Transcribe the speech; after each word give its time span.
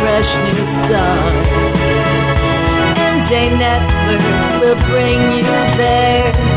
fresh 0.00 0.30
new 0.44 0.64
start. 0.86 1.34
MJ 2.96 3.58
Network 3.58 4.60
will 4.60 4.80
bring 4.88 5.20
you 5.38 5.44
there. 5.76 6.55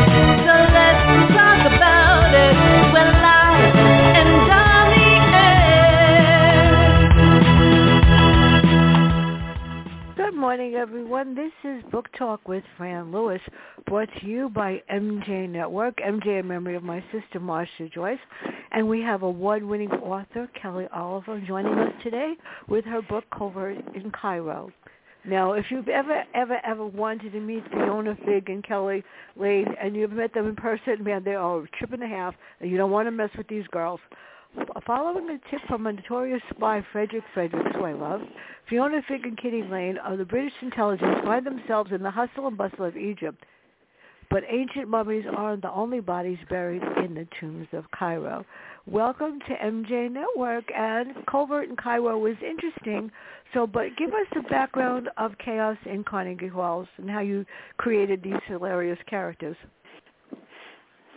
Everyone. 11.20 11.36
This 11.36 11.72
is 11.72 11.92
Book 11.92 12.08
Talk 12.18 12.48
with 12.48 12.64
Fran 12.78 13.12
Lewis, 13.12 13.42
brought 13.88 14.10
to 14.22 14.26
you 14.26 14.48
by 14.50 14.82
MJ 14.92 15.50
Network, 15.50 15.98
MJ 15.98 16.40
in 16.40 16.48
memory 16.48 16.76
of 16.76 16.84
my 16.84 17.04
sister, 17.12 17.40
Marcia 17.40 17.90
Joyce. 17.90 18.20
And 18.72 18.88
we 18.88 19.02
have 19.02 19.24
award-winning 19.24 19.92
author 19.92 20.50
Kelly 20.62 20.88
Oliver 20.94 21.42
joining 21.46 21.74
us 21.74 21.92
today 22.04 22.36
with 22.68 22.86
her 22.86 23.02
book, 23.02 23.26
Covert 23.38 23.78
in 23.96 24.12
Cairo. 24.12 24.72
Now, 25.26 25.54
if 25.54 25.66
you've 25.70 25.90
ever, 25.90 26.24
ever, 26.36 26.60
ever 26.66 26.86
wanted 26.86 27.34
to 27.34 27.40
meet 27.42 27.64
Fiona 27.72 28.16
Figg 28.26 28.50
and 28.50 28.64
Kelly 28.64 29.04
Lane, 29.36 29.68
and 29.82 29.96
you've 29.96 30.12
met 30.12 30.34
them 30.34 30.48
in 30.48 30.56
person, 30.56 31.04
man, 31.04 31.24
they 31.24 31.36
are 31.36 31.64
a 31.64 31.68
trip 31.78 31.92
and 31.92 32.04
a 32.04 32.08
half, 32.08 32.36
and 32.62 32.72
you 32.72 32.78
don't 32.78 32.92
want 32.92 33.08
to 33.08 33.12
mess 33.12 33.32
with 33.38 33.48
these 33.48 33.68
girls. 33.72 34.00
Following 34.88 35.30
a 35.30 35.52
tip 35.52 35.62
from 35.68 35.86
a 35.86 35.94
notorious 35.94 36.42
spy, 36.50 36.84
Fredrick 36.92 37.22
Fredricks, 37.36 37.76
who 37.76 37.84
I 37.84 37.94
love, 37.94 38.22
Fiona 38.70 39.02
Figg 39.08 39.26
and 39.26 39.36
Kitty 39.36 39.64
Lane 39.64 39.98
of 39.98 40.20
the 40.20 40.26
British 40.26 40.54
intelligence 40.62 41.18
find 41.24 41.44
themselves 41.44 41.92
in 41.92 42.04
the 42.04 42.12
hustle 42.12 42.46
and 42.46 42.56
bustle 42.56 42.86
of 42.86 42.96
Egypt. 42.96 43.44
But 44.30 44.44
ancient 44.48 44.88
mummies 44.88 45.26
aren't 45.36 45.64
the 45.64 45.72
only 45.72 46.02
bodies 46.02 46.38
buried 46.52 46.84
in 47.04 47.16
the 47.16 47.28
tombs 47.40 47.68
of 47.74 47.90
Cairo. 47.90 48.46
Welcome 48.86 49.40
to 49.48 49.56
MJ 49.56 50.12
Network, 50.12 50.66
and 50.78 51.16
Covert 51.26 51.68
in 51.68 51.76
Cairo 51.78 52.20
was 52.20 52.36
interesting. 52.46 53.12
So, 53.56 53.66
but 53.66 53.98
give 53.98 54.14
us 54.14 54.28
the 54.36 54.44
background 54.44 55.10
of 55.18 55.32
Chaos 55.44 55.78
in 55.88 56.04
Carnegie 56.04 56.48
Halls 56.48 56.88
and 56.98 57.10
how 57.10 57.22
you 57.22 57.48
created 57.78 58.22
these 58.22 58.40
hilarious 58.46 59.00
characters. 59.08 59.58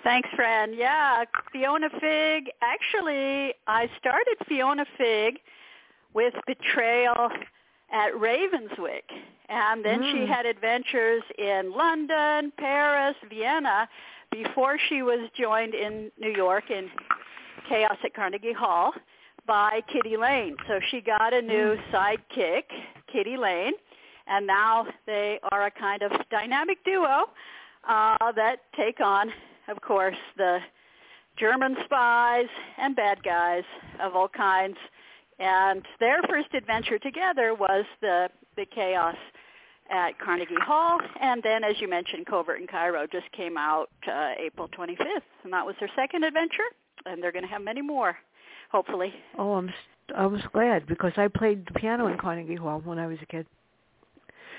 Thanks, 0.04 0.30
Fran. 0.34 0.72
Yeah, 0.72 1.24
Fiona 1.52 1.90
Figg. 2.00 2.50
Actually, 2.62 3.52
I 3.66 3.90
started 4.00 4.36
Fiona 4.48 4.86
Figg 4.96 5.38
with 6.14 6.34
Betrayal 6.46 7.30
at 7.90 8.12
Ravenswick. 8.14 9.04
And 9.48 9.84
then 9.84 10.02
Mm. 10.02 10.10
she 10.10 10.26
had 10.26 10.46
adventures 10.46 11.22
in 11.36 11.72
London, 11.72 12.52
Paris, 12.56 13.16
Vienna 13.28 13.88
before 14.30 14.78
she 14.78 15.02
was 15.02 15.28
joined 15.34 15.74
in 15.74 16.10
New 16.18 16.30
York 16.30 16.70
in 16.70 16.90
Chaos 17.68 17.98
at 18.02 18.14
Carnegie 18.14 18.52
Hall 18.52 18.94
by 19.46 19.82
Kitty 19.88 20.16
Lane. 20.16 20.56
So 20.66 20.80
she 20.90 21.00
got 21.00 21.34
a 21.34 21.42
new 21.42 21.76
sidekick, 21.92 22.64
Kitty 23.08 23.36
Lane, 23.36 23.74
and 24.26 24.46
now 24.46 24.86
they 25.04 25.38
are 25.50 25.66
a 25.66 25.70
kind 25.70 26.02
of 26.02 26.12
dynamic 26.30 26.82
duo 26.84 27.28
uh, 27.84 28.32
that 28.32 28.60
take 28.74 29.00
on, 29.00 29.32
of 29.68 29.80
course, 29.82 30.16
the 30.36 30.60
German 31.36 31.76
spies 31.84 32.48
and 32.78 32.94
bad 32.96 33.22
guys 33.22 33.64
of 34.00 34.16
all 34.16 34.28
kinds. 34.28 34.76
And 35.42 35.82
their 35.98 36.22
first 36.28 36.54
adventure 36.54 36.98
together 36.98 37.54
was 37.54 37.84
the 38.00 38.28
the 38.56 38.64
chaos 38.66 39.16
at 39.90 40.18
Carnegie 40.18 40.54
Hall, 40.60 41.00
and 41.20 41.42
then, 41.42 41.64
as 41.64 41.74
you 41.80 41.88
mentioned, 41.88 42.26
Covert 42.26 42.60
in 42.60 42.66
Cairo 42.66 43.06
just 43.10 43.30
came 43.32 43.56
out 43.56 43.90
uh, 44.06 44.32
April 44.38 44.68
25th, 44.68 45.22
and 45.42 45.52
that 45.52 45.66
was 45.66 45.74
their 45.80 45.90
second 45.96 46.22
adventure, 46.22 46.68
and 47.06 47.22
they're 47.22 47.32
going 47.32 47.44
to 47.44 47.50
have 47.50 47.62
many 47.62 47.82
more, 47.82 48.16
hopefully. 48.70 49.12
Oh, 49.36 49.54
I'm 49.54 49.72
I 50.16 50.26
was 50.26 50.42
glad 50.52 50.86
because 50.86 51.12
I 51.16 51.28
played 51.28 51.66
the 51.66 51.72
piano 51.72 52.06
in 52.06 52.18
Carnegie 52.18 52.54
Hall 52.54 52.80
when 52.84 52.98
I 52.98 53.06
was 53.06 53.18
a 53.22 53.26
kid. 53.26 53.46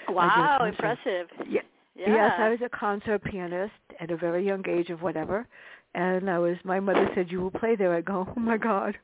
Wow, 0.09 0.57
concert. 0.57 0.67
impressive. 0.67 1.27
Yeah. 1.47 1.61
Yeah. 1.95 2.07
Yes, 2.07 2.33
I 2.39 2.49
was 2.49 2.59
a 2.65 2.69
concert 2.69 3.23
pianist 3.23 3.73
at 3.99 4.11
a 4.11 4.17
very 4.17 4.45
young 4.45 4.67
age 4.67 4.89
of 4.89 5.01
whatever, 5.01 5.47
and 5.95 6.29
I 6.29 6.39
was. 6.39 6.57
My 6.63 6.79
mother 6.79 7.09
said, 7.15 7.31
"You 7.31 7.39
will 7.39 7.51
play 7.51 7.75
there." 7.75 7.93
I 7.93 8.01
go, 8.01 8.27
"Oh 8.35 8.39
my 8.39 8.57
God!" 8.57 8.97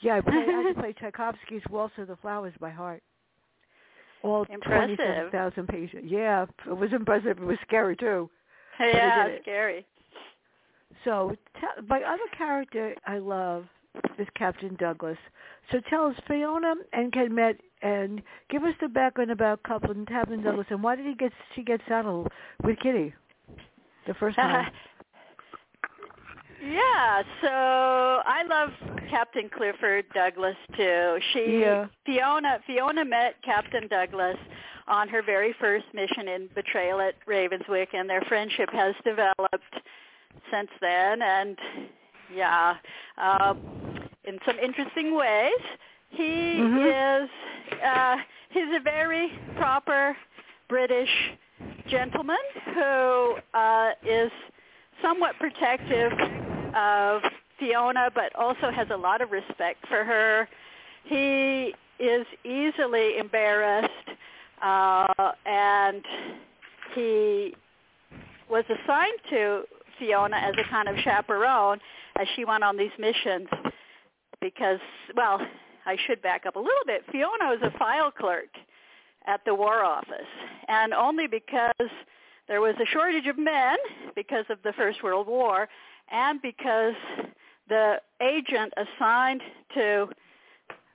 Yeah, 0.00 0.16
I 0.16 0.20
played. 0.20 0.48
I 0.48 0.72
play 0.78 0.92
Tchaikovsky's 0.98 1.62
Waltz 1.70 1.94
of 1.98 2.08
the 2.08 2.16
Flowers 2.16 2.54
by 2.60 2.70
heart. 2.70 3.02
All 4.22 4.46
Impressive. 4.50 5.30
thousand 5.32 5.68
pages. 5.68 6.02
Yeah, 6.02 6.46
it 6.66 6.76
was 6.76 6.92
impressive. 6.92 7.38
It 7.38 7.40
was 7.44 7.58
scary 7.66 7.94
too. 7.96 8.30
Yeah, 8.80 9.26
it. 9.26 9.40
scary. 9.42 9.86
So, 11.04 11.36
t- 11.60 11.86
my 11.86 11.98
other 11.98 12.22
character 12.36 12.94
I 13.06 13.18
love 13.18 13.66
is 14.18 14.26
Captain 14.36 14.76
Douglas. 14.76 15.18
So, 15.70 15.80
tell 15.90 16.06
us, 16.06 16.14
Fiona 16.26 16.74
and 16.92 17.12
Ken 17.12 17.34
met, 17.34 17.56
and 17.82 18.22
give 18.50 18.64
us 18.64 18.74
the 18.80 18.88
background 18.88 19.30
about 19.30 19.62
Captain 19.64 20.06
Captain 20.06 20.42
Douglas 20.42 20.66
and 20.70 20.82
why 20.82 20.96
did 20.96 21.04
he 21.06 21.14
get 21.14 21.32
she 21.54 21.62
get 21.62 21.80
saddled 21.86 22.28
with 22.62 22.78
Kitty 22.80 23.12
the 24.06 24.14
first 24.14 24.36
time? 24.36 24.70
Yeah, 26.66 27.22
so 27.42 27.48
I 27.48 28.42
love 28.48 28.70
Captain 29.10 29.48
Clifford 29.48 30.06
Douglas 30.14 30.56
too. 30.76 31.18
She 31.32 31.60
Yeah. 31.60 31.86
Fiona 32.06 32.60
Fiona 32.66 33.04
met 33.04 33.36
Captain 33.42 33.86
Douglas 33.88 34.36
on 34.88 35.08
her 35.08 35.22
very 35.22 35.52
first 35.60 35.86
mission 35.94 36.28
in 36.28 36.48
Betrayal 36.54 37.00
at 37.00 37.14
Ravenswick 37.26 37.88
and 37.94 38.08
their 38.08 38.22
friendship 38.22 38.70
has 38.72 38.94
developed 39.04 39.74
since 40.50 40.70
then 40.80 41.22
and 41.22 41.58
yeah, 42.34 42.74
uh, 43.18 43.54
in 44.24 44.38
some 44.46 44.58
interesting 44.58 45.14
ways. 45.14 45.60
He 46.10 46.58
Mhm. 46.60 47.24
is 47.24 47.30
uh 47.82 48.16
he's 48.50 48.74
a 48.74 48.80
very 48.80 49.32
proper 49.56 50.16
British 50.68 51.32
gentleman 51.88 52.38
who 52.74 53.36
uh 53.54 53.92
is 54.04 54.30
somewhat 55.02 55.36
protective 55.38 56.12
of 56.74 57.22
Fiona 57.58 58.10
but 58.14 58.34
also 58.36 58.70
has 58.70 58.88
a 58.90 58.96
lot 58.96 59.20
of 59.20 59.30
respect 59.30 59.86
for 59.88 60.04
her. 60.04 60.48
He 61.04 61.74
is 61.98 62.26
easily 62.44 63.18
embarrassed 63.18 63.90
uh 64.62 65.32
and 65.46 66.04
he 66.94 67.54
was 68.50 68.64
assigned 68.64 69.18
to 69.30 69.62
Fiona 69.98 70.36
as 70.36 70.54
a 70.58 70.68
kind 70.70 70.88
of 70.88 70.96
chaperone 70.98 71.78
as 72.18 72.26
she 72.36 72.44
went 72.44 72.64
on 72.64 72.76
these 72.76 72.90
missions 72.98 73.48
because 74.40 74.80
well, 75.16 75.40
I 75.86 75.96
should 76.06 76.22
back 76.22 76.46
up 76.46 76.56
a 76.56 76.58
little 76.58 76.84
bit. 76.86 77.02
Fiona 77.10 77.46
was 77.46 77.60
a 77.62 77.76
file 77.78 78.10
clerk 78.10 78.48
at 79.26 79.40
the 79.44 79.54
War 79.54 79.84
Office 79.84 80.32
and 80.68 80.92
only 80.92 81.26
because 81.26 81.90
there 82.48 82.60
was 82.60 82.74
a 82.80 82.86
shortage 82.86 83.26
of 83.26 83.38
men 83.38 83.76
because 84.14 84.44
of 84.50 84.58
the 84.64 84.72
First 84.74 85.02
World 85.02 85.26
War 85.26 85.68
and 86.10 86.40
because 86.42 86.94
the 87.68 88.00
agent 88.20 88.72
assigned 88.76 89.42
to 89.74 90.08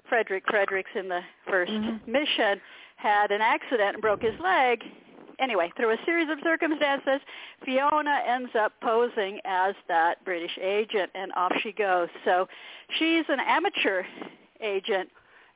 Fredrick 0.09 0.45
Fredricks 0.45 0.95
in 0.95 1.07
the 1.07 1.23
1st 1.47 1.71
Mhm. 1.71 2.07
mission 2.07 2.61
had 2.95 3.31
an 3.31 3.41
accident 3.41 3.95
and 3.95 4.01
broke 4.01 4.21
his 4.21 4.39
leg. 4.39 4.83
Anyway, 5.39 5.71
through 5.77 5.91
a 5.91 6.05
series 6.05 6.29
of 6.29 6.39
circumstances, 6.41 7.21
Fiona 7.63 8.21
ends 8.25 8.53
up 8.55 8.73
posing 8.81 9.39
as 9.45 9.73
that 9.87 10.23
British 10.25 10.57
agent 10.59 11.09
and 11.15 11.31
off 11.33 11.55
she 11.61 11.71
goes. 11.71 12.09
So 12.25 12.49
she's 12.89 13.23
an 13.29 13.39
amateur 13.39 14.03
agent 14.59 15.09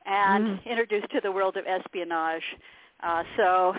and 0.05 0.59
Mm. 0.59 0.65
introduced 0.65 1.09
to 1.09 1.21
the 1.21 1.31
world 1.31 1.57
of 1.57 1.67
espionage. 1.67 2.55
Uh, 3.01 3.23
so 3.35 3.75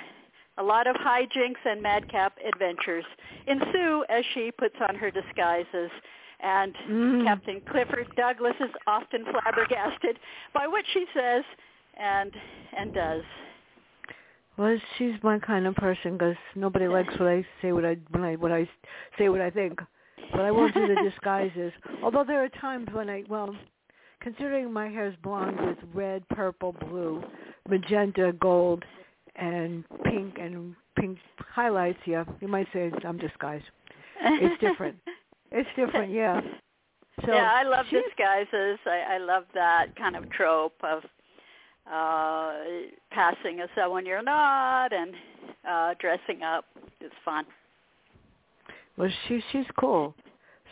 a 0.58 0.62
lot 0.62 0.86
of 0.86 0.96
hijinks 0.96 1.62
and 1.64 1.82
madcap 1.82 2.36
adventures 2.46 3.04
ensue 3.46 4.04
as 4.08 4.24
she 4.34 4.50
puts 4.50 4.76
on 4.88 4.94
her 4.94 5.10
disguises. 5.10 5.90
And 6.40 6.74
Mm. 6.88 7.24
Captain 7.24 7.60
Clifford 7.62 8.14
Douglas 8.16 8.56
is 8.60 8.70
often 8.86 9.24
flabbergasted 9.24 10.18
by 10.52 10.66
what 10.66 10.84
she 10.92 11.06
says 11.14 11.44
and 11.96 12.32
and 12.76 12.92
does. 12.92 13.22
Well, 14.56 14.78
she's 14.96 15.14
my 15.22 15.38
kind 15.38 15.66
of 15.66 15.74
person 15.74 16.12
because 16.12 16.36
nobody 16.54 16.86
likes 16.98 17.12
what 17.18 17.28
I 17.28 17.44
say 17.60 17.72
what 17.72 17.84
I 17.84 17.96
when 18.10 18.22
I 18.22 18.36
when 18.36 18.52
I 18.52 18.68
say 19.18 19.28
what 19.28 19.40
I 19.40 19.50
think. 19.50 19.80
But 20.32 20.42
I 20.42 20.50
won't 20.50 20.74
do 20.74 20.86
the 20.86 21.10
disguises. 21.10 21.72
Although 22.02 22.24
there 22.24 22.42
are 22.44 22.48
times 22.48 22.88
when 22.92 23.08
I 23.08 23.24
well, 23.28 23.54
considering 24.20 24.72
my 24.72 24.88
hair 24.88 25.06
is 25.06 25.14
blonde 25.22 25.58
with 25.60 25.78
red, 25.92 26.28
purple, 26.30 26.72
blue, 26.72 27.22
magenta, 27.68 28.32
gold, 28.40 28.84
and 29.36 29.84
pink 30.04 30.38
and 30.38 30.75
pink 30.98 31.19
highlights, 31.38 31.98
yeah, 32.06 32.25
you 32.40 32.48
might 32.48 32.66
say 32.72 32.90
I'm 33.04 33.19
disguised. 33.19 33.64
It's 34.20 34.60
different. 34.60 34.96
it's 35.50 35.69
different, 35.76 36.12
yeah. 36.12 36.40
So 37.25 37.32
yeah, 37.32 37.50
I 37.52 37.62
love 37.62 37.86
she, 37.90 38.00
disguises. 38.02 38.78
I, 38.86 39.14
I 39.14 39.19
love 39.19 39.44
that 39.54 39.94
kind 39.96 40.16
of 40.16 40.28
trope 40.31 40.75
of 40.82 41.02
uh 41.90 42.54
passing 43.10 43.60
as 43.60 43.69
someone 43.76 44.06
you're 44.06 44.22
not 44.22 44.92
and 44.92 45.14
uh 45.69 45.94
dressing 46.00 46.42
up. 46.42 46.64
It's 47.00 47.14
fun. 47.25 47.44
Well, 48.96 49.10
she 49.28 49.40
she's 49.52 49.66
cool. 49.78 50.14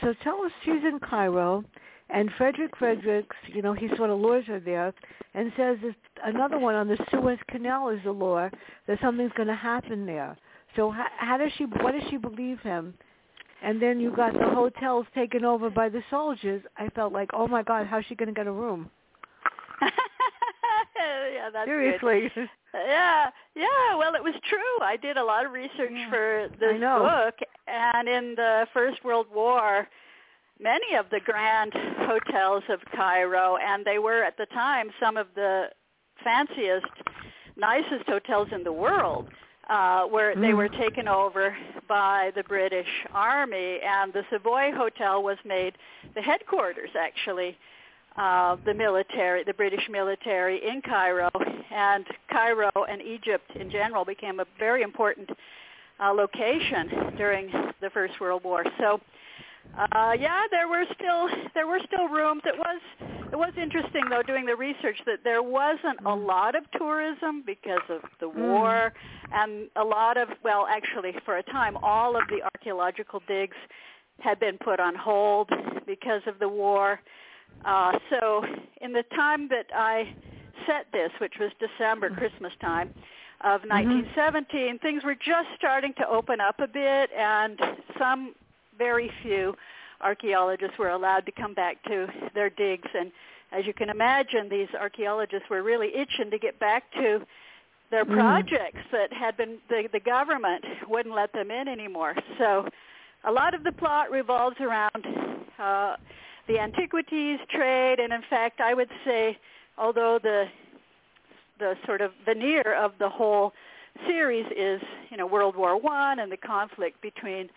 So 0.01 0.15
tell 0.25 0.43
us, 0.43 0.51
she's 0.65 0.83
in 0.85 0.99
Cairo, 0.99 1.65
and 2.11 2.29
Fredrick 2.39 2.71
Fredricks, 2.81 3.37
you 3.47 3.63
know, 3.63 3.73
he 3.73 3.89
sort 3.97 4.11
of 4.11 4.19
lures 4.19 4.47
her 4.47 4.59
there 4.59 4.93
and 5.35 5.53
says 5.57 5.77
another 6.25 6.59
one 6.59 6.75
on 6.75 6.89
the 6.89 6.99
Suez 7.11 7.39
Canal 7.49 7.91
is 7.91 8.01
the 8.05 8.13
lure 8.13 8.51
that 8.87 8.99
something's 9.01 9.33
going 9.37 9.49
to 9.49 9.55
happen 9.55 10.07
there. 10.07 10.37
So 10.77 10.91
how, 10.91 11.07
how 11.19 11.37
does 11.37 11.51
she? 11.57 11.65
What 11.65 11.93
does 11.93 12.03
she 12.11 12.17
believe 12.17 12.61
him? 12.61 12.95
And 13.63 13.81
then 13.81 14.01
you 14.01 14.15
got 14.15 14.33
the 14.33 14.51
hotels 14.51 15.07
taken 15.15 15.45
over 15.45 15.71
by 15.71 15.89
the 15.89 16.03
soldiers. 16.11 16.63
I 16.77 16.89
felt 16.91 17.13
like, 17.13 17.31
oh 17.33 17.47
my 17.47 17.63
God, 17.63 17.87
how's 17.87 18.05
she 18.07 18.17
going 18.17 18.29
to 18.29 18.35
get 18.35 18.49
a 18.49 18.53
room? 18.53 18.91
yeah, 19.83 21.49
that's 21.53 21.69
seriously. 21.69 22.31
Good. 22.35 22.49
Yeah, 22.75 23.31
yeah. 23.55 23.97
Well, 23.97 24.15
it 24.15 24.23
was 24.23 24.35
true. 24.49 24.83
I 24.83 24.97
did 24.97 25.17
a 25.17 25.25
lot 25.25 25.45
of 25.47 25.53
research 25.53 25.93
yeah. 25.93 26.11
for 26.11 26.49
this 26.59 26.81
book, 26.81 27.35
and 27.69 28.09
in 28.09 28.35
the 28.35 28.67
First 28.73 29.05
World 29.05 29.27
War, 29.33 29.87
many 30.61 30.97
of 30.99 31.07
the 31.11 31.21
grand 31.25 31.73
hotels 32.01 32.65
of 32.69 32.81
Cairo, 32.97 33.59
and 33.59 33.85
they 33.85 33.99
were 33.99 34.25
at 34.25 34.37
the 34.37 34.47
time 34.47 34.91
some 34.99 35.17
of 35.17 35.27
the 35.35 35.67
fanciest, 36.23 36.87
nicest 37.57 38.07
hotels 38.07 38.49
in 38.53 38.65
the 38.65 38.73
world, 38.73 39.29
uh, 39.69 40.05
where 40.05 40.35
they 40.35 40.55
were 40.55 40.69
taken 40.69 41.09
over 41.09 41.57
by 41.89 42.31
the 42.35 42.43
British 42.43 42.89
Army, 43.13 43.79
and 43.85 44.13
the 44.13 44.23
Savoy 44.31 44.73
Hotel 44.75 45.23
was 45.23 45.39
made 45.45 45.75
the 46.15 46.23
headquarters, 46.23 46.91
actually, 46.99 47.57
uh, 48.17 48.57
the 48.65 48.75
military, 48.75 49.45
the 49.45 49.55
British 49.55 49.89
military 49.91 50.61
in 50.69 50.83
Cairo, 50.83 51.31
and 51.71 52.05
Cairo 52.31 52.71
and 52.89 53.01
Egypt 53.01 53.51
in 53.55 53.71
general 53.71 54.05
became 54.05 54.41
a 54.41 54.45
very 54.59 54.83
important 54.83 55.31
uh, 56.01 56.13
location 56.13 57.15
during 57.17 57.51
the 57.81 57.89
First 57.91 58.21
World 58.21 58.45
War. 58.45 58.65
So, 58.79 59.01
uh, 59.79 60.13
yeah, 60.19 60.43
there 60.51 60.69
were 60.69 60.85
still 60.95 61.29
there 61.55 61.67
were 61.67 61.81
still 61.87 62.09
rooms. 62.09 62.43
It 62.45 62.59
was 62.59 62.81
it 63.33 63.37
was 63.37 63.53
interesting 63.57 64.03
though 64.11 64.23
doing 64.23 64.45
the 64.45 64.57
research 64.57 64.99
that 65.07 65.25
there 65.25 65.43
wasn't 65.43 65.99
a 66.01 66.03
Mm. 66.17 66.27
lot 66.27 66.55
of 66.55 66.71
tourism 66.73 67.43
because 67.47 67.83
of 67.89 68.03
the 68.21 68.29
war, 68.29 68.93
and 69.33 69.69
a 69.77 69.85
lot 69.85 70.17
of 70.17 70.29
well, 70.43 70.67
actually 70.69 71.15
for 71.25 71.39
a 71.39 71.43
time, 71.43 71.77
all 71.83 72.17
of 72.17 72.23
the 72.29 72.43
archaeological 72.55 73.23
digs 73.27 73.57
had 74.21 74.39
been 74.39 74.59
put 74.59 74.79
on 74.79 74.95
hold 74.95 75.49
because 75.87 76.23
of 76.27 76.39
the 76.39 76.49
war. 76.49 77.01
Uh, 77.65 77.99
so 78.11 78.45
in 78.81 78.93
the 78.93 79.05
time 79.15 79.49
that 79.49 79.67
I 79.75 80.15
set 80.67 80.87
this, 80.93 81.11
which 81.19 81.35
was 81.41 81.51
December, 81.59 82.11
Christmas 82.11 82.53
time 82.61 82.89
of 83.41 83.63
1917, 83.63 84.79
things 84.79 85.03
were 85.03 85.15
just 85.15 85.49
starting 85.57 85.93
to 85.95 86.09
open 86.09 86.41
up 86.41 86.61
a 86.61 86.69
bit, 86.69 87.11
and 87.13 87.59
some 87.99 88.35
very 88.79 89.11
few 89.23 89.55
archaeologists 90.01 90.79
were 90.79 90.91
allowed 90.91 91.27
to 91.27 91.33
come 91.33 91.55
back 91.55 91.83
to 91.85 92.09
their 92.35 92.51
digs. 92.51 92.89
And 92.95 93.13
as 93.53 93.67
you 93.67 93.75
can 93.75 93.89
imagine, 93.89 94.49
these 94.49 94.69
archaeologists 94.79 95.49
were 95.51 95.63
really 95.63 95.95
itching 95.95 96.31
to 96.31 96.39
get 96.39 96.59
back 96.59 96.91
to 96.95 97.25
their 97.91 98.05
Mm. 98.05 98.15
projects 98.15 98.81
that 98.91 99.13
had 99.13 99.37
been 99.37 99.59
the, 99.69 99.89
the 99.93 100.01
government 100.01 100.65
wouldn't 100.89 101.15
let 101.15 101.33
them 101.33 101.51
in 101.51 101.69
anymore. 101.69 102.15
So 102.39 102.67
a 103.25 103.31
lot 103.31 103.55
of 103.55 103.65
the 103.65 103.73
plot 103.73 104.11
revolves 104.11 104.57
around 104.61 105.07
uh, 105.59 105.97
the 106.49 106.59
antiquities 106.59 107.39
trade, 107.51 108.01
and 108.01 108.13
in 108.13 108.23
fact, 108.29 108.61
I 108.61 108.75
would 108.75 108.91
say, 109.05 109.39
although 109.79 110.19
the 110.19 110.47
the 111.59 111.77
sort 111.87 112.01
of 112.01 112.11
veneer 112.25 112.75
of 112.75 112.93
the 112.99 113.09
whole 113.09 113.53
series 114.07 114.47
is, 114.57 114.81
you 115.11 115.17
know, 115.17 115.27
World 115.27 115.55
War 115.55 115.77
One 115.77 116.19
and 116.19 116.33
the 116.33 116.37
conflict 116.37 117.01
between 117.03 117.51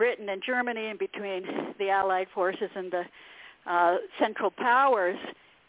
Britain 0.00 0.30
and 0.30 0.42
Germany 0.42 0.86
and 0.86 0.98
between 0.98 1.42
the 1.78 1.90
Allied 1.90 2.28
forces 2.34 2.70
and 2.74 2.90
the 2.90 3.04
uh, 3.66 3.96
Central 4.18 4.50
Powers. 4.50 5.18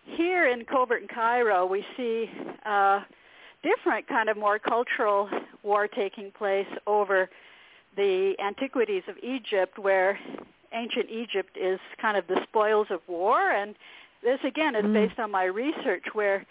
Here 0.05 0.47
in 0.47 0.63
Covert 0.63 1.01
in 1.01 1.09
Cairo, 1.09 1.65
we 1.65 1.83
see 1.97 2.29
uh, 2.65 3.01
different 3.61 4.07
kind 4.07 4.29
of 4.29 4.37
more 4.37 4.57
cultural 4.57 5.29
war 5.63 5.89
taking 5.89 6.31
place 6.31 6.71
over 6.87 7.29
the 7.97 8.33
antiquities 8.39 9.03
of 9.09 9.15
Egypt, 9.21 9.77
where 9.77 10.17
ancient 10.73 11.09
Egypt 11.09 11.57
is 11.57 11.79
kind 12.01 12.15
of 12.15 12.25
the 12.27 12.39
spoils 12.47 12.87
of 12.89 13.01
war, 13.07 13.51
and 13.51 13.75
this 14.23 14.39
again 14.45 14.75
is 14.75 14.85
Mm. 14.85 14.93
based 14.93 15.19
on 15.19 15.29
my 15.29 15.43
research 15.43 16.05
where 16.13 16.45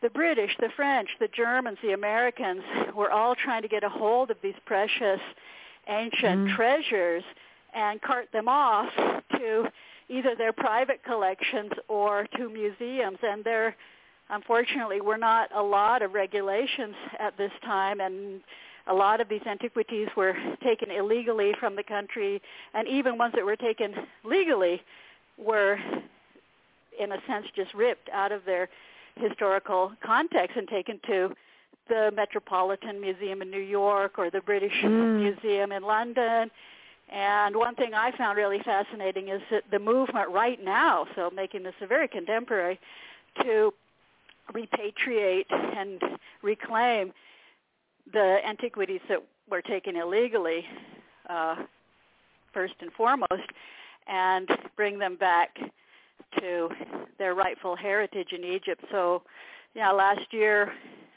the 0.00 0.08
British, 0.08 0.52
the 0.58 0.70
French, 0.74 1.10
the 1.18 1.28
Germans, 1.28 1.78
the 1.82 1.92
Americans 1.92 2.62
were 2.94 3.10
all 3.10 3.34
trying 3.34 3.60
to 3.60 3.68
get 3.68 3.84
a 3.84 3.90
hold 3.90 4.30
of 4.30 4.38
these 4.40 4.58
precious 4.64 5.20
ancient 5.90 6.48
Mm. 6.48 6.56
treasures 6.56 7.24
and 7.74 8.00
cart 8.00 8.30
them 8.32 8.48
off 8.48 8.90
to 9.32 9.70
either 10.08 10.34
their 10.34 10.52
private 10.52 11.02
collections 11.04 11.72
or 11.88 12.26
to 12.36 12.48
museums. 12.48 13.18
And 13.22 13.44
there, 13.44 13.76
unfortunately, 14.28 15.00
were 15.00 15.18
not 15.18 15.50
a 15.54 15.62
lot 15.62 16.02
of 16.02 16.14
regulations 16.14 16.96
at 17.18 17.36
this 17.36 17.52
time, 17.62 18.00
and 18.00 18.40
a 18.86 18.94
lot 18.94 19.20
of 19.20 19.28
these 19.28 19.42
antiquities 19.46 20.08
were 20.16 20.34
taken 20.62 20.90
illegally 20.90 21.54
from 21.60 21.76
the 21.76 21.82
country, 21.82 22.42
and 22.74 22.88
even 22.88 23.18
ones 23.18 23.34
that 23.36 23.44
were 23.44 23.56
taken 23.56 23.94
legally 24.24 24.82
were, 25.38 25.78
in 26.98 27.12
a 27.12 27.20
sense, 27.26 27.46
just 27.54 27.72
ripped 27.74 28.08
out 28.12 28.32
of 28.32 28.44
their 28.44 28.68
historical 29.16 29.92
context 30.04 30.56
and 30.56 30.66
taken 30.68 30.98
to 31.06 31.34
the 31.90 32.10
Metropolitan 32.16 33.00
Museum 33.00 33.42
in 33.42 33.50
New 33.50 33.66
York 33.80 34.18
or 34.18 34.30
the 34.30 34.40
British 34.40 34.72
Mm. 34.82 35.20
Museum 35.26 35.72
in 35.72 35.82
London. 35.82 36.50
And 37.10 37.56
one 37.56 37.74
thing 37.74 37.92
I 37.92 38.12
found 38.12 38.38
really 38.38 38.60
fascinating 38.60 39.28
is 39.28 39.42
that 39.50 39.64
the 39.70 39.80
movement 39.80 40.30
right 40.30 40.62
now, 40.62 41.06
so 41.14 41.30
making 41.30 41.64
this 41.64 41.74
a 41.80 41.86
very 41.86 42.08
contemporary, 42.08 42.78
to 43.42 43.74
repatriate 44.52 45.50
and 45.50 46.00
reclaim 46.42 47.12
the 48.12 48.38
antiquities 48.46 49.02
that 49.08 49.22
were 49.50 49.62
taken 49.62 49.96
illegally, 49.96 50.64
uh, 51.28 51.56
first 52.52 52.74
and 52.80 52.92
foremost, 52.92 53.48
and 54.06 54.48
bring 54.76 54.98
them 54.98 55.16
back 55.16 55.58
to 56.38 56.70
their 57.18 57.34
rightful 57.34 57.74
heritage 57.76 58.32
in 58.32 58.44
Egypt. 58.44 58.84
So, 58.90 59.22
yeah, 59.74 59.90
last 59.90 60.32
year, 60.32 60.72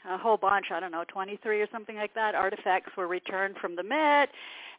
a 0.08 0.18
whole 0.18 0.36
bunch, 0.36 0.66
I 0.70 0.80
don't 0.80 0.92
know, 0.92 1.04
23 1.08 1.60
or 1.60 1.68
something 1.72 1.96
like 1.96 2.14
that, 2.14 2.34
artifacts 2.34 2.92
were 2.96 3.06
returned 3.06 3.56
from 3.60 3.76
the 3.76 3.82
Met 3.82 4.28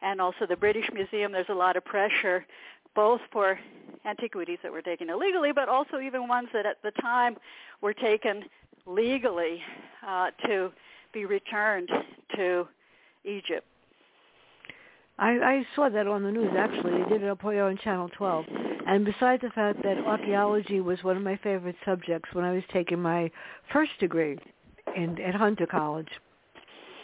and 0.01 0.21
also 0.21 0.45
the 0.47 0.55
British 0.55 0.85
Museum. 0.93 1.31
There's 1.31 1.49
a 1.49 1.53
lot 1.53 1.77
of 1.77 1.85
pressure 1.85 2.45
both 2.95 3.21
for 3.31 3.59
antiquities 4.05 4.57
that 4.63 4.71
were 4.71 4.81
taken 4.81 5.09
illegally, 5.09 5.51
but 5.51 5.67
also 5.67 5.99
even 5.99 6.27
ones 6.27 6.47
that 6.53 6.65
at 6.65 6.81
the 6.81 6.91
time 7.01 7.35
were 7.81 7.93
taken 7.93 8.43
legally 8.85 9.61
uh, 10.07 10.31
to 10.45 10.71
be 11.13 11.25
returned 11.25 11.89
to 12.35 12.67
Egypt. 13.25 13.65
I, 15.17 15.31
I 15.31 15.67
saw 15.75 15.89
that 15.89 16.07
on 16.07 16.23
the 16.23 16.31
news 16.31 16.51
actually. 16.57 17.03
They 17.03 17.09
did 17.09 17.23
it 17.23 17.29
on 17.29 17.77
Channel 17.83 18.09
12. 18.17 18.45
And 18.87 19.05
besides 19.05 19.41
the 19.41 19.49
fact 19.49 19.81
that 19.83 19.97
archaeology 20.05 20.81
was 20.81 21.03
one 21.03 21.17
of 21.17 21.23
my 21.23 21.37
favorite 21.37 21.77
subjects 21.85 22.29
when 22.33 22.45
I 22.45 22.53
was 22.53 22.63
taking 22.71 23.01
my 23.01 23.31
first 23.71 23.91
degree 23.99 24.37
in 24.95 25.19
at 25.21 25.35
Hunter 25.35 25.67
College, 25.67 26.09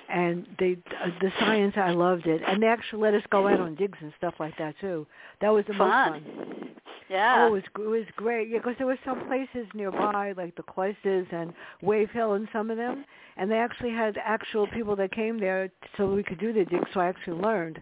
and 0.10 0.48
the 0.60 0.77
uh, 1.03 1.10
the 1.21 1.31
science 1.39 1.74
I 1.77 1.91
loved 1.91 2.27
it, 2.27 2.41
and 2.45 2.62
they 2.62 2.67
actually 2.67 3.01
let 3.01 3.13
us 3.13 3.24
go 3.29 3.48
out 3.48 3.60
on 3.60 3.75
digs 3.75 3.98
and 4.01 4.13
stuff 4.17 4.36
like 4.39 4.57
that 4.57 4.75
too. 4.79 5.07
That 5.41 5.50
was 5.50 5.65
the 5.67 5.74
Fun. 5.74 6.13
most 6.13 6.24
fun. 6.24 6.69
Yeah. 7.10 7.43
Oh, 7.43 7.48
it 7.48 7.51
was 7.51 7.63
it 7.75 7.89
was 7.89 8.05
great. 8.15 8.50
Yeah, 8.50 8.60
because 8.60 8.75
there 8.77 8.88
were 8.88 9.00
some 9.03 9.25
places 9.27 9.67
nearby, 9.74 10.33
like 10.38 10.55
the 10.55 10.63
Cloisters 10.63 11.27
and 11.31 11.53
Wave 11.81 12.10
Hill, 12.12 12.33
and 12.33 12.48
some 12.53 12.71
of 12.71 12.77
them, 12.77 13.03
and 13.38 13.51
they 13.51 13.57
actually 13.57 13.91
had 13.91 14.17
actual 14.24 14.67
people 14.67 14.95
that 14.95 15.12
came 15.12 15.39
there 15.39 15.69
so 15.98 16.07
we 16.12 16.24
could 16.24 16.39
do 16.39 16.53
the 16.53 16.65
digs. 16.65 16.88
So 16.93 17.01
I 17.01 17.07
actually 17.07 17.41
learned. 17.41 17.81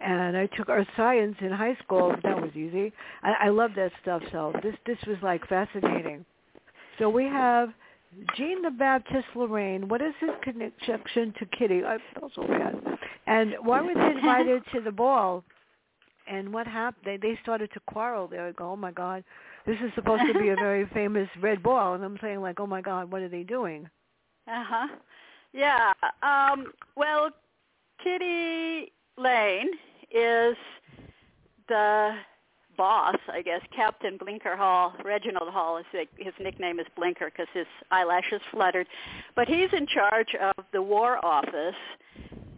And 0.00 0.36
I 0.36 0.46
took 0.46 0.68
earth 0.68 0.86
science 0.96 1.36
in 1.40 1.50
high 1.50 1.76
school. 1.82 2.14
That 2.22 2.40
was 2.40 2.50
easy. 2.54 2.92
I, 3.24 3.46
I 3.46 3.48
love 3.48 3.72
that 3.74 3.90
stuff. 4.02 4.22
So 4.30 4.52
this 4.62 4.74
this 4.86 4.98
was 5.06 5.16
like 5.22 5.46
fascinating. 5.48 6.24
So 6.98 7.08
we 7.08 7.24
have 7.24 7.70
Jean 8.36 8.62
the 8.62 8.70
Baptist 8.70 9.26
Lorraine. 9.34 9.88
What 9.88 10.02
is 10.02 10.14
his 10.20 10.30
connection 10.42 11.32
to 11.38 11.46
Kitty? 11.46 11.84
I 11.84 11.98
felt 12.18 12.32
so 12.34 12.42
bad. 12.42 12.74
And 13.26 13.54
why 13.62 13.80
were 13.80 13.94
they 13.94 14.18
invited 14.18 14.62
to 14.74 14.80
the 14.80 14.90
ball? 14.90 15.44
And 16.26 16.52
what 16.52 16.66
happened? 16.66 17.04
They 17.04 17.16
they 17.16 17.38
started 17.42 17.70
to 17.74 17.80
quarrel. 17.88 18.28
They 18.28 18.38
would 18.38 18.56
go, 18.56 18.72
oh 18.72 18.76
my 18.76 18.92
God, 18.92 19.24
this 19.66 19.76
is 19.84 19.90
supposed 19.94 20.22
to 20.32 20.38
be 20.38 20.48
a 20.48 20.56
very 20.56 20.86
famous 20.94 21.28
red 21.40 21.62
ball, 21.62 21.94
and 21.94 22.04
I'm 22.04 22.18
saying 22.20 22.40
like, 22.40 22.60
oh 22.60 22.66
my 22.66 22.80
God, 22.80 23.10
what 23.10 23.22
are 23.22 23.28
they 23.28 23.42
doing? 23.42 23.88
Uh 24.48 24.64
huh. 24.66 24.88
Yeah. 25.52 25.92
Um, 26.22 26.72
well, 26.96 27.30
Kitty 28.02 28.92
Lane 29.18 29.70
is 30.12 30.56
the 31.68 32.14
boss, 32.80 33.16
I 33.30 33.42
guess, 33.42 33.60
Captain 33.76 34.16
Blinker 34.16 34.56
Hall. 34.56 34.94
Reginald 35.04 35.50
Hall 35.50 35.76
is 35.76 35.84
his 36.16 36.32
nickname 36.40 36.80
is 36.80 36.86
Blinker 36.96 37.26
because 37.26 37.46
his 37.52 37.66
eyelashes 37.90 38.40
fluttered, 38.50 38.86
but 39.36 39.46
he's 39.46 39.68
in 39.76 39.86
charge 39.86 40.34
of 40.40 40.64
the 40.72 40.80
War 40.80 41.22
Office, 41.22 41.74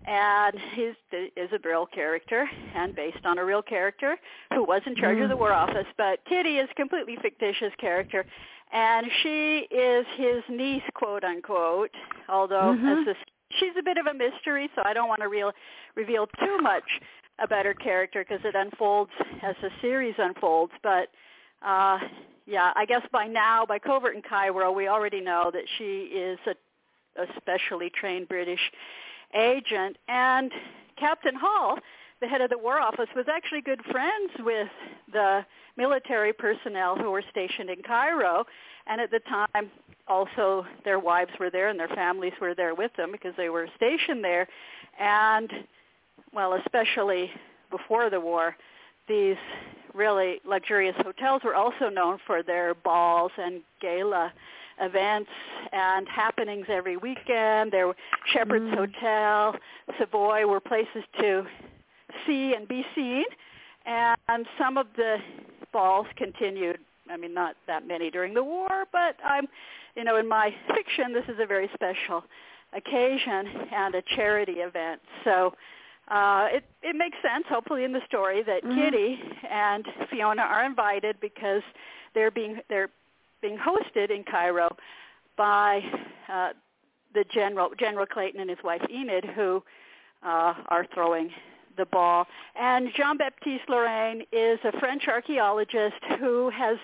and 0.06 0.56
he's 0.76 0.94
is 1.36 1.50
a 1.52 1.58
real 1.68 1.86
character 1.86 2.48
and 2.76 2.94
based 2.94 3.24
on 3.24 3.38
a 3.38 3.44
real 3.44 3.62
character 3.62 4.16
who 4.54 4.62
was 4.62 4.80
in 4.86 4.94
charge 4.94 5.18
mm. 5.18 5.24
of 5.24 5.28
the 5.28 5.36
War 5.36 5.52
Office. 5.52 5.86
But 5.98 6.20
Kitty 6.28 6.58
is 6.58 6.68
a 6.70 6.74
completely 6.74 7.18
fictitious 7.20 7.72
character, 7.80 8.24
and 8.72 9.04
she 9.24 9.66
is 9.72 10.06
his 10.16 10.44
niece, 10.48 10.84
quote 10.94 11.24
unquote. 11.24 11.90
Although 12.28 12.76
mm-hmm. 12.78 13.10
as 13.10 13.16
she's 13.58 13.74
a 13.76 13.82
bit 13.82 13.98
of 13.98 14.06
a 14.06 14.14
mystery, 14.14 14.70
so 14.76 14.82
I 14.84 14.94
don't 14.94 15.08
want 15.08 15.22
to 15.22 15.28
real, 15.28 15.50
reveal 15.96 16.28
too 16.38 16.58
much 16.60 16.84
about 17.38 17.48
better 17.48 17.74
character 17.74 18.24
because 18.26 18.44
it 18.44 18.54
unfolds 18.54 19.10
as 19.42 19.54
the 19.62 19.70
series 19.80 20.14
unfolds. 20.18 20.72
But 20.82 21.08
uh, 21.64 21.98
yeah, 22.46 22.72
I 22.74 22.84
guess 22.86 23.02
by 23.12 23.26
now, 23.26 23.64
by 23.66 23.78
Covert 23.78 24.14
in 24.16 24.22
Cairo, 24.22 24.72
we 24.72 24.88
already 24.88 25.20
know 25.20 25.50
that 25.52 25.64
she 25.78 26.02
is 26.14 26.38
a, 26.46 27.22
a 27.22 27.26
specially 27.36 27.90
trained 27.90 28.28
British 28.28 28.60
agent. 29.34 29.96
And 30.08 30.50
Captain 30.98 31.34
Hall, 31.34 31.78
the 32.20 32.28
head 32.28 32.40
of 32.40 32.50
the 32.50 32.58
War 32.58 32.80
Office, 32.80 33.08
was 33.14 33.26
actually 33.32 33.60
good 33.60 33.80
friends 33.90 34.32
with 34.40 34.68
the 35.12 35.44
military 35.76 36.32
personnel 36.32 36.96
who 36.96 37.10
were 37.10 37.24
stationed 37.30 37.70
in 37.70 37.82
Cairo. 37.82 38.44
And 38.86 39.00
at 39.00 39.10
the 39.10 39.20
time, 39.20 39.70
also 40.08 40.66
their 40.84 40.98
wives 40.98 41.30
were 41.38 41.50
there 41.50 41.68
and 41.68 41.78
their 41.78 41.88
families 41.88 42.32
were 42.40 42.54
there 42.54 42.74
with 42.74 42.90
them 42.96 43.12
because 43.12 43.34
they 43.36 43.48
were 43.48 43.68
stationed 43.76 44.24
there. 44.24 44.48
And 44.98 45.50
well, 46.34 46.54
especially 46.54 47.30
before 47.70 48.10
the 48.10 48.20
war, 48.20 48.56
these 49.08 49.36
really 49.94 50.40
luxurious 50.46 50.96
hotels 50.98 51.42
were 51.44 51.54
also 51.54 51.88
known 51.88 52.18
for 52.26 52.42
their 52.42 52.74
balls 52.74 53.32
and 53.36 53.60
gala 53.80 54.32
events 54.80 55.30
and 55.72 56.08
happenings 56.08 56.66
every 56.68 56.96
weekend. 56.96 57.72
There 57.72 57.88
were 57.88 57.96
Shepheard's 58.32 58.74
mm. 58.74 58.74
Hotel, 58.74 59.54
Savoy 59.98 60.46
were 60.46 60.60
places 60.60 61.04
to 61.20 61.44
see 62.26 62.54
and 62.54 62.66
be 62.66 62.84
seen. 62.94 63.24
And 63.84 64.46
some 64.58 64.78
of 64.78 64.86
the 64.96 65.16
balls 65.72 66.06
continued. 66.16 66.78
I 67.10 67.16
mean, 67.16 67.34
not 67.34 67.56
that 67.66 67.86
many 67.86 68.10
during 68.10 68.32
the 68.32 68.44
war, 68.44 68.84
but 68.92 69.16
I'm, 69.24 69.46
you 69.96 70.04
know, 70.04 70.16
in 70.16 70.28
my 70.28 70.54
fiction, 70.74 71.12
this 71.12 71.24
is 71.24 71.40
a 71.40 71.46
very 71.46 71.68
special 71.74 72.24
occasion 72.74 73.68
and 73.72 73.94
a 73.94 74.02
charity 74.16 74.52
event. 74.52 75.00
So 75.24 75.52
uh, 76.12 76.46
it 76.52 76.64
it 76.82 76.94
makes 76.94 77.16
sense, 77.22 77.44
hopefully, 77.48 77.84
in 77.84 77.92
the 77.92 78.02
story 78.06 78.42
that 78.42 78.62
mm-hmm. 78.62 78.78
Kitty 78.78 79.18
and 79.50 79.86
Fiona 80.10 80.42
are 80.42 80.64
invited 80.64 81.16
because 81.20 81.62
they're 82.14 82.30
being 82.30 82.58
they're 82.68 82.90
being 83.40 83.56
hosted 83.56 84.10
in 84.10 84.22
Cairo 84.22 84.68
by 85.38 85.80
uh, 86.30 86.50
the 87.14 87.24
general 87.32 87.70
General 87.78 88.04
Clayton 88.04 88.40
and 88.40 88.50
his 88.50 88.58
wife 88.62 88.82
Enid, 88.92 89.24
who 89.24 89.62
uh, 90.22 90.52
are 90.68 90.86
throwing 90.92 91.30
the 91.78 91.86
ball. 91.86 92.26
And 92.56 92.90
Jean-Baptiste 92.94 93.70
Lorraine 93.70 94.22
is 94.32 94.58
a 94.64 94.78
French 94.78 95.04
archaeologist 95.08 95.96
who 96.20 96.50
has 96.50 96.76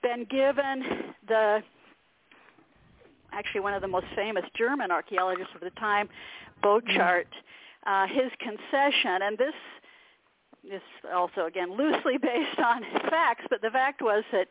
been 0.00 0.26
given 0.30 1.12
the 1.26 1.60
actually 3.32 3.62
one 3.62 3.74
of 3.74 3.82
the 3.82 3.88
most 3.88 4.06
famous 4.14 4.44
German 4.56 4.92
archaeologists 4.92 5.52
of 5.56 5.60
the 5.60 5.70
time, 5.70 6.08
Borchardt. 6.62 7.24
Mm-hmm 7.24 7.48
uh, 7.86 8.06
his 8.06 8.30
concession, 8.38 9.22
and 9.22 9.38
this 9.38 9.54
is 10.70 10.82
also 11.14 11.46
again 11.46 11.76
loosely 11.76 12.18
based 12.22 12.58
on 12.58 12.82
facts, 13.10 13.44
but 13.50 13.62
the 13.62 13.70
fact 13.70 14.02
was 14.02 14.24
that 14.32 14.48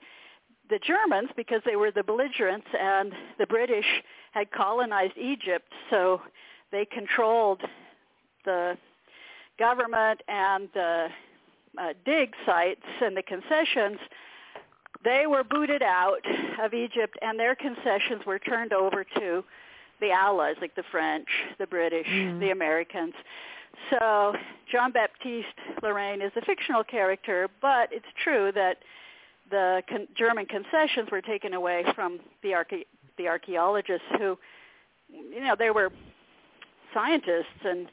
the 0.69 0.79
Germans, 0.79 1.29
because 1.35 1.61
they 1.65 1.75
were 1.75 1.91
the 1.91 2.03
belligerents 2.03 2.67
and 2.79 3.13
the 3.37 3.45
British 3.45 3.85
had 4.31 4.51
colonized 4.51 5.17
Egypt, 5.17 5.71
so 5.89 6.21
they 6.71 6.85
controlled 6.85 7.61
the 8.45 8.77
government 9.59 10.21
and 10.27 10.69
the 10.73 11.07
uh, 11.77 11.93
dig 12.05 12.33
sites 12.45 12.85
and 13.01 13.15
the 13.15 13.23
concessions, 13.23 13.99
they 15.03 15.27
were 15.27 15.43
booted 15.43 15.81
out 15.81 16.21
of 16.61 16.73
Egypt 16.73 17.17
and 17.21 17.39
their 17.39 17.55
concessions 17.55 18.25
were 18.25 18.39
turned 18.39 18.73
over 18.73 19.03
to 19.03 19.43
the 20.03 20.11
Allies, 20.11 20.57
like 20.59 20.75
the 20.75 20.83
French, 20.91 21.27
the 21.57 21.67
British, 21.67 22.07
mm. 22.07 22.39
the 22.39 22.51
Americans. 22.51 23.13
So 23.89 24.33
Jean-Baptiste 24.71 25.59
Lorraine 25.81 26.21
is 26.21 26.31
a 26.35 26.41
fictional 26.41 26.83
character, 26.83 27.49
but 27.61 27.89
it's 27.91 28.11
true 28.23 28.51
that 28.53 28.77
the 29.49 29.81
con- 29.89 30.07
German 30.15 30.45
concessions 30.45 31.09
were 31.11 31.21
taken 31.21 31.53
away 31.53 31.85
from 31.95 32.19
the, 32.43 32.49
arche- 32.49 32.85
the 33.17 33.27
archaeologists 33.27 34.05
who, 34.19 34.37
you 35.09 35.41
know, 35.41 35.55
they 35.57 35.71
were 35.71 35.89
scientists 36.93 37.61
and 37.63 37.87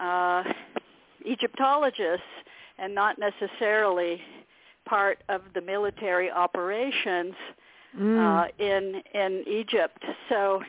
uh, 0.00 0.42
Egyptologists 1.26 2.32
and 2.78 2.94
not 2.94 3.16
necessarily 3.18 4.20
part 4.86 5.18
of 5.28 5.42
the 5.54 5.60
military 5.60 6.30
operations 6.30 7.34
mm. 7.98 8.18
uh, 8.18 8.48
in 8.58 9.02
in 9.14 9.44
Egypt. 9.46 10.02
So 10.28 10.62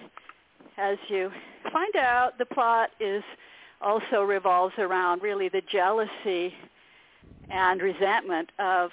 as 0.79 0.97
you 1.09 1.29
find 1.71 1.95
out, 1.97 2.37
the 2.37 2.45
plot 2.45 2.91
is 2.99 3.23
also 3.81 4.23
revolves 4.23 4.73
around 4.77 5.21
really 5.21 5.49
the 5.49 5.61
jealousy 5.71 6.53
and 7.49 7.81
resentment 7.81 8.51
of 8.59 8.89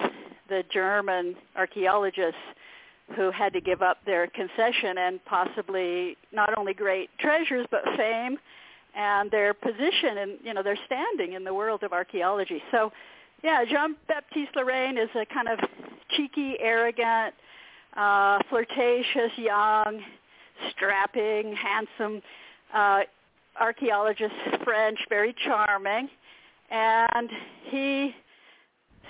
the 0.48 0.62
German 0.72 1.36
archaeologists 1.56 2.40
who 3.14 3.30
had 3.30 3.52
to 3.52 3.60
give 3.60 3.82
up 3.82 3.98
their 4.04 4.26
concession 4.28 4.98
and 4.98 5.24
possibly 5.24 6.16
not 6.32 6.56
only 6.58 6.74
great 6.74 7.08
treasures 7.20 7.66
but 7.70 7.82
fame 7.96 8.36
and 8.96 9.30
their 9.30 9.54
position 9.54 10.18
and 10.18 10.32
you 10.42 10.52
know 10.52 10.62
their 10.62 10.78
standing 10.86 11.34
in 11.34 11.44
the 11.44 11.54
world 11.54 11.84
of 11.84 11.92
archaeology. 11.92 12.62
So 12.72 12.92
yeah, 13.44 13.64
Jean 13.64 13.94
Baptiste 14.08 14.56
Lorraine 14.56 14.98
is 14.98 15.10
a 15.14 15.24
kind 15.26 15.48
of 15.48 15.58
cheeky, 16.16 16.56
arrogant, 16.58 17.34
uh, 17.96 18.38
flirtatious, 18.48 19.30
young 19.36 20.02
strapping, 20.70 21.54
handsome 21.54 22.22
uh, 22.74 23.00
archaeologist, 23.58 24.34
French, 24.64 24.98
very 25.08 25.34
charming, 25.44 26.08
and 26.70 27.30
he 27.64 28.14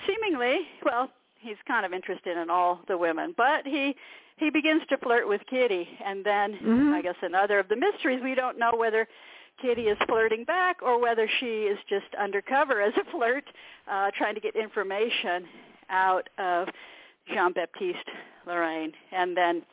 seemingly, 0.05 0.59
well, 0.85 1.09
he's 1.39 1.57
kind 1.67 1.85
of 1.85 1.93
interested 1.93 2.37
in 2.37 2.49
all 2.49 2.79
the 2.87 2.97
women, 2.97 3.33
but 3.37 3.65
he 3.65 3.95
he 4.37 4.51
begins 4.51 4.83
to 4.89 4.97
flirt 4.99 5.27
with 5.27 5.41
Kitty, 5.49 5.87
and 6.05 6.23
then 6.23 6.53
mm-hmm. 6.53 6.93
I 6.93 7.01
guess 7.01 7.15
another 7.23 7.57
of 7.57 7.69
the 7.69 7.75
mysteries 7.75 8.21
we 8.23 8.35
don't 8.35 8.59
know 8.59 8.71
whether 8.75 9.07
Kitty 9.59 9.83
is 9.83 9.97
flirting 10.07 10.43
back 10.43 10.83
or 10.83 11.01
whether 11.01 11.27
she 11.39 11.63
is 11.63 11.79
just 11.89 12.05
undercover 12.19 12.79
as 12.81 12.93
a 12.97 13.11
flirt, 13.11 13.45
uh, 13.91 14.11
trying 14.15 14.35
to 14.35 14.41
get 14.41 14.55
information 14.55 15.45
out 15.89 16.29
of 16.37 16.67
Jean-Baptiste 17.33 18.09
Lorraine. 18.45 18.93
And 19.11 19.35
then, 19.35 19.63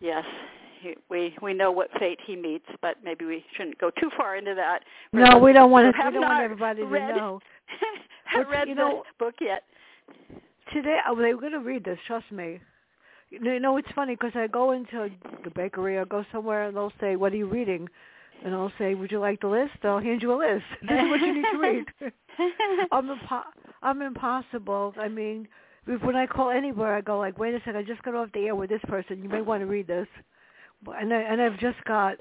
yes, 0.00 0.24
he, 0.82 0.94
we 1.08 1.34
we 1.40 1.54
know 1.54 1.70
what 1.70 1.88
fate 1.98 2.18
he 2.26 2.36
meets, 2.36 2.66
but 2.80 2.96
maybe 3.04 3.24
we 3.24 3.44
shouldn't 3.56 3.78
go 3.78 3.90
too 3.90 4.10
far 4.16 4.36
into 4.36 4.54
that. 4.54 4.80
No, 5.12 5.38
we 5.38 5.52
don't 5.52 5.70
want 5.70 5.94
to. 5.94 6.02
We 6.04 6.12
don't 6.12 6.22
want 6.22 6.42
everybody 6.42 6.82
read, 6.82 7.12
to 7.12 7.16
know. 7.16 7.40
have 8.24 8.48
read 8.48 8.68
you 8.68 8.74
know, 8.74 9.04
the 9.18 9.24
book 9.24 9.34
yet. 9.40 9.62
Today, 10.72 10.98
oh, 11.08 11.16
they're 11.16 11.36
going 11.36 11.52
to 11.52 11.60
read 11.60 11.84
this. 11.84 11.98
Trust 12.06 12.30
me. 12.32 12.60
You 13.30 13.60
know, 13.60 13.76
it's 13.76 13.88
funny 13.94 14.14
because 14.14 14.32
I 14.34 14.46
go 14.46 14.72
into 14.72 15.08
the 15.44 15.50
bakery 15.50 15.96
or 15.96 16.04
go 16.04 16.24
somewhere 16.32 16.64
and 16.64 16.76
they'll 16.76 16.92
say, 17.00 17.16
"What 17.16 17.32
are 17.32 17.36
you 17.36 17.46
reading?" 17.46 17.88
And 18.44 18.54
I'll 18.54 18.72
say, 18.78 18.94
"Would 18.94 19.10
you 19.10 19.20
like 19.20 19.40
the 19.40 19.48
list?" 19.48 19.72
They'll 19.82 20.00
hand 20.00 20.20
you 20.20 20.32
a 20.32 20.36
list. 20.36 20.64
This 20.82 21.00
is 21.02 21.08
what 21.08 21.20
you 21.20 21.34
need 21.34 21.46
to 21.52 21.58
read. 21.58 21.84
I'm 22.92 23.08
impo- 23.08 23.52
I'm 23.82 24.02
impossible. 24.02 24.94
I 24.98 25.08
mean, 25.08 25.48
when 25.86 26.16
I 26.16 26.26
call 26.26 26.50
anywhere, 26.50 26.94
I 26.94 27.00
go 27.00 27.18
like, 27.18 27.38
"Wait 27.38 27.54
a 27.54 27.58
second, 27.60 27.76
I 27.76 27.82
just 27.82 28.02
got 28.02 28.14
off 28.14 28.28
the 28.34 28.46
air 28.46 28.54
with 28.54 28.68
this 28.68 28.82
person. 28.86 29.22
You 29.22 29.28
may 29.28 29.40
want 29.40 29.62
to 29.62 29.66
read 29.66 29.86
this." 29.86 30.08
And 30.86 31.12
I, 31.12 31.20
and 31.20 31.40
I've 31.40 31.58
just 31.58 31.82
got 31.84 32.16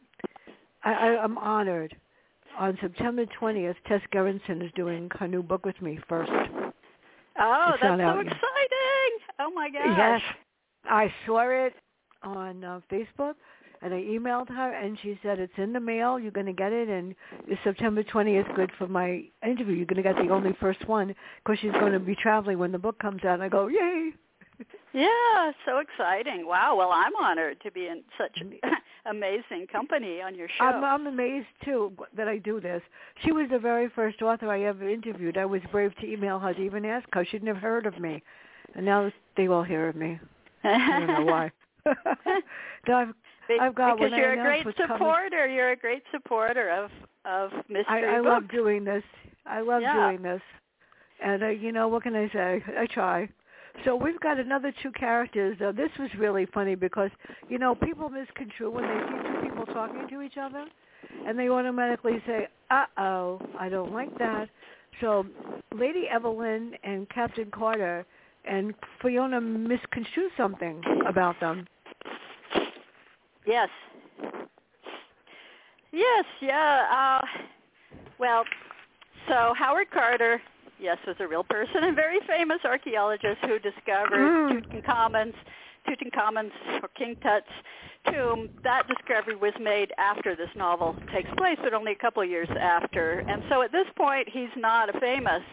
I, 0.84 0.92
I 0.94 1.24
I'm 1.24 1.38
honored. 1.38 1.96
On 2.60 2.78
September 2.82 3.26
20th, 3.42 3.76
Tess 3.88 4.02
Gerritsen 4.14 4.64
is 4.64 4.72
doing 4.76 5.10
her 5.18 5.28
new 5.28 5.42
book 5.42 5.66
with 5.66 5.82
me 5.82 5.98
first. 6.10 6.30
Oh, 7.40 7.72
it's 7.74 7.82
that's 7.82 8.02
so 8.02 8.20
exciting! 8.20 9.12
Oh 9.40 9.52
my 9.56 9.70
gosh! 9.70 9.98
Yes, 9.98 10.22
I 10.84 11.14
saw 11.26 11.48
it 11.50 11.74
on 12.24 12.64
uh, 12.64 12.82
Facebook, 12.92 13.36
and 13.82 13.94
I 13.94 14.02
emailed 14.02 14.50
her, 14.50 14.74
and 14.74 14.98
she 15.02 15.18
said 15.24 15.40
it's 15.40 15.54
in 15.58 15.74
the 15.74 15.80
mail. 15.80 16.20
You're 16.20 16.32
going 16.32 16.46
to 16.46 16.54
get 16.54 16.74
it, 16.74 16.90
and 16.90 17.16
is 17.48 17.58
September 17.64 18.04
20th 18.04 18.54
good 18.56 18.70
for 18.78 18.88
my 18.88 19.24
interview? 19.46 19.76
You're 19.76 19.86
going 19.86 20.04
to 20.04 20.04
get 20.04 20.16
the 20.18 20.32
only 20.32 20.56
first 20.60 20.88
one 20.88 21.16
because 21.44 21.58
she's 21.60 21.72
going 21.72 21.94
to 21.94 22.00
be 22.00 22.16
traveling 22.16 22.60
when 22.60 22.72
the 22.72 22.80
book 22.80 23.00
comes 23.00 23.24
out. 23.24 23.36
And 23.36 23.44
I 23.44 23.50
go, 23.50 23.68
yay! 23.68 24.12
Yeah, 24.94 25.52
so 25.66 25.78
exciting. 25.78 26.46
Wow. 26.46 26.76
Well, 26.78 26.92
I'm 26.92 27.16
honored 27.16 27.62
to 27.62 27.72
be 27.72 27.88
in 27.88 28.04
such 28.18 28.38
amazing 29.06 29.68
company 29.72 30.22
on 30.22 30.36
your 30.36 30.48
show. 30.48 30.66
I'm, 30.66 30.84
I'm 30.84 31.08
amazed 31.08 31.48
too 31.64 31.94
that 32.16 32.28
I 32.28 32.38
do 32.38 32.60
this. 32.60 32.82
She 33.24 33.32
was 33.32 33.48
the 33.50 33.60
very 33.60 33.90
first 33.90 34.22
author 34.22 34.50
I 34.50 34.64
ever 34.64 34.88
interviewed. 34.88 35.38
I 35.38 35.46
was 35.46 35.62
brave 35.72 35.96
to 35.98 36.08
email 36.12 36.40
her 36.40 36.54
to 36.54 36.62
even 36.62 36.86
ask 36.86 37.08
her. 37.14 37.26
She'd 37.26 37.44
never 37.44 37.60
heard 37.60 37.86
of 37.86 38.00
me, 38.00 38.22
and 38.76 38.86
now 38.86 39.12
they 39.38 39.48
all 39.48 39.64
hear 39.64 39.88
of 39.90 39.96
me. 39.96 40.20
I 40.64 41.00
don't 41.00 41.08
know 41.08 41.32
why. 41.32 41.52
I've, 42.88 43.14
I've 43.60 43.76
got 43.76 43.98
because 43.98 44.14
you're 44.16 44.34
a 44.34 44.44
great 44.44 44.66
supporter. 44.78 45.30
Coming. 45.38 45.56
You're 45.56 45.72
a 45.72 45.76
great 45.76 46.04
supporter 46.12 46.70
of 46.70 46.92
of 47.26 47.52
mystery 47.70 47.86
I, 47.88 48.18
I 48.18 48.18
books. 48.18 48.28
love 48.28 48.52
doing 48.52 48.84
this. 48.84 49.04
I 49.46 49.62
love 49.62 49.82
yeah. 49.82 50.10
doing 50.10 50.22
this, 50.22 50.42
and 51.24 51.44
uh, 51.44 51.48
you 51.48 51.72
know 51.72 51.88
what 51.88 52.04
can 52.04 52.16
I 52.16 52.30
say? 52.32 52.64
I 52.78 52.86
try. 52.86 53.30
So 53.86 53.96
we've 53.96 54.20
got 54.20 54.40
another 54.40 54.74
two 54.84 54.92
characters. 54.92 55.58
Uh, 55.62 55.72
this 55.72 55.90
was 56.00 56.10
really 56.18 56.46
funny 56.54 56.76
because 56.76 57.10
you 57.50 57.58
know 57.58 57.76
people 57.76 58.10
misconstrue 58.10 58.70
when 58.70 58.84
they 58.84 59.00
see 59.08 59.28
two 59.28 59.50
people 59.50 59.66
talking 59.74 60.08
to 60.10 60.22
each 60.22 60.38
other, 60.40 60.66
and 61.26 61.38
they 61.38 61.50
automatically 61.50 62.22
say, 62.26 62.48
"Uh 62.70 62.86
oh, 62.98 63.42
I 63.60 63.70
don't 63.70 63.92
like 63.94 64.16
that." 64.20 64.50
So 65.00 65.26
Lady 65.74 66.08
Evelyn 66.08 66.74
and 66.84 67.10
Captain 67.10 67.50
Carter 67.52 68.06
and 68.46 68.74
Fiona 69.02 69.40
misconstrue 69.40 70.30
something 70.36 70.82
about 71.08 71.40
them. 71.40 71.68
Yes. 73.46 73.70
Yes, 75.92 76.26
yeah. 76.42 77.20
Uh, 77.22 77.26
well, 78.20 78.44
so 79.28 79.54
Howard 79.58 79.92
Carter, 79.92 80.42
yes, 80.82 80.98
was 81.06 81.16
a 81.20 81.28
real 81.28 81.44
person 81.44 81.84
and 81.84 81.96
very 81.96 82.20
famous 82.28 82.60
archaeologist 82.66 83.40
who 83.46 83.60
discovered 83.60 84.20
Mm. 84.20 84.66
Tutankhamun's 84.66 85.36
Tutankhamun's 85.88 86.54
or 86.82 86.90
King 86.90 87.16
Tut's 87.24 87.50
tomb. 88.12 88.50
That 88.64 88.88
discovery 88.88 89.36
was 89.36 89.54
made 89.60 89.92
after 89.98 90.36
this 90.36 90.50
novel 90.56 90.96
takes 91.12 91.30
place, 91.38 91.58
but 91.64 91.74
only 91.74 91.92
a 91.92 91.96
couple 91.96 92.22
of 92.22 92.30
years 92.30 92.50
after. 92.60 93.20
And 93.28 93.44
so 93.50 93.62
at 93.62 93.72
this 93.72 93.88
point, 93.96 94.30
he's 94.30 94.50
not 94.56 94.94
a 94.96 95.00
famous 95.00 95.44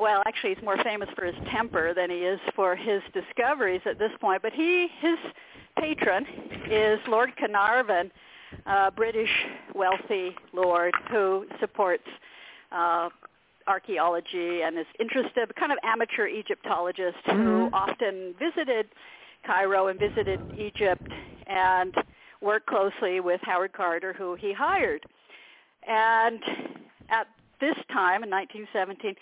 well, 0.00 0.22
actually, 0.26 0.54
he's 0.54 0.64
more 0.64 0.82
famous 0.82 1.08
for 1.14 1.26
his 1.26 1.34
temper 1.50 1.92
than 1.92 2.08
he 2.08 2.18
is 2.18 2.40
for 2.56 2.74
his 2.74 3.02
discoveries 3.12 3.82
at 3.84 3.98
this 3.98 4.12
point. 4.20 4.40
But 4.40 4.52
he, 4.52 4.88
his 5.00 5.18
patron, 5.78 6.26
is 6.70 6.98
Lord 7.06 7.36
Carnarvon, 7.36 8.10
a 8.64 8.90
British 8.90 9.30
wealthy 9.74 10.34
lord 10.54 10.94
who 11.10 11.46
supports 11.60 12.06
uh, 12.70 13.10
archaeology 13.66 14.62
and 14.62 14.78
is 14.78 14.86
interested, 14.98 15.54
kind 15.56 15.72
of 15.72 15.78
amateur 15.82 16.26
Egyptologist 16.26 17.18
who 17.26 17.68
Mhm. 17.68 17.70
often 17.72 18.34
visited 18.34 18.88
Cairo 19.44 19.88
and 19.88 19.98
visited 19.98 20.40
Egypt 20.54 21.10
and 21.46 21.94
worked 22.40 22.66
closely 22.66 23.20
with 23.20 23.40
Howard 23.42 23.72
Carter, 23.72 24.12
who 24.12 24.34
he 24.34 24.52
hired. 24.52 25.04
And 25.86 26.42
at 27.08 27.28
this 27.60 27.76
time, 27.92 28.22
in 28.22 28.30
1917, 28.30 29.16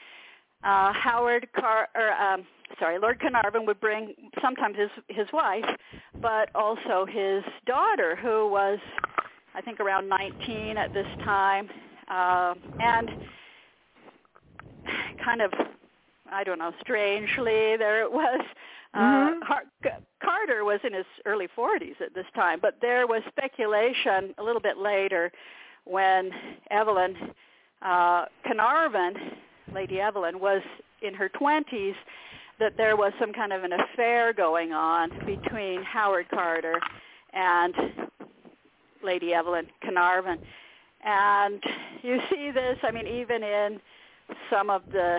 uh, 0.62 0.92
Howard 0.92 1.48
Car, 1.52 1.88
or 1.94 2.12
um, 2.12 2.46
sorry, 2.78 2.98
Lord 2.98 3.18
Carnarvon 3.18 3.66
would 3.66 3.80
bring 3.80 4.14
sometimes 4.42 4.76
his 4.76 4.90
his 5.08 5.32
wife, 5.32 5.64
but 6.20 6.50
also 6.54 7.06
his 7.06 7.42
daughter, 7.66 8.16
who 8.16 8.48
was, 8.48 8.78
I 9.54 9.60
think, 9.62 9.80
around 9.80 10.08
19 10.08 10.76
at 10.76 10.92
this 10.92 11.06
time, 11.24 11.70
uh, 12.08 12.54
and 12.78 13.10
kind 15.24 15.42
of, 15.42 15.52
I 16.30 16.44
don't 16.44 16.58
know, 16.58 16.72
strangely, 16.80 17.76
there 17.76 18.02
it 18.02 18.12
was. 18.12 18.40
Uh, 18.92 18.98
Mhm. 18.98 19.42
Har- 19.44 19.92
Carter 20.20 20.64
was 20.64 20.80
in 20.82 20.92
his 20.92 21.06
early 21.24 21.46
40s 21.48 22.00
at 22.00 22.12
this 22.14 22.26
time, 22.34 22.58
but 22.60 22.80
there 22.80 23.06
was 23.06 23.22
speculation 23.28 24.34
a 24.38 24.42
little 24.42 24.60
bit 24.60 24.76
later 24.78 25.30
when 25.84 26.32
Evelyn 26.70 27.34
uh, 27.82 28.26
Carnarvon 28.44 29.14
Lady 29.74 30.00
Evelyn, 30.00 30.40
was 30.40 30.62
in 31.02 31.14
her 31.14 31.28
20s, 31.28 31.94
that 32.58 32.76
there 32.76 32.96
was 32.96 33.12
some 33.18 33.32
kind 33.32 33.52
of 33.52 33.64
an 33.64 33.72
affair 33.72 34.32
going 34.32 34.72
on 34.72 35.10
between 35.24 35.82
Howard 35.82 36.28
Carter 36.28 36.78
and 37.32 37.74
Lady 39.02 39.32
Evelyn 39.32 39.66
Carnarvon. 39.82 40.38
And 41.02 41.62
you 42.02 42.20
see 42.30 42.50
this, 42.50 42.76
I 42.82 42.90
mean, 42.90 43.06
even 43.06 43.42
in 43.42 43.80
some 44.50 44.70
of 44.70 44.82
the 44.92 45.18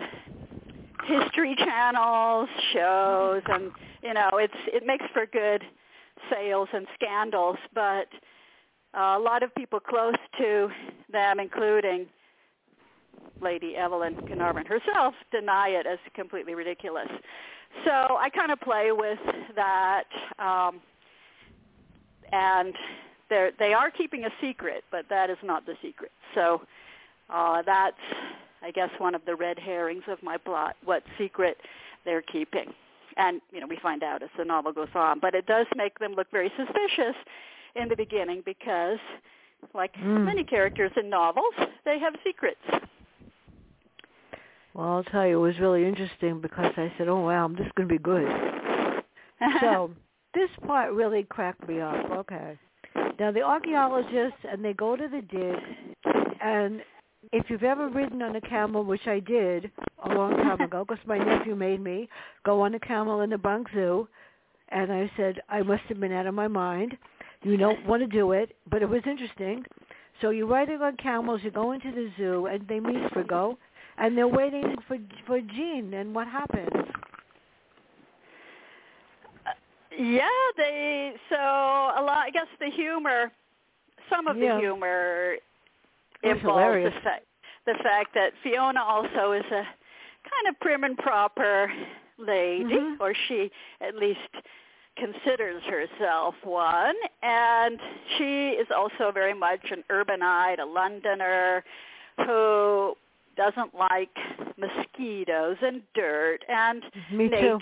history 1.06 1.56
channels, 1.56 2.50
shows, 2.74 3.42
and, 3.48 3.72
you 4.04 4.14
know, 4.14 4.30
it's 4.34 4.54
it 4.68 4.86
makes 4.86 5.06
for 5.14 5.26
good 5.26 5.64
sales 6.30 6.70
and 6.74 6.86
scandals, 6.94 7.58
but 7.74 8.08
uh, 8.96 9.18
a 9.18 9.20
lot 9.20 9.42
of 9.42 9.54
people 9.56 9.80
close 9.80 10.16
to 10.38 10.70
them, 11.12 11.40
including 11.40 12.06
Lady 13.42 13.76
Evelyn 13.76 14.16
Carnarvon 14.28 14.66
herself 14.66 15.16
deny 15.32 15.70
it 15.70 15.88
as 15.88 15.98
completely 16.14 16.54
ridiculous. 16.54 17.10
So 17.86 17.92
I 17.92 18.30
kind 18.30 18.52
of 18.52 18.60
play 18.60 18.92
with 18.92 19.20
that, 19.56 20.04
um, 20.38 20.82
and 22.32 22.76
they're 23.30 23.52
they 23.58 23.74
are 23.74 23.90
keeping 23.90 24.26
a 24.26 24.30
secret, 24.42 24.84
but 24.92 25.06
that 25.10 25.30
is 25.30 25.38
not 25.44 25.66
the 25.66 25.74
secret. 25.82 26.12
So 26.36 26.62
uh, 27.30 27.62
that's, 27.66 27.96
I 28.62 28.72
guess, 28.72 28.90
one 28.98 29.16
of 29.16 29.22
the 29.26 29.36
red 29.36 29.58
herrings 29.60 30.04
of 30.08 30.22
my 30.22 30.38
plot. 30.38 30.76
What 30.86 31.04
secret 31.18 31.58
they're 32.06 32.22
keeping, 32.22 32.74
and 33.18 33.42
you 33.52 33.60
know 33.60 33.68
we 33.68 33.78
find 33.82 34.04
out 34.04 34.24
as 34.24 34.30
the 34.38 34.46
novel 34.46 34.72
goes 34.72 34.90
on. 34.96 35.20
But 35.20 35.36
it 35.36 35.46
does 35.46 35.68
make 35.76 36.00
them 36.00 36.14
look 36.14 36.30
very 36.32 36.52
suspicious 36.58 37.16
in 37.76 37.90
the 37.90 37.96
beginning 37.96 38.42
because, 38.46 39.00
like 39.74 39.94
Mm. 39.96 40.26
many 40.26 40.44
characters 40.44 40.92
in 40.98 41.10
novels, 41.10 41.54
they 41.86 42.00
have 42.00 42.16
secrets. 42.24 42.62
Well, 44.74 44.88
I'll 44.88 45.04
tell 45.04 45.28
you, 45.28 45.38
it 45.38 45.42
was 45.42 45.60
really 45.60 45.86
interesting 45.86 46.40
because 46.40 46.72
I 46.78 46.92
said, 46.98 47.08
"Oh 47.08 47.22
wow, 47.22 47.48
this 47.50 47.66
is 47.66 47.72
going 47.76 47.90
to 47.90 47.94
be 47.94 48.00
good." 48.00 49.04
so 49.60 49.92
this 50.34 50.50
part 50.66 50.94
really 50.94 51.24
cracked 51.24 51.68
me 51.68 51.82
up. 51.82 52.10
Okay. 52.12 52.58
Now 53.20 53.32
the 53.32 53.42
archaeologists 53.42 54.40
and 54.50 54.64
they 54.64 54.74
go 54.74 54.96
to 54.96 55.08
the 55.08 55.22
dig, 55.22 55.60
and 56.42 56.82
if 57.32 57.50
you've 57.50 57.64
ever 57.64 57.88
ridden 57.90 58.22
on 58.22 58.36
a 58.36 58.42
camel, 58.42 58.84
which 58.84 59.08
I 59.08 59.20
did 59.20 59.72
a 60.04 60.10
long 60.10 60.36
time 60.38 60.62
ago, 60.62 60.86
because 60.88 61.04
my 61.06 61.18
nephew 61.18 61.56
made 61.56 61.82
me 61.82 62.10
go 62.44 62.62
on 62.62 62.76
a 62.76 62.80
camel 62.80 63.22
in 63.22 63.30
the 63.30 63.38
Bronx 63.38 63.72
Zoo, 63.74 64.08
and 64.70 64.92
I 64.92 65.10
said 65.18 65.42
I 65.50 65.62
must 65.62 65.84
have 65.90 66.00
been 66.00 66.12
out 66.12 66.28
of 66.28 66.34
my 66.34 66.48
mind. 66.48 66.98
You 67.44 67.58
don't 67.58 67.86
want 67.86 68.02
to 68.02 68.08
do 68.08 68.34
it, 68.34 68.56
but 68.70 68.82
it 68.82 68.90
was 68.90 69.02
interesting. 69.06 69.64
So 70.22 70.30
you're 70.30 70.48
riding 70.48 70.82
on 70.82 70.98
camels, 70.98 71.42
you 71.44 71.52
go 71.52 71.72
into 71.72 71.92
the 71.92 72.12
zoo, 72.18 72.46
and 72.46 72.68
they 72.68 72.80
meet 72.80 73.02
Frigo, 73.12 73.58
and 73.98 74.18
they're 74.18 74.28
waiting 74.28 74.76
for 74.88 74.98
for 75.26 75.40
Jean. 75.42 75.94
And 75.94 76.14
what 76.14 76.28
happens? 76.28 76.70
yeah, 79.98 80.28
they 80.58 81.14
so 81.30 81.36
a 81.36 82.02
lot. 82.02 82.24
I 82.26 82.30
guess 82.32 82.48
the 82.60 82.70
humor, 82.70 83.32
some 84.10 84.28
of 84.28 84.38
Yeah. 84.38 84.56
the 84.56 84.60
humor 84.60 85.36
involves 86.24 86.84
the 86.84 87.02
fact 87.02 87.26
the 87.66 87.76
fact 87.84 88.14
that 88.16 88.34
Fiona 88.42 88.82
also 88.82 89.34
is 89.34 89.46
a 89.46 89.64
kind 90.30 90.48
of 90.50 90.60
prim 90.62 90.84
and 90.84 90.98
proper 90.98 91.72
lady, 92.18 92.64
Mhm. 92.64 93.00
or 93.00 93.14
she 93.14 93.52
at 93.82 93.96
least 93.96 94.30
considers 94.98 95.64
herself 95.64 96.36
one, 96.44 96.96
and 97.22 97.80
she 98.18 98.50
is 98.50 98.70
also 98.72 99.12
very 99.12 99.34
much 99.34 99.72
an 99.72 99.84
urbanite, 99.90 100.60
a 100.60 100.66
Londoner 100.66 101.64
who 102.26 102.98
doesn't 103.38 103.74
like 103.74 104.16
mosquitoes 104.58 105.58
and 105.62 105.82
dirt 105.94 106.44
and 106.50 106.84
Me 107.12 107.30
too. 107.30 107.60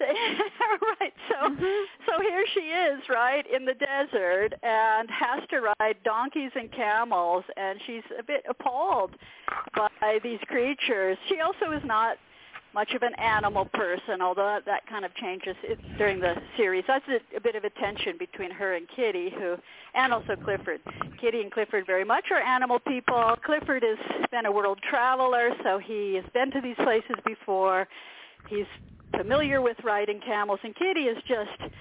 right. 1.00 1.12
So 1.28 1.48
Mhm. 1.50 1.84
so 2.06 2.20
here 2.20 2.44
she 2.52 2.60
is, 2.60 3.08
right, 3.08 3.46
in 3.46 3.64
the 3.64 3.74
desert 3.74 4.54
and 4.62 5.08
has 5.10 5.46
to 5.50 5.72
ride 5.80 5.96
donkeys 6.04 6.50
and 6.54 6.70
camels 6.72 7.44
and 7.56 7.80
she's 7.86 8.02
a 8.18 8.22
bit 8.22 8.44
appalled 8.48 9.12
by 9.74 10.18
these 10.22 10.40
creatures. 10.48 11.16
She 11.28 11.40
also 11.40 11.72
is 11.72 11.82
not 11.84 12.18
much 12.74 12.92
of 12.92 13.02
an 13.02 13.14
animal 13.14 13.66
person, 13.66 14.20
although 14.20 14.46
that, 14.46 14.64
that 14.66 14.86
kind 14.88 15.04
of 15.04 15.14
changes 15.14 15.54
it, 15.62 15.78
during 15.96 16.20
the 16.20 16.34
series. 16.56 16.82
That's 16.88 17.06
a, 17.08 17.36
a 17.36 17.40
bit 17.40 17.54
of 17.54 17.62
a 17.62 17.70
tension 17.70 18.18
between 18.18 18.50
her 18.50 18.74
and 18.74 18.88
Kitty, 18.88 19.30
who, 19.30 19.56
and 19.94 20.12
also 20.12 20.34
Clifford. 20.34 20.80
Kitty 21.20 21.40
and 21.40 21.52
Clifford 21.52 21.86
very 21.86 22.04
much 22.04 22.24
are 22.32 22.40
animal 22.40 22.80
people. 22.80 23.36
Clifford 23.44 23.84
has 23.84 24.26
been 24.32 24.46
a 24.46 24.52
world 24.52 24.80
traveler, 24.90 25.50
so 25.62 25.78
he 25.78 26.16
has 26.16 26.24
been 26.34 26.50
to 26.50 26.60
these 26.60 26.76
places 26.76 27.14
before. 27.24 27.86
He's 28.48 28.66
familiar 29.16 29.60
with 29.60 29.76
riding 29.84 30.20
camels, 30.24 30.60
and 30.62 30.74
Kitty 30.74 31.02
is 31.02 31.18
just 31.26 31.72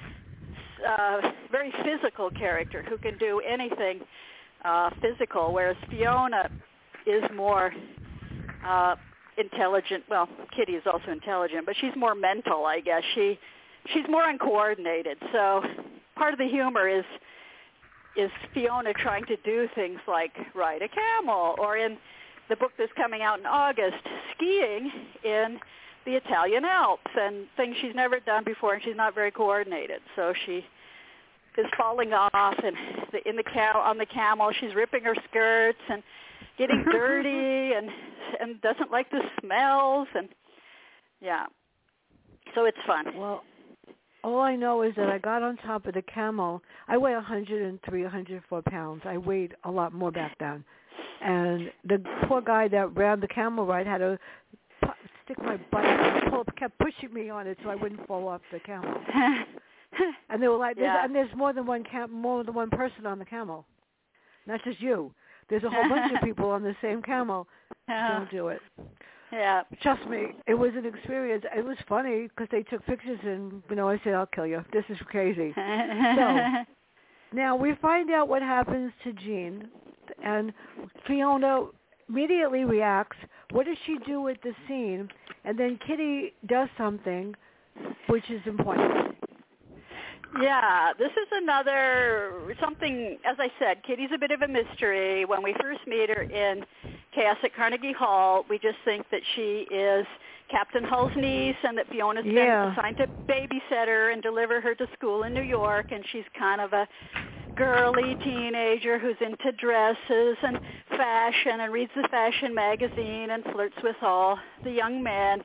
a 0.87 1.33
very 1.51 1.73
physical 1.83 2.29
character 2.31 2.83
who 2.87 2.97
can 2.97 3.17
do 3.17 3.41
anything 3.47 4.01
uh, 4.65 4.89
physical, 5.01 5.53
whereas 5.53 5.77
Fiona 5.89 6.49
is 7.05 7.23
more 7.35 7.73
uh, 8.65 8.95
intelligent. 9.37 10.03
Well, 10.09 10.27
Kitty 10.55 10.73
is 10.73 10.83
also 10.85 11.11
intelligent, 11.11 11.65
but 11.65 11.75
she's 11.79 11.95
more 11.95 12.15
mental, 12.15 12.65
I 12.65 12.79
guess. 12.79 13.03
She 13.15 13.39
she's 13.93 14.05
more 14.09 14.29
uncoordinated. 14.29 15.17
So 15.31 15.63
part 16.15 16.33
of 16.33 16.39
the 16.39 16.47
humor 16.47 16.87
is 16.87 17.05
is 18.15 18.29
Fiona 18.53 18.93
trying 18.93 19.25
to 19.25 19.35
do 19.37 19.67
things 19.75 19.99
like 20.07 20.33
ride 20.53 20.81
a 20.81 20.87
camel, 20.87 21.55
or 21.57 21.77
in 21.77 21.97
the 22.49 22.55
book 22.55 22.71
that's 22.77 22.91
coming 22.95 23.21
out 23.21 23.39
in 23.39 23.45
August, 23.45 24.03
skiing 24.35 24.91
in 25.23 25.59
the 26.05 26.15
Italian 26.15 26.65
Alps, 26.65 27.11
and 27.19 27.45
things 27.57 27.75
she's 27.81 27.95
never 27.95 28.19
done 28.19 28.43
before, 28.43 28.73
and 28.73 28.83
she's 28.83 28.95
not 28.95 29.15
very 29.15 29.31
coordinated. 29.31 30.01
So 30.15 30.33
she 30.45 30.65
is 31.57 31.65
falling 31.77 32.13
off, 32.13 32.55
and 32.63 32.75
the, 33.11 33.27
in 33.27 33.35
the 33.35 33.43
cow 33.43 33.81
on 33.83 33.97
the 33.97 34.05
camel, 34.05 34.51
she's 34.59 34.75
ripping 34.75 35.03
her 35.03 35.15
skirts 35.29 35.79
and 35.89 36.03
getting 36.57 36.83
dirty, 36.91 37.75
and 37.75 37.89
and 38.39 38.61
doesn't 38.61 38.91
like 38.91 39.09
the 39.11 39.21
smells, 39.41 40.07
and 40.15 40.29
yeah. 41.21 41.45
So 42.55 42.65
it's 42.65 42.77
fun. 42.85 43.17
Well, 43.17 43.43
all 44.23 44.39
I 44.39 44.55
know 44.55 44.83
is 44.83 44.93
that 44.95 45.09
I 45.09 45.17
got 45.17 45.43
on 45.43 45.57
top 45.57 45.85
of 45.85 45.93
the 45.93 46.01
camel. 46.01 46.61
I 46.87 46.97
weigh 46.97 47.13
103, 47.13 48.03
104 48.03 48.61
pounds. 48.63 49.01
I 49.05 49.17
weighed 49.17 49.53
a 49.65 49.71
lot 49.71 49.93
more 49.93 50.11
back 50.11 50.35
then. 50.39 50.63
And 51.21 51.71
the 51.85 52.03
poor 52.27 52.41
guy 52.41 52.67
that 52.69 52.95
ran 52.95 53.19
the 53.19 53.27
camel 53.27 53.65
ride 53.65 53.87
had 53.87 53.99
to 53.99 54.17
stick 55.25 55.37
my 55.41 55.57
butt 55.71 55.85
and 55.85 56.31
pull, 56.31 56.43
kept 56.57 56.77
pushing 56.79 57.13
me 57.13 57.29
on 57.29 57.47
it 57.47 57.57
so 57.63 57.69
I 57.69 57.75
wouldn't 57.75 58.05
fall 58.07 58.27
off 58.27 58.41
the 58.51 58.59
camel. 58.59 58.93
and 60.29 60.41
they 60.41 60.47
were 60.47 60.57
like, 60.57 60.75
there's, 60.75 60.85
Yeah. 60.85 61.05
and 61.05 61.13
there's 61.15 61.33
more 61.35 61.53
than 61.53 61.65
one 61.65 61.83
cam- 61.83 62.11
more 62.11 62.43
than 62.43 62.53
one 62.53 62.69
person 62.69 63.05
on 63.05 63.19
the 63.19 63.25
camel, 63.25 63.65
not 64.47 64.63
just 64.63 64.81
you. 64.81 65.13
There's 65.49 65.63
a 65.63 65.69
whole 65.69 65.87
bunch 65.89 66.11
of 66.13 66.21
people 66.23 66.49
on 66.49 66.63
the 66.63 66.75
same 66.81 67.01
camel. 67.01 67.47
Don't 67.87 68.31
do 68.31 68.47
it. 68.47 68.61
yeah. 69.31 69.63
Trust 69.81 70.07
me, 70.09 70.27
it 70.47 70.53
was 70.53 70.71
an 70.75 70.85
experience. 70.85 71.43
It 71.55 71.65
was 71.65 71.77
funny 71.87 72.27
because 72.27 72.47
they 72.51 72.63
took 72.63 72.85
pictures 72.85 73.19
and, 73.23 73.61
you 73.69 73.75
know, 73.75 73.89
I 73.89 73.99
said, 74.03 74.13
I'll 74.13 74.25
kill 74.25 74.47
you. 74.47 74.63
This 74.71 74.85
is 74.89 74.97
crazy. 75.07 75.53
So 77.35 77.37
now 77.37 77.55
we 77.55 77.73
find 77.81 78.11
out 78.11 78.27
what 78.29 78.41
happens 78.43 78.91
to 79.03 79.11
Jean, 79.13 79.67
and 80.23 80.53
Fiona 81.07 81.65
immediately 82.09 82.65
reacts. 82.65 83.17
What 83.51 83.65
does 83.65 83.77
she 83.85 83.97
do 84.05 84.21
with 84.21 84.37
the 84.43 84.53
scene? 84.67 85.09
And 85.45 85.57
then 85.57 85.79
Kitty 85.85 86.33
does 86.47 86.69
something, 86.77 87.35
which 88.07 88.29
is 88.29 88.41
important. 88.45 89.15
Yeah, 90.41 90.93
this 90.97 91.11
is 91.11 91.27
another 91.31 92.55
something. 92.59 93.19
As 93.23 93.37
I 93.39 93.51
said, 93.59 93.83
Kitty's 93.83 94.09
a 94.15 94.17
bit 94.17 94.31
of 94.31 94.41
a 94.41 94.47
mystery. 94.47 95.25
When 95.25 95.43
we 95.43 95.53
first 95.61 95.81
meet 95.85 96.09
her 96.09 96.23
in 96.23 96.65
Chaos 97.13 97.37
at 97.43 97.55
Carnegie 97.55 97.93
Hall, 97.93 98.43
we 98.49 98.57
just 98.57 98.77
think 98.83 99.05
that 99.11 99.21
she 99.35 99.67
is 99.69 100.07
Captain 100.49 100.83
Hull's 100.83 101.11
niece, 101.15 101.55
and 101.63 101.77
that 101.77 101.87
Fiona's 101.89 102.25
Yeah. 102.25 102.65
been 102.65 102.71
assigned 102.73 102.97
to 102.97 103.07
babysit 103.29 103.87
her 103.87 104.09
and 104.09 104.23
deliver 104.23 104.59
her 104.59 104.73
to 104.75 104.87
school 104.93 105.23
in 105.23 105.33
New 105.35 105.43
York, 105.43 105.91
and 105.91 106.03
she's 106.07 106.25
kind 106.33 106.61
of 106.61 106.73
a 106.73 106.87
girly 107.55 108.15
teenager 108.23 108.99
who's 108.99 109.15
into 109.21 109.51
dresses 109.53 110.37
and 110.43 110.59
fashion 110.89 111.61
and 111.61 111.73
reads 111.73 111.91
the 111.95 112.07
fashion 112.09 112.53
magazine 112.53 113.31
and 113.31 113.43
flirts 113.53 113.75
with 113.83 113.95
all 114.01 114.37
the 114.63 114.71
young 114.71 115.03
men 115.03 115.43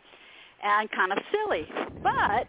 and 0.63 0.91
kind 0.91 1.13
of 1.13 1.19
silly. 1.31 1.67
But 2.03 2.49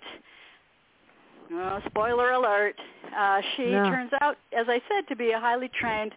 Oh, 1.51 1.81
spoiler 1.87 2.31
alert. 2.31 2.75
Uh, 3.15 3.41
she 3.55 3.71
No. 3.71 3.89
turns 3.89 4.11
out, 4.21 4.37
as 4.53 4.67
I 4.69 4.79
said, 4.87 5.07
to 5.07 5.15
be 5.15 5.31
a 5.31 5.39
highly 5.39 5.67
trained 5.69 6.13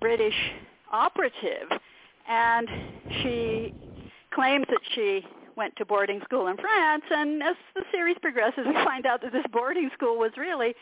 British 0.00 0.34
operative. 0.90 1.70
And 2.26 2.68
she 3.22 3.74
claims 4.30 4.66
that 4.68 4.80
she 4.94 5.26
went 5.54 5.76
to 5.76 5.84
boarding 5.84 6.22
school 6.22 6.46
in 6.46 6.56
France. 6.56 7.04
And 7.10 7.42
as 7.42 7.56
the 7.74 7.84
series 7.92 8.16
progresses, 8.22 8.66
we 8.66 8.72
find 8.84 9.04
out 9.04 9.20
that 9.20 9.32
this 9.32 9.44
boarding 9.52 9.90
school 9.92 10.16
was 10.16 10.32
really 10.38 10.74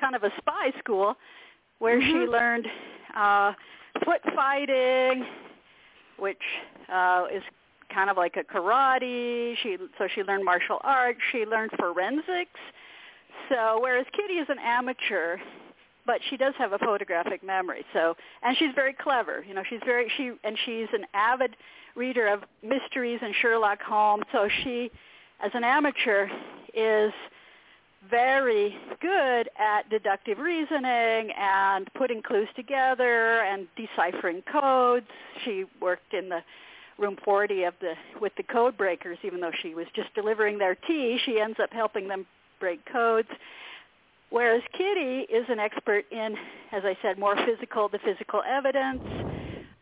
kind 0.00 0.14
of 0.14 0.24
a 0.24 0.30
spy 0.38 0.72
school 0.78 1.16
where 1.78 2.00
she 2.00 2.14
Mhm. 2.26 2.28
learned 2.28 2.70
uh, 3.14 3.52
foot 4.04 4.22
fighting, 4.34 5.26
which 6.18 6.42
uh, 6.88 7.26
is 7.30 7.42
kind 7.90 8.10
of 8.10 8.16
like 8.16 8.36
a 8.36 8.44
karate. 8.44 9.56
She 9.62 9.78
so 9.98 10.08
she 10.08 10.22
learned 10.22 10.44
martial 10.44 10.80
arts. 10.82 11.20
She 11.32 11.44
learned 11.46 11.72
forensics. 11.78 12.60
So 13.48 13.78
whereas 13.80 14.06
Kitty 14.12 14.34
is 14.34 14.48
an 14.48 14.58
amateur, 14.58 15.38
but 16.06 16.20
she 16.28 16.36
does 16.36 16.54
have 16.58 16.72
a 16.72 16.78
photographic 16.78 17.42
memory. 17.42 17.84
So 17.92 18.16
and 18.42 18.56
she's 18.56 18.74
very 18.74 18.92
clever. 18.92 19.44
You 19.46 19.54
know, 19.54 19.62
she's 19.68 19.80
very 19.84 20.10
she 20.16 20.32
and 20.44 20.56
she's 20.64 20.88
an 20.92 21.06
avid 21.14 21.56
reader 21.94 22.26
of 22.28 22.44
mysteries 22.62 23.20
and 23.22 23.34
Sherlock 23.40 23.80
Holmes. 23.82 24.24
So 24.32 24.48
she, 24.62 24.90
as 25.40 25.50
an 25.54 25.64
amateur, 25.64 26.28
is 26.74 27.12
very 28.10 28.76
good 29.00 29.48
at 29.58 29.88
deductive 29.90 30.38
reasoning 30.38 31.30
and 31.36 31.88
putting 31.94 32.22
clues 32.22 32.48
together 32.54 33.40
and 33.42 33.66
deciphering 33.76 34.42
codes. 34.50 35.06
She 35.44 35.64
worked 35.80 36.14
in 36.14 36.28
the 36.28 36.40
room 36.98 37.16
40 37.24 37.64
of 37.64 37.74
the 37.80 37.94
with 38.20 38.32
the 38.36 38.42
code 38.42 38.76
breakers 38.76 39.18
even 39.22 39.40
though 39.40 39.52
she 39.62 39.74
was 39.74 39.86
just 39.94 40.12
delivering 40.14 40.58
their 40.58 40.74
tea 40.74 41.18
she 41.24 41.38
ends 41.38 41.56
up 41.62 41.72
helping 41.72 42.08
them 42.08 42.26
break 42.58 42.80
codes 42.92 43.28
whereas 44.30 44.62
kitty 44.72 45.20
is 45.32 45.44
an 45.48 45.60
expert 45.60 46.04
in 46.10 46.34
as 46.72 46.82
i 46.84 46.98
said 47.00 47.16
more 47.16 47.36
physical 47.46 47.88
the 47.88 48.00
physical 48.00 48.42
evidence 48.44 49.00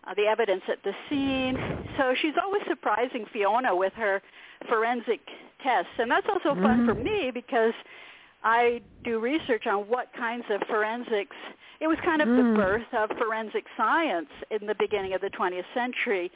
uh, 0.07 0.13
the 0.15 0.25
evidence 0.25 0.61
at 0.69 0.83
the 0.85 0.93
scene 1.09 1.57
so 1.97 2.15
she's 2.21 2.35
always 2.43 2.63
surprising 2.69 3.25
fiona 3.33 3.75
with 3.75 3.95
her 3.95 4.21
forensic 4.69 5.21
tests 5.63 5.93
and 5.99 6.11
that's 6.11 6.27
also 6.29 6.55
fun 6.55 6.81
Mhm. 6.81 6.87
for 6.87 6.95
me 6.95 7.31
because 7.31 7.75
i 8.45 8.81
do 9.05 9.19
research 9.19 9.67
on 9.67 9.89
what 9.89 10.13
kinds 10.13 10.45
of 10.51 10.63
forensics 10.69 11.37
it 11.81 11.87
was 11.89 11.99
kind 12.01 12.23
of 12.23 12.29
the 12.29 12.43
Mm. 12.43 12.57
birth 12.57 12.95
of 12.95 13.11
forensic 13.19 13.67
science 13.77 14.31
in 14.51 14.67
the 14.67 14.75
beginning 14.75 15.13
of 15.15 15.21
the 15.21 15.31
20th 15.31 15.67
century 15.75 16.31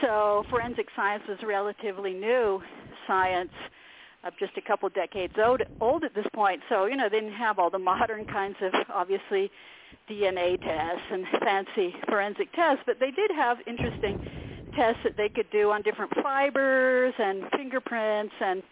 so 0.00 0.44
forensic 0.50 0.88
science 0.96 1.26
was 1.26 1.42
relatively 1.42 2.12
new 2.12 2.62
science 3.06 3.52
of 4.24 4.36
just 4.38 4.56
a 4.56 4.60
couple 4.60 4.88
decades 4.88 5.38
old, 5.38 5.62
old 5.80 6.02
at 6.02 6.12
this 6.14 6.26
point. 6.32 6.60
So, 6.68 6.86
you 6.86 6.96
know, 6.96 7.08
they 7.08 7.20
didn't 7.20 7.34
have 7.34 7.60
all 7.60 7.70
the 7.70 7.78
modern 7.78 8.24
kinds 8.24 8.56
of, 8.60 8.74
obviously, 8.92 9.52
DNA 10.08 10.56
tests 10.60 11.06
and 11.10 11.26
fancy 11.40 11.94
forensic 12.08 12.52
tests, 12.52 12.82
but 12.86 12.98
they 12.98 13.12
did 13.12 13.30
have 13.30 13.58
interesting 13.66 14.18
tests 14.76 15.00
that 15.04 15.16
they 15.16 15.28
could 15.28 15.50
do 15.50 15.70
on 15.70 15.82
different 15.82 16.12
fibers 16.22 17.14
and 17.18 17.44
fingerprints 17.56 18.34
and 18.40 18.62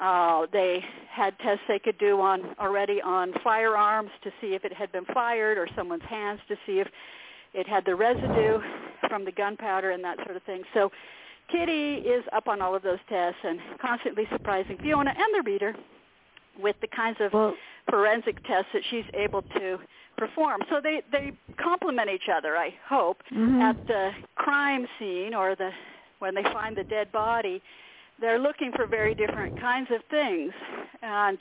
uh, 0.00 0.46
they 0.52 0.84
had 1.10 1.36
tests 1.40 1.62
they 1.66 1.78
could 1.78 1.98
do 1.98 2.20
on 2.20 2.54
already 2.60 3.00
on 3.02 3.32
firearms 3.42 4.10
to 4.22 4.30
see 4.40 4.54
if 4.54 4.64
it 4.64 4.72
had 4.72 4.92
been 4.92 5.04
fired 5.06 5.58
or 5.58 5.66
someone's 5.74 6.04
hands 6.08 6.38
to 6.48 6.54
see 6.66 6.78
if 6.78 6.86
it 7.54 7.66
had 7.66 7.84
the 7.84 7.94
residue 7.94 8.60
from 9.08 9.24
the 9.24 9.32
gunpowder 9.32 9.90
and 9.90 10.04
that 10.04 10.16
sort 10.24 10.36
of 10.36 10.42
thing. 10.44 10.62
So 10.72 10.90
Kitty 11.50 11.94
is 11.94 12.24
up 12.32 12.46
on 12.46 12.60
all 12.62 12.76
of 12.76 12.82
those 12.82 12.98
tests 13.08 13.40
and 13.42 13.58
constantly 13.80 14.24
surprising 14.30 14.76
Fiona 14.80 15.10
and 15.10 15.44
the 15.44 15.50
reader 15.50 15.74
with 16.60 16.76
the 16.80 16.88
kinds 16.88 17.18
of 17.20 17.32
Well, 17.32 17.54
forensic 17.90 18.42
tests 18.44 18.70
that 18.72 18.82
she's 18.90 19.04
able 19.14 19.42
to 19.56 19.78
perform. 20.16 20.60
So 20.70 20.80
they 20.82 21.02
they 21.12 21.32
complement 21.62 22.10
each 22.10 22.28
other, 22.34 22.56
I 22.56 22.74
hope. 22.88 23.22
mhm. 23.32 23.60
At 23.62 23.76
the 23.86 24.10
crime 24.36 24.86
scene 24.98 25.34
or 25.34 25.54
the 25.54 25.70
when 26.18 26.34
they 26.34 26.42
find 26.42 26.76
the 26.76 26.84
dead 26.84 27.10
body, 27.12 27.62
they're 28.20 28.38
looking 28.40 28.72
for 28.72 28.86
very 28.86 29.14
different 29.14 29.58
kinds 29.60 29.88
of 29.92 30.02
things. 30.10 30.52
And 31.02 31.40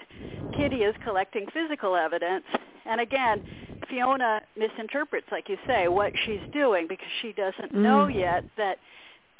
Kitty 0.55 0.83
is 0.83 0.95
collecting 1.03 1.47
physical 1.47 1.95
evidence. 1.95 2.45
And 2.85 3.01
again, 3.01 3.43
Fiona 3.89 4.41
misinterprets, 4.55 5.25
like 5.31 5.49
you 5.49 5.57
say, 5.65 5.87
what 5.87 6.13
she's 6.25 6.39
doing 6.53 6.85
because 6.87 7.07
she 7.21 7.31
doesn't 7.33 7.73
know 7.73 8.05
Mm. 8.07 8.15
yet 8.15 8.43
that 8.57 8.77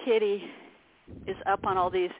Kitty 0.03 0.49
is 1.27 1.37
up 1.45 1.65
on 1.65 1.77
all 1.77 1.89
these 1.89 2.11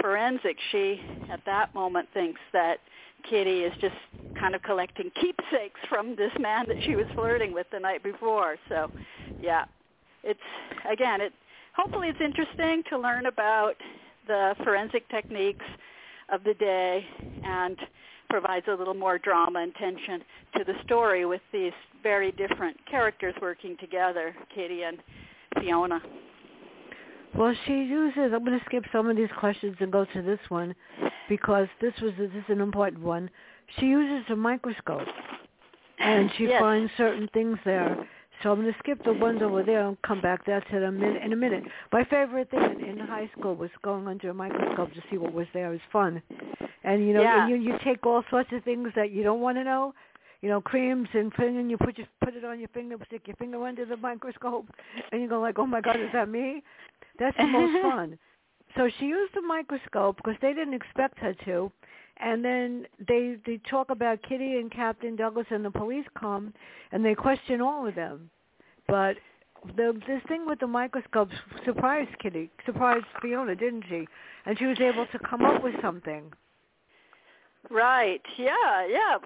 forensics. 0.00 0.60
She, 0.72 1.00
at 1.30 1.44
that 1.44 1.72
moment, 1.74 2.08
thinks 2.12 2.40
that 2.52 2.80
Kitty 3.28 3.60
is 3.60 3.72
just 3.80 3.94
kind 4.38 4.54
of 4.54 4.62
collecting 4.62 5.10
keepsakes 5.20 5.80
from 5.88 6.16
this 6.16 6.32
man 6.38 6.66
that 6.68 6.76
she 6.84 6.96
was 6.96 7.06
flirting 7.14 7.52
with 7.52 7.66
the 7.72 7.78
night 7.78 8.02
before. 8.02 8.56
So, 8.68 8.90
yeah, 9.40 9.64
it's 10.22 10.40
again, 10.90 11.20
it 11.20 11.32
hopefully 11.74 12.08
it's 12.08 12.20
interesting 12.20 12.82
to 12.90 12.98
learn 12.98 13.26
about 13.26 13.74
the 14.26 14.54
forensic 14.64 15.08
techniques 15.08 15.64
of 16.30 16.42
the 16.44 16.54
day 16.54 17.04
and 17.44 17.76
provides 18.30 18.66
a 18.68 18.74
little 18.74 18.94
more 18.94 19.18
drama 19.18 19.60
and 19.60 19.74
tension 19.74 20.22
to 20.56 20.64
the 20.64 20.74
story 20.84 21.26
with 21.26 21.42
these 21.52 21.72
very 22.02 22.32
different 22.32 22.76
characters 22.90 23.34
working 23.40 23.76
together, 23.78 24.34
Kitty 24.54 24.82
and 24.82 24.98
Fiona. 25.60 26.00
Well, 27.36 27.54
she 27.66 27.72
uses. 27.72 28.32
I'm 28.32 28.44
going 28.44 28.58
to 28.58 28.64
skip 28.66 28.84
some 28.92 29.08
of 29.08 29.16
these 29.16 29.28
questions 29.38 29.76
and 29.80 29.90
go 29.90 30.04
to 30.04 30.22
this 30.22 30.38
one 30.48 30.74
because 31.28 31.68
this 31.80 31.92
was 32.00 32.12
this 32.18 32.30
is 32.30 32.44
an 32.48 32.60
important 32.60 33.02
one. 33.02 33.28
She 33.78 33.86
uses 33.86 34.30
a 34.30 34.36
microscope, 34.36 35.08
and 35.98 36.30
she 36.36 36.44
Yes. 36.44 36.60
finds 36.60 36.92
certain 36.96 37.28
things 37.32 37.58
there. 37.64 38.06
So 38.42 38.52
I'm 38.52 38.60
going 38.60 38.72
to 38.72 38.78
skip 38.80 39.02
the 39.04 39.12
ones 39.12 39.40
over 39.42 39.62
there 39.62 39.86
and 39.86 40.00
come 40.02 40.20
back 40.20 40.44
there 40.44 40.60
to 40.60 40.80
them 40.80 41.02
in, 41.02 41.32
a 41.32 41.36
minute. 41.36 41.64
My 41.92 42.04
favorite 42.04 42.50
thing 42.50 42.62
in, 42.62 42.98
in 42.98 42.98
high 42.98 43.30
school 43.38 43.54
was 43.54 43.70
going 43.82 44.06
under 44.06 44.28
a 44.30 44.34
microscope 44.34 44.92
to 44.92 45.02
see 45.10 45.16
what 45.16 45.32
was 45.32 45.46
there. 45.54 45.68
It 45.68 45.70
was 45.70 45.80
fun. 45.92 46.20
And, 46.82 47.06
you 47.06 47.14
know, 47.14 47.22
Yeah. 47.22 47.46
you, 47.46 47.54
you 47.56 47.78
take 47.84 48.04
all 48.04 48.22
sorts 48.30 48.50
of 48.52 48.62
things 48.64 48.90
that 48.96 49.12
you 49.12 49.22
don't 49.22 49.40
want 49.40 49.56
to 49.56 49.64
know, 49.64 49.94
you 50.42 50.48
know, 50.50 50.60
creams 50.60 51.08
and 51.14 51.32
and 51.38 51.70
you 51.70 51.78
put 51.78 51.96
your, 51.96 52.06
put 52.22 52.34
it 52.34 52.44
on 52.44 52.58
your 52.58 52.68
finger, 52.68 52.96
stick 53.06 53.22
your 53.26 53.36
finger 53.36 53.64
under 53.64 53.86
the 53.86 53.96
microscope, 53.96 54.66
and 55.10 55.22
you 55.22 55.28
go 55.28 55.40
like, 55.40 55.58
oh, 55.58 55.64
my 55.66 55.80
God, 55.80 55.96
is 55.96 56.10
that 56.12 56.28
me? 56.28 56.62
That's 57.18 57.36
the 57.36 57.46
most 57.46 57.82
fun. 57.82 58.18
So 58.76 58.90
she 58.98 59.06
used 59.06 59.34
the 59.34 59.42
microscope 59.42 60.16
because 60.16 60.36
they 60.42 60.52
didn't 60.52 60.74
expect 60.74 61.18
her 61.20 61.34
to. 61.44 61.70
And 62.18 62.44
then 62.44 62.86
they 63.08 63.36
they 63.44 63.60
talk 63.68 63.90
about 63.90 64.22
Kitty 64.22 64.58
and 64.58 64.70
Captain 64.70 65.16
Douglas 65.16 65.46
and 65.50 65.64
the 65.64 65.70
police 65.70 66.06
come 66.18 66.52
and 66.92 67.04
they 67.04 67.14
question 67.14 67.60
all 67.60 67.86
of 67.86 67.94
them. 67.94 68.30
But 68.86 69.16
the 69.76 70.00
this 70.06 70.22
thing 70.28 70.46
with 70.46 70.60
the 70.60 70.66
microscope 70.66 71.28
surprised 71.64 72.10
Kitty, 72.20 72.50
surprised 72.66 73.06
Fiona, 73.20 73.54
didn't 73.56 73.84
she? 73.88 74.06
And 74.46 74.58
she 74.58 74.66
was 74.66 74.80
able 74.80 75.06
to 75.06 75.18
come 75.20 75.44
up 75.44 75.62
with 75.62 75.74
something. 75.82 76.32
Right. 77.70 78.22
Yeah. 78.38 78.86
Yeah. 78.88 79.18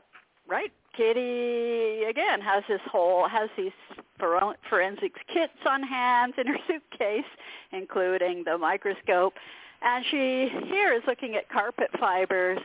Right. 0.46 0.72
Kitty 0.96 2.04
again 2.08 2.40
has 2.40 2.64
this 2.68 2.80
whole 2.90 3.28
has 3.28 3.48
these 3.56 3.72
for- 4.18 4.56
forensics 4.68 5.20
kits 5.32 5.52
on 5.68 5.82
hand 5.82 6.34
in 6.38 6.46
her 6.46 6.58
suitcase, 6.66 7.24
including 7.72 8.42
the 8.44 8.58
microscope, 8.58 9.34
and 9.82 10.04
she 10.10 10.48
here 10.66 10.92
is 10.92 11.02
looking 11.06 11.34
at 11.36 11.48
carpet 11.48 11.88
fibers 12.00 12.58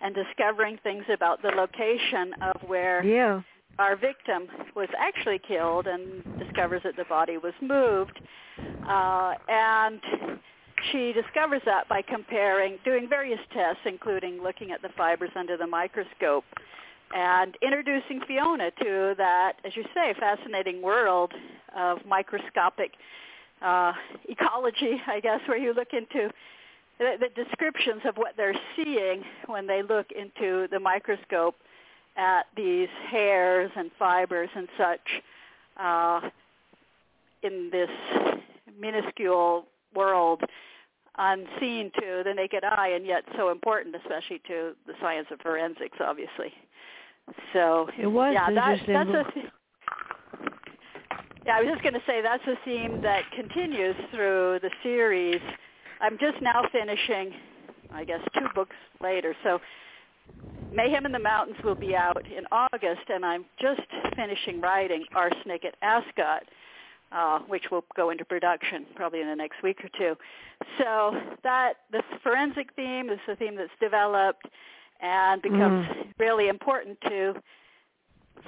and 0.00 0.14
discovering 0.14 0.78
things 0.82 1.04
about 1.12 1.40
the 1.42 1.48
location 1.48 2.34
of 2.42 2.56
where 2.68 3.04
Yeah. 3.04 3.40
our 3.78 3.96
victim 3.96 4.48
was 4.74 4.88
actually 4.98 5.38
killed 5.38 5.86
and 5.86 6.22
discovers 6.38 6.82
that 6.84 6.96
the 6.96 7.04
body 7.04 7.38
was 7.38 7.54
moved. 7.62 8.18
Uh, 8.86 9.34
and 9.48 10.00
she 10.92 11.12
discovers 11.12 11.62
that 11.64 11.88
by 11.88 12.02
comparing, 12.02 12.78
doing 12.84 13.08
various 13.08 13.40
tests, 13.54 13.80
including 13.86 14.42
looking 14.42 14.70
at 14.70 14.82
the 14.82 14.90
fibers 14.96 15.30
under 15.34 15.56
the 15.56 15.66
microscope 15.66 16.44
and 17.14 17.56
introducing 17.62 18.20
Fiona 18.26 18.70
to 18.82 19.14
that, 19.16 19.54
as 19.64 19.76
you 19.76 19.84
say, 19.94 20.14
fascinating 20.18 20.82
world 20.82 21.32
of 21.76 21.98
microscopic 22.06 22.92
uh, 23.62 23.92
ecology, 24.28 25.00
I 25.06 25.20
guess, 25.20 25.40
where 25.46 25.56
you 25.56 25.72
look 25.72 25.88
into 25.92 26.30
the, 26.98 27.16
the 27.20 27.44
descriptions 27.44 28.02
of 28.04 28.16
what 28.16 28.34
they're 28.36 28.58
seeing 28.74 29.22
when 29.46 29.66
they 29.66 29.82
look 29.82 30.06
into 30.12 30.66
the 30.70 30.80
microscope 30.80 31.54
at 32.16 32.46
these 32.56 32.88
hairs 33.08 33.70
and 33.76 33.90
fibers 33.98 34.48
and 34.54 34.68
such 34.78 35.22
uh, 35.78 36.20
in 37.42 37.68
this 37.70 37.90
minuscule 38.80 39.66
world 39.94 40.42
unseen 41.18 41.90
to 41.94 42.22
the 42.24 42.32
naked 42.34 42.62
eye 42.62 42.92
and 42.94 43.06
yet 43.06 43.24
so 43.36 43.50
important 43.50 43.94
especially 43.96 44.38
to 44.46 44.72
the 44.86 44.92
science 45.00 45.26
of 45.30 45.40
forensics 45.40 45.96
obviously 46.00 46.52
so 47.52 47.88
It 47.98 48.06
was 48.06 48.32
yeah 48.34 48.50
that, 48.50 48.78
that's 48.86 49.10
a 49.10 49.24
yeah 51.44 51.56
i 51.56 51.60
was 51.60 51.70
just 51.70 51.82
going 51.82 51.94
to 51.94 52.02
say 52.06 52.20
that's 52.22 52.46
a 52.46 52.56
theme 52.64 53.00
that 53.02 53.22
continues 53.34 53.96
through 54.14 54.58
the 54.62 54.70
series. 54.82 55.40
I'm 56.00 56.18
just 56.18 56.40
now 56.42 56.62
finishing 56.72 57.32
i 57.92 58.04
guess 58.04 58.20
two 58.34 58.46
books 58.54 58.76
later. 59.00 59.34
So 59.42 59.60
Mayhem 60.72 61.06
in 61.06 61.12
the 61.12 61.18
Mountains 61.18 61.56
will 61.64 61.74
be 61.74 61.94
out 61.96 62.22
in 62.26 62.44
August, 62.52 63.08
and 63.08 63.24
I'm 63.24 63.44
just 63.60 63.80
finishing 64.14 64.60
writing 64.60 65.04
Arsenic 65.14 65.64
at 65.64 65.74
Ascot, 65.82 66.42
uh, 67.12 67.38
which 67.46 67.70
will 67.70 67.84
go 67.96 68.10
into 68.10 68.24
production 68.24 68.84
probably 68.94 69.20
in 69.20 69.28
the 69.28 69.36
next 69.36 69.62
week 69.62 69.78
or 69.82 69.88
two. 69.96 70.16
So 70.78 71.12
that 71.44 71.74
this 71.92 72.02
forensic 72.22 72.74
theme 72.74 73.08
is 73.10 73.18
a 73.28 73.36
theme 73.36 73.56
that's 73.56 73.70
developed 73.80 74.46
and 75.00 75.42
becomes 75.42 75.86
mm. 75.86 76.12
really 76.18 76.48
important 76.48 76.98
to 77.02 77.34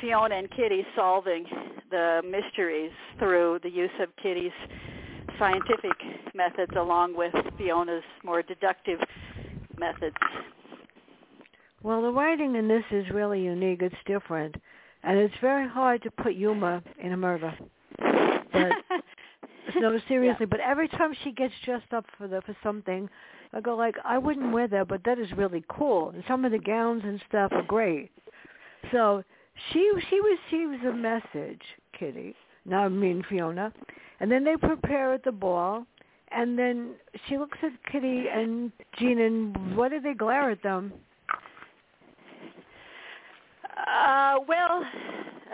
Fiona 0.00 0.37
and 0.37 0.50
Kitty 0.50 0.87
solving 0.94 1.44
the 1.90 2.22
mysteries 2.24 2.92
through 3.18 3.61
the 3.62 3.70
use 3.70 3.90
of 4.00 4.08
Kitty's 4.22 4.52
scientific 5.38 5.96
methods 6.34 6.72
along 6.76 7.16
with 7.16 7.32
Fiona's 7.56 8.02
more 8.24 8.42
deductive 8.42 8.98
methods. 9.78 10.16
Well, 11.82 12.02
the 12.02 12.11
writing 12.11 12.56
in 12.56 12.68
this 12.68 12.84
is 12.90 13.04
really 13.11 13.42
unique. 13.42 13.82
It's 13.82 13.94
different, 14.06 14.56
and 15.04 15.18
it's 15.18 15.34
very 15.40 15.68
hard 15.68 16.02
to 16.02 16.11
put 16.11 16.34
humor 16.34 16.82
in 16.98 17.12
a 17.12 17.16
murder. 17.16 17.56
But 18.52 18.72
no, 19.81 19.99
seriously. 20.09 20.47
But 20.47 20.61
every 20.61 20.88
time 20.88 21.12
she 21.25 21.33
gets 21.33 21.55
dressed 21.64 21.93
up 21.93 22.07
for 22.17 22.29
the 22.29 22.43
for 22.43 22.57
something, 22.62 23.09
I 23.53 23.61
go 23.61 23.77
like, 23.77 23.97
I 24.05 24.19
wouldn't 24.19 24.53
wear 24.53 24.69
that, 24.69 24.88
but 24.88 25.05
that 25.05 25.19
is 25.19 25.29
really 25.37 25.64
cool. 25.69 26.11
And 26.11 26.23
some 26.29 26.45
of 26.45 26.53
the 26.53 26.59
gowns 26.59 27.03
and 27.05 27.21
stuff 27.29 27.53
are 27.53 27.62
great. 27.62 28.11
So 28.93 29.23
she 29.73 29.91
she 30.09 30.21
receives 30.21 30.85
a 30.85 30.93
message, 30.93 31.62
Kitty. 31.99 32.35
Now 32.64 32.85
I 32.85 32.88
mean 32.88 33.25
Fiona, 33.29 33.73
and 34.21 34.31
then 34.31 34.45
they 34.45 34.57
prepare 34.57 35.14
at 35.14 35.25
the 35.25 35.33
ball. 35.33 35.87
And 36.31 36.59
then 36.59 36.95
she 37.27 37.38
looks 37.38 37.57
at 37.62 37.71
Kitty 37.91 38.27
and 38.31 38.71
Jean, 38.99 39.19
and 39.19 39.77
what 39.77 39.91
do 39.91 40.01
they 40.01 40.12
glare 40.12 40.51
at 40.51 40.62
them? 40.62 40.93
Uh, 43.79 44.41
well, 44.47 44.85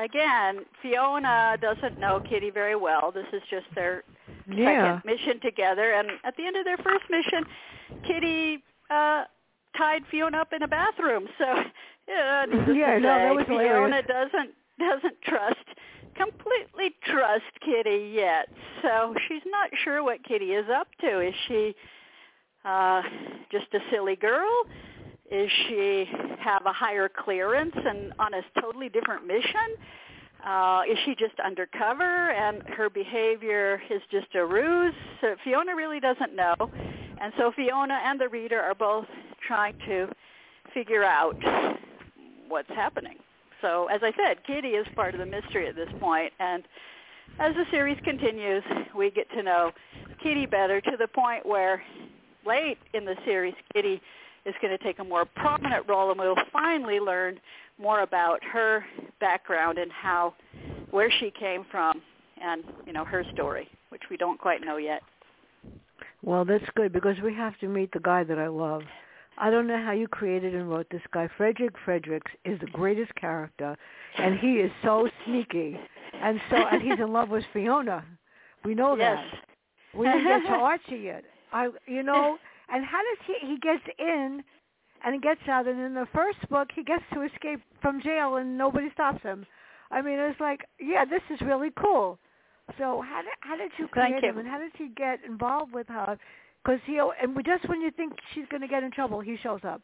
again, 0.03 0.65
Fiona 0.83 1.57
doesn't 1.61 2.01
know 2.01 2.21
Kitty 2.29 2.51
very 2.51 2.75
well. 2.75 3.13
This 3.13 3.27
is 3.33 3.43
just 3.51 3.67
their 3.77 4.03
Yeah. 4.51 5.01
second 5.01 5.03
mission 5.05 5.41
together, 5.41 5.93
and 5.93 6.09
at 6.25 6.37
the 6.37 6.47
end 6.47 6.57
of 6.57 6.65
their 6.65 6.79
first 6.79 7.05
mission, 7.11 7.45
Kitty 8.07 8.63
uh, 8.91 9.25
tied 9.77 10.03
Fiona 10.11 10.39
up 10.39 10.53
in 10.53 10.63
a 10.63 10.69
bathroom. 10.69 11.27
So, 11.39 11.45
yeah, 12.09 12.45
needless 12.49 12.77
Yeah, 12.77 12.99
no, 12.99 13.09
that 13.09 13.35
was 13.35 13.45
Fiona 13.47 13.63
hilarious. 13.67 14.07
doesn't 14.09 14.51
doesn't 14.79 15.23
trust 15.23 15.67
completely 16.17 16.95
trust 17.05 17.45
Kitty 17.65 18.13
yet. 18.15 18.49
So 18.83 19.15
she's 19.29 19.43
not 19.47 19.71
sure 19.83 20.03
what 20.03 20.23
Kitty 20.25 20.53
is 20.53 20.67
up 20.71 20.89
to. 21.01 21.21
Is 21.21 21.35
she 21.49 21.75
uh, 22.65 23.03
just 23.51 23.67
a 23.75 23.79
silly 23.91 24.17
girl? 24.17 24.65
Is 25.31 25.51
she 25.69 26.07
have 26.39 26.67
a 26.67 26.73
higher 26.73 27.09
clearance 27.09 27.75
and 27.75 28.13
on 28.19 28.35
a 28.35 28.43
totally 28.61 28.89
different 28.89 29.27
mission? 29.27 29.77
Uh, 30.46 30.83
is 30.90 30.98
she 31.04 31.14
just 31.14 31.38
undercover 31.40 32.30
and 32.30 32.62
her 32.64 32.90
behavior 32.90 33.80
is 33.90 34.02
just 34.11 34.35
a 34.35 34.44
ruse? 34.44 34.94
So 35.20 35.37
Fiona 35.42 35.74
really 35.74 36.00
doesn't 36.00 36.37
know. 36.37 36.54
And 37.20 37.33
so 37.38 37.52
Fiona 37.57 37.98
and 38.04 38.20
the 38.20 38.28
reader 38.28 38.61
are 38.61 38.74
both 38.74 39.07
trying 39.46 39.76
to 39.87 40.09
figure 40.74 41.04
out 41.04 41.37
what's 42.48 42.68
happening. 42.68 43.16
So 43.62 43.87
as 43.87 44.00
I 44.02 44.12
said, 44.12 44.44
Kitty 44.46 44.68
is 44.68 44.87
part 44.94 45.14
of 45.14 45.20
the 45.20 45.26
mystery 45.26 45.66
at 45.66 45.76
this 45.76 45.88
point, 45.98 46.33
and 46.38 46.64
as 47.38 47.54
the 47.54 47.64
series 47.70 47.98
continues, 48.04 48.62
we 48.96 49.11
get 49.11 49.30
to 49.30 49.42
know 49.42 49.72
Kitty 50.22 50.46
better 50.46 50.80
to 50.83 50.96
the 50.98 51.09
point 51.09 51.46
where 51.46 51.83
late 52.46 52.78
in 52.92 53.04
the 53.04 53.16
series, 53.24 53.54
Kitty 53.72 54.00
is 54.44 54.54
going 54.61 54.76
to 54.76 54.85
take 54.85 54.98
a 54.98 55.04
more 55.04 55.24
prominent 55.24 55.88
role, 55.88 56.11
and 56.11 56.20
we'll 56.20 56.37
finally 56.52 57.00
learn 57.00 57.40
more 57.79 58.01
about 58.03 58.43
her 58.45 58.85
background 59.21 59.79
and 59.79 59.91
how, 59.91 60.35
where 60.91 61.11
she 61.11 61.33
came 61.39 61.65
from, 61.71 62.01
and 62.43 62.65
you 62.87 62.93
know 62.93 63.05
her 63.05 63.25
story, 63.33 63.69
which 63.89 64.03
we 64.11 64.17
don't 64.17 64.39
quite 64.39 64.65
know 64.65 64.77
yet. 64.77 65.03
Well, 66.23 66.45
that's 66.45 66.65
good 66.75 66.93
because 66.93 67.17
we 67.23 67.35
have 67.35 67.59
to 67.59 67.69
meet 67.69 67.93
the 67.93 68.01
guy 68.01 68.25
that 68.25 68.39
I 68.39 68.49
love. 68.49 68.83
I 69.37 69.51
don't 69.51 69.67
know 69.67 69.83
how 69.83 69.93
you 69.93 70.07
created 70.09 70.55
and 70.55 70.71
wrote 70.71 70.87
this 70.91 71.03
guy. 71.13 71.29
Fredrick 71.39 71.73
Fredricks 71.85 72.31
is 72.45 72.59
the 72.61 72.67
greatest 72.69 73.15
character, 73.17 73.77
and 74.17 74.39
he 74.39 74.55
is 74.55 74.71
so 74.85 75.09
sneaky, 75.25 75.79
and 76.23 76.41
so 76.51 76.57
and 76.57 76.81
he's 76.81 76.99
in 77.01 77.13
love 77.13 77.31
with 77.31 77.45
Fiona. 77.53 78.05
We 78.65 78.75
know 78.75 78.97
Yes. 78.97 79.19
that. 79.33 79.99
We 79.99 80.07
didn't 80.07 80.25
get 80.25 80.43
to 80.51 80.55
Archie 80.57 80.97
yet. 80.99 81.25
I, 81.53 81.69
you 81.87 82.03
know, 82.03 82.39
and 82.73 82.85
how 82.85 82.99
does 82.99 83.19
he? 83.27 83.47
He 83.47 83.59
gets 83.59 83.83
in, 83.99 84.43
and 85.05 85.14
he 85.14 85.21
gets 85.21 85.40
out, 85.49 85.69
and 85.69 85.81
in 85.81 85.95
the 85.95 86.07
first 86.14 86.38
book, 86.49 86.69
he 86.75 86.83
gets 86.83 87.03
to 87.12 87.23
escape 87.23 87.61
from 87.83 88.01
jail, 88.03 88.37
and 88.37 88.57
nobody 88.57 88.88
stops 88.93 89.23
him. 89.23 89.47
I 89.90 90.01
mean, 90.03 90.19
it's 90.19 90.40
like, 90.40 90.62
yeah, 90.81 91.05
this 91.05 91.23
is 91.31 91.40
really 91.43 91.71
cool. 91.79 92.19
So 92.79 93.03
how 93.07 93.21
did 93.21 93.33
how 93.40 93.57
did 93.57 93.71
you 93.79 93.88
Thank 93.95 94.17
create 94.17 94.23
you. 94.23 94.31
him, 94.31 94.38
and 94.38 94.49
how 94.49 94.59
did 94.59 94.73
he 94.77 94.88
get 94.97 95.21
involved 95.25 95.75
with 95.75 95.87
her? 95.88 96.19
Because 96.64 96.81
he 96.87 96.99
and 96.99 97.37
just 97.45 97.69
when 97.69 97.83
you 97.83 97.90
think 97.90 98.14
she's 98.35 98.47
going 98.51 98.62
to 98.62 98.69
get 98.69 98.83
in 98.83 98.90
trouble, 98.90 99.21
he 99.21 99.37
shows 99.43 99.61
up 99.64 99.83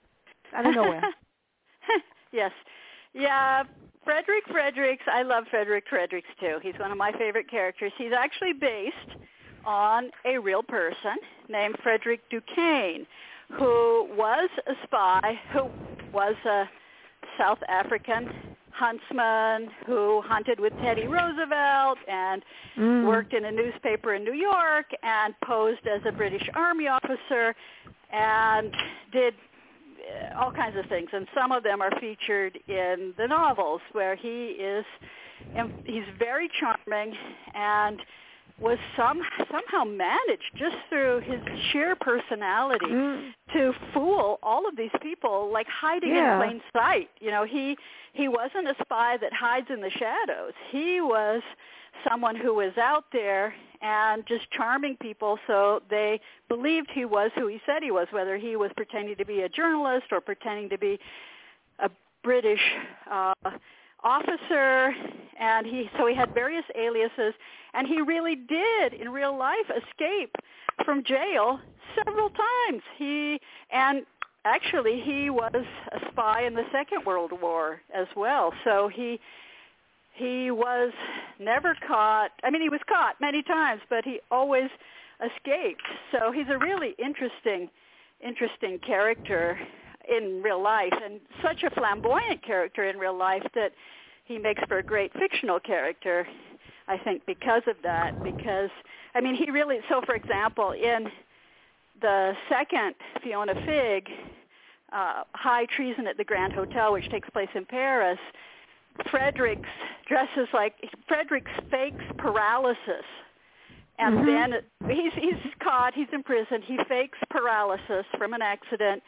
out 0.54 0.66
of 0.66 0.74
nowhere. 0.74 1.02
yes. 2.32 2.52
Yeah, 3.12 3.64
Fredrick 4.06 4.46
Fredricks, 4.50 5.06
I 5.12 5.22
love 5.22 5.44
Fredrick 5.52 5.82
Fredricks 5.92 6.22
too. 6.38 6.58
He's 6.62 6.78
one 6.78 6.90
of 6.90 6.96
my 6.96 7.12
favorite 7.12 7.50
characters. 7.50 7.92
He's 7.98 8.12
actually 8.16 8.54
based 8.54 9.18
on 9.66 10.10
a 10.24 10.38
real 10.38 10.62
person 10.62 11.16
named 11.48 11.76
Frederick 11.82 12.20
Duquesne, 12.30 13.06
who 13.58 14.08
was 14.16 14.48
a 14.66 14.74
spy, 14.84 15.38
who 15.52 15.70
was 16.12 16.34
a 16.46 16.64
South 17.38 17.58
African 17.68 18.28
huntsman 18.70 19.70
who 19.86 20.22
hunted 20.24 20.58
with 20.60 20.72
Teddy 20.80 21.06
Roosevelt 21.06 21.98
and 22.08 22.42
Mm. 22.76 23.04
worked 23.04 23.34
in 23.34 23.44
a 23.44 23.50
newspaper 23.50 24.14
in 24.14 24.24
New 24.24 24.32
York 24.32 24.86
and 25.02 25.34
posed 25.40 25.86
as 25.86 26.00
a 26.06 26.12
British 26.12 26.48
Army 26.54 26.86
officer 26.86 27.54
and 28.10 28.72
did 29.12 29.34
uh, 29.34 30.40
all 30.40 30.50
kinds 30.50 30.76
of 30.76 30.86
things. 30.86 31.10
And 31.12 31.26
some 31.34 31.52
of 31.52 31.62
them 31.62 31.82
are 31.82 31.90
featured 32.00 32.58
in 32.68 33.12
the 33.18 33.26
novels 33.26 33.82
where 33.92 34.14
he 34.14 34.52
is, 34.52 34.84
and 35.54 35.70
he's 35.84 36.04
very 36.18 36.48
charming 36.48 37.16
and 37.54 38.00
was 38.60 38.78
some 38.96 39.20
somehow 39.50 39.84
managed 39.84 40.50
just 40.56 40.76
through 40.88 41.20
his 41.20 41.40
sheer 41.70 41.96
personality 41.96 42.86
Mm. 42.86 43.32
to 43.54 43.72
fool 43.94 44.38
all 44.42 44.68
of 44.68 44.76
these 44.76 44.90
people 45.00 45.50
like 45.50 45.66
hiding 45.68 46.10
Yeah. 46.14 46.34
in 46.34 46.40
plain 46.42 46.62
sight 46.72 47.10
you 47.20 47.30
know 47.30 47.44
he 47.44 47.76
he 48.12 48.28
wasn't 48.28 48.68
a 48.68 48.74
spy 48.82 49.16
that 49.16 49.32
hides 49.32 49.70
in 49.70 49.80
the 49.80 49.90
shadows 49.90 50.52
he 50.70 51.00
was 51.00 51.42
someone 52.08 52.36
who 52.36 52.54
was 52.54 52.76
out 52.78 53.04
there 53.12 53.54
and 53.82 54.26
just 54.26 54.50
charming 54.50 54.96
people 54.98 55.38
so 55.46 55.82
they 55.88 56.20
believed 56.48 56.90
he 56.92 57.04
was 57.04 57.30
who 57.34 57.46
he 57.46 57.60
said 57.66 57.82
he 57.82 57.90
was 57.90 58.08
whether 58.10 58.36
he 58.36 58.56
was 58.56 58.70
pretending 58.76 59.16
to 59.16 59.24
be 59.24 59.40
a 59.42 59.48
journalist 59.48 60.06
or 60.12 60.20
pretending 60.20 60.68
to 60.68 60.78
be 60.78 60.98
a 61.78 61.90
british 62.22 62.60
uh 63.10 63.32
officer 64.04 64.94
and 65.38 65.66
he 65.66 65.90
so 65.96 66.06
he 66.06 66.14
had 66.14 66.32
various 66.34 66.64
aliases 66.76 67.34
and 67.74 67.86
he 67.86 68.00
really 68.00 68.36
did 68.36 68.94
in 68.94 69.08
real 69.10 69.36
life 69.36 69.70
escape 69.70 70.36
from 70.84 71.04
jail 71.04 71.60
several 71.96 72.30
times. 72.30 72.82
He 72.96 73.40
and 73.70 74.04
actually 74.44 75.00
he 75.00 75.30
was 75.30 75.52
a 75.54 76.10
spy 76.10 76.44
in 76.44 76.54
the 76.54 76.64
second 76.72 77.04
world 77.04 77.32
war 77.40 77.80
as 77.94 78.06
well. 78.16 78.52
So 78.64 78.88
he 78.88 79.20
he 80.14 80.50
was 80.50 80.92
never 81.38 81.76
caught. 81.86 82.32
I 82.44 82.50
mean 82.50 82.62
he 82.62 82.68
was 82.68 82.80
caught 82.88 83.20
many 83.20 83.42
times 83.42 83.82
but 83.88 84.04
he 84.04 84.20
always 84.30 84.70
escaped. 85.24 85.82
So 86.12 86.32
he's 86.32 86.48
a 86.48 86.58
really 86.58 86.94
interesting 86.98 87.70
interesting 88.22 88.78
character 88.78 89.58
in 90.10 90.42
real 90.42 90.62
life 90.62 90.92
and 91.04 91.20
such 91.42 91.62
a 91.62 91.70
flamboyant 91.70 92.42
character 92.44 92.84
in 92.84 92.98
real 92.98 93.16
life 93.16 93.46
that 93.54 93.72
he 94.24 94.38
makes 94.38 94.62
for 94.68 94.78
a 94.78 94.82
great 94.82 95.12
fictional 95.14 95.60
character 95.60 96.26
I 96.88 96.98
think 96.98 97.24
because 97.26 97.62
of 97.68 97.76
that 97.82 98.12
because 98.24 98.70
I 99.14 99.20
mean 99.20 99.34
he 99.34 99.50
really 99.50 99.78
so 99.88 100.00
for 100.04 100.14
example 100.14 100.72
in 100.72 101.08
the 102.00 102.34
second 102.48 102.94
Fiona 103.22 103.54
Figg 103.64 104.08
uh, 104.92 105.22
High 105.32 105.66
Treason 105.66 106.06
at 106.08 106.16
the 106.16 106.24
Grand 106.24 106.52
Hotel 106.52 106.92
which 106.92 107.08
takes 107.10 107.30
place 107.30 107.48
in 107.54 107.64
Paris 107.64 108.18
Fredricks 109.06 109.70
dresses 110.08 110.48
like 110.52 110.74
Fredricks 111.08 111.52
fakes 111.70 112.04
paralysis 112.18 113.04
and 113.98 114.18
Mhm. 114.18 114.26
then 114.26 114.96
he's 114.96 115.12
he's 115.14 115.52
caught 115.62 115.94
he's 115.94 116.08
in 116.12 116.22
prison 116.22 116.62
he 116.62 116.76
fakes 116.88 117.18
paralysis 117.30 118.06
from 118.18 118.34
an 118.34 118.42
accident 118.42 119.02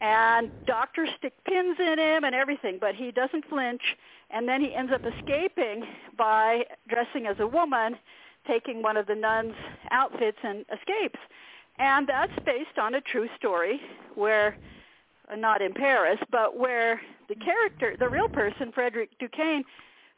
and 0.00 0.50
doctors 0.66 1.08
stick 1.18 1.32
pins 1.44 1.76
in 1.80 1.98
him 1.98 2.24
and 2.24 2.34
everything 2.34 2.78
but 2.80 2.94
he 2.94 3.10
doesn't 3.10 3.44
flinch 3.48 3.96
and 4.30 4.48
then 4.48 4.60
he 4.60 4.74
ends 4.74 4.92
up 4.92 5.02
escaping 5.04 5.84
by 6.16 6.64
dressing 6.88 7.26
as 7.26 7.36
a 7.40 7.46
woman 7.46 7.96
taking 8.46 8.82
one 8.82 8.96
of 8.96 9.06
the 9.06 9.14
nuns 9.14 9.54
outfits 9.90 10.38
and 10.42 10.64
escapes. 10.72 11.18
And 11.78 12.06
that's 12.06 12.32
based 12.44 12.78
on 12.80 12.94
a 12.94 13.00
true 13.00 13.28
story 13.36 13.80
where 14.14 14.56
not 15.36 15.60
in 15.60 15.74
Paris 15.74 16.18
but 16.30 16.56
where 16.56 17.00
the 17.28 17.34
character 17.34 17.96
the 17.98 18.08
real 18.08 18.28
person 18.28 18.70
Frederick 18.72 19.10
Duquesne 19.18 19.64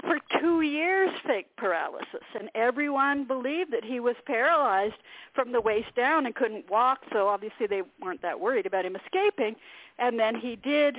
for 0.02 0.18
two 0.40 0.61
years 0.61 1.11
fake 1.26 1.48
paralysis 1.56 2.22
and 2.38 2.48
everyone 2.54 3.24
believed 3.24 3.72
that 3.72 3.84
he 3.84 4.00
was 4.00 4.14
paralyzed 4.26 4.94
from 5.34 5.52
the 5.52 5.61
waist 5.61 5.94
down 5.96 6.26
and 6.26 6.34
couldn't 6.34 6.68
walk 6.70 7.00
so 7.12 7.28
obviously 7.28 7.66
they 7.66 7.82
weren't 8.00 8.22
that 8.22 8.38
worried 8.38 8.66
about 8.66 8.84
him 8.84 8.96
escaping. 8.96 9.56
And 9.98 10.18
then 10.18 10.37
he 10.37 10.56
did 10.56 10.96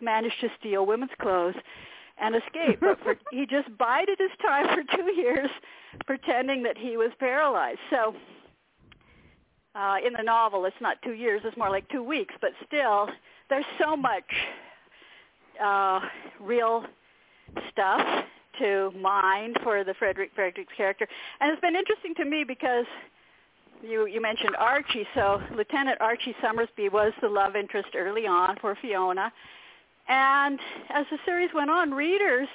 manage 0.00 0.32
to 0.40 0.48
steal 0.58 0.84
women's 0.84 1.12
clothes 1.20 1.54
and 2.20 2.36
escape 2.36 2.80
but 2.80 2.98
for, 3.02 3.16
he 3.30 3.46
just 3.46 3.68
bided 3.78 4.18
his 4.18 4.30
time 4.42 4.66
for 4.68 4.96
two 4.96 5.12
years 5.12 5.48
pretending 6.06 6.62
that 6.62 6.76
he 6.76 6.96
was 6.96 7.10
paralyzed. 7.18 7.80
So 7.90 8.14
uh, 9.74 9.96
in 10.06 10.12
the 10.12 10.22
novel 10.22 10.66
it's 10.66 10.76
not 10.80 10.98
two 11.02 11.12
years 11.12 11.40
it's 11.44 11.56
more 11.56 11.70
like 11.70 11.88
two 11.88 12.02
weeks 12.02 12.34
but 12.42 12.50
still 12.66 13.08
there's 13.48 13.64
so 13.82 13.96
much 13.96 14.24
uh, 15.62 16.00
real 16.38 16.84
stuff 17.70 18.26
to 18.58 18.92
mine 18.98 19.54
for 19.62 19.84
the 19.84 19.92
Fredrick 19.92 20.30
Fredricks 20.36 20.74
character. 20.76 21.06
And 21.40 21.52
it's 21.52 21.60
been 21.60 21.76
interesting 21.76 22.14
to 22.16 22.24
me 22.24 22.44
because 22.44 22.86
you 23.82 24.06
you 24.06 24.20
mentioned 24.20 24.56
Archie, 24.58 25.06
so 25.14 25.40
Lieutenant 25.56 26.00
Archie 26.00 26.34
Summersby 26.40 26.88
was 26.88 27.12
the 27.20 27.28
love 27.28 27.56
interest 27.56 27.90
early 27.96 28.26
on 28.26 28.56
for 28.60 28.76
Fiona. 28.80 29.32
And 30.08 30.58
as 30.90 31.06
the 31.10 31.18
series 31.24 31.50
went 31.54 31.70
on, 31.70 31.92
readers 31.92 32.48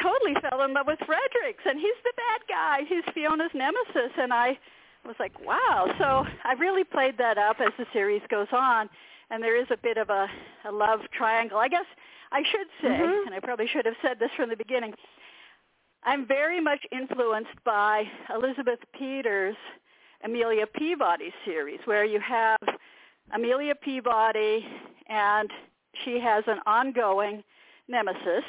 totally 0.00 0.34
fell 0.40 0.62
in 0.62 0.72
love 0.72 0.86
with 0.86 0.98
Fredricks 1.00 1.64
and 1.66 1.78
he's 1.78 1.98
the 2.04 2.12
bad 2.16 2.40
guy. 2.48 2.80
He's 2.88 3.04
Fiona's 3.14 3.50
nemesis 3.54 4.12
and 4.18 4.32
I 4.32 4.58
was 5.04 5.16
like, 5.18 5.32
wow. 5.44 5.92
So 5.98 6.24
I 6.44 6.54
really 6.54 6.84
played 6.84 7.18
that 7.18 7.38
up 7.38 7.56
as 7.60 7.72
the 7.78 7.86
series 7.92 8.22
goes 8.30 8.46
on 8.52 8.88
and 9.30 9.42
there 9.42 9.60
is 9.60 9.66
a 9.70 9.76
bit 9.76 9.98
of 9.98 10.10
a, 10.10 10.28
a 10.64 10.72
love 10.72 11.00
triangle. 11.16 11.58
I 11.58 11.68
guess 11.68 11.86
I 12.32 12.42
should 12.44 12.68
say, 12.80 12.88
Mhm. 12.88 13.26
and 13.26 13.34
I 13.34 13.40
probably 13.40 13.66
should 13.66 13.84
have 13.84 13.96
said 14.00 14.18
this 14.18 14.32
from 14.32 14.48
the 14.48 14.56
beginning, 14.56 14.94
I'm 16.02 16.26
very 16.26 16.60
much 16.60 16.84
influenced 16.90 17.62
by 17.62 18.10
Elizabeth 18.30 18.80
Peters' 18.92 19.56
Amelia 20.24 20.66
Peabody 20.66 21.32
series, 21.44 21.80
where 21.86 22.04
you 22.04 22.18
have 22.20 22.58
Amelia 23.32 23.74
Peabody 23.74 24.66
and 25.06 25.52
she 26.04 26.18
has 26.18 26.46
an 26.48 26.60
ongoing 26.66 27.44
nemesis 27.86 28.44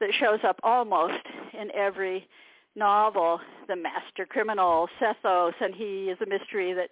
that 0.00 0.12
shows 0.14 0.42
up 0.44 0.58
almost 0.62 1.24
in 1.52 1.70
every 1.72 2.28
novel, 2.74 3.40
the 3.68 3.76
master 3.76 4.26
criminal, 4.26 4.88
Sethos, 4.98 5.54
and 5.60 5.74
he 5.74 6.10
is 6.10 6.20
a 6.20 6.26
mystery 6.26 6.72
that 6.72 6.90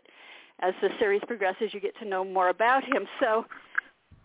as 0.61 0.74
the 0.80 0.90
series 0.98 1.22
progresses 1.26 1.74
you 1.74 1.80
get 1.80 1.96
to 1.98 2.04
know 2.04 2.24
more 2.24 2.48
about 2.48 2.85
him. 2.85 3.06
So 3.20 3.46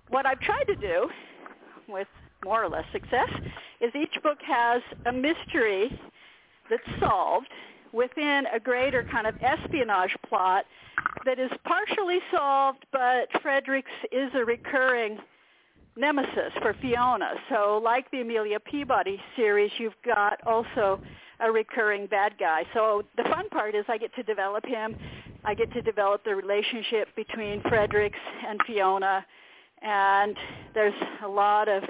what 0.10 0.26
I've 0.26 0.40
tried 0.40 0.66
to 0.66 0.76
do 0.76 1.10
with 1.88 2.08
more 2.44 2.64
or 2.64 2.70
less 2.70 2.86
success 2.92 3.30
is 3.80 3.92
each 3.96 4.22
book 4.24 4.40
has 4.46 4.82
a 5.06 5.12
mystery 5.12 6.00
that's 6.70 7.00
solved 7.00 7.50
within 7.94 8.46
a 8.54 8.60
greater 8.60 9.04
kind 9.12 9.28
of 9.28 9.36
espionage 9.42 10.16
plot 10.28 10.66
that 11.26 11.40
is 11.40 11.52
partially 11.66 12.20
solved, 12.34 12.86
but 12.92 13.30
Fredricks 13.44 13.84
is 14.12 14.32
a 14.34 14.44
recurring 14.46 15.18
nemesis 15.98 16.54
for 16.62 16.74
Fiona. 16.82 17.34
So 17.50 17.82
like 17.84 18.10
the 18.12 18.22
Amelia 18.22 18.60
Peabody 18.60 19.20
series, 19.36 19.72
you've 19.78 19.94
got 20.06 20.40
also 20.46 21.02
a 21.40 21.52
recurring 21.52 22.08
bad 22.08 22.34
guy. 22.40 22.64
So 22.74 23.04
the 23.18 23.24
fun 23.24 23.50
part 23.50 23.76
is 23.76 23.84
I 23.88 23.98
get 23.98 24.14
to 24.16 24.24
develop 24.24 24.66
him. 24.66 24.96
I 25.44 25.54
get 25.54 25.72
to 25.74 25.82
develop 25.82 26.24
the 26.24 26.36
relationship 26.36 27.10
between 27.16 27.62
Fredricks 27.64 28.12
and 28.48 28.60
Fiona. 28.66 29.26
And 29.82 30.38
there's 30.74 30.94
a 31.24 31.28
lot 31.28 31.68
of 31.68 31.84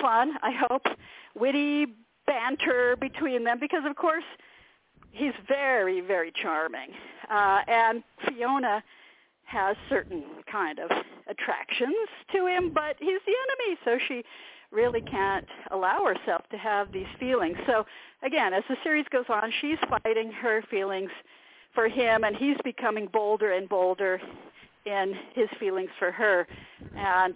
fun, 0.00 0.32
I 0.42 0.52
hope, 0.68 0.86
witty 1.34 1.86
banter 2.26 2.96
between 2.96 3.44
them 3.44 3.58
because, 3.58 3.82
of 3.88 3.96
course, 3.96 4.24
he's 5.12 5.32
very, 5.46 6.00
very 6.00 6.32
charming. 6.42 6.90
Uh, 7.30 7.60
and 7.66 8.02
Fiona 8.26 8.82
has 9.44 9.76
certain 9.88 10.24
kind 10.50 10.78
of 10.78 10.90
attractions 11.28 11.96
to 12.32 12.46
him, 12.46 12.70
but 12.72 12.96
he's 12.98 13.20
the 13.26 13.32
enemy, 13.32 13.78
so 13.84 13.98
she 14.06 14.22
really 14.70 15.00
can't 15.00 15.46
allow 15.70 16.04
herself 16.04 16.42
to 16.50 16.58
have 16.58 16.92
these 16.92 17.06
feelings. 17.18 17.56
So 17.66 17.86
again, 18.22 18.52
as 18.52 18.62
the 18.68 18.76
series 18.84 19.06
goes 19.10 19.24
on, 19.30 19.50
she's 19.60 19.78
fighting 19.88 20.30
her 20.32 20.62
feelings 20.70 21.10
for 21.74 21.88
him, 21.88 22.24
and 22.24 22.36
he's 22.36 22.56
becoming 22.64 23.08
bolder 23.10 23.52
and 23.52 23.68
bolder 23.68 24.20
in 24.86 25.14
his 25.34 25.48
feelings 25.60 25.90
for 25.98 26.10
her. 26.12 26.46
And 26.96 27.34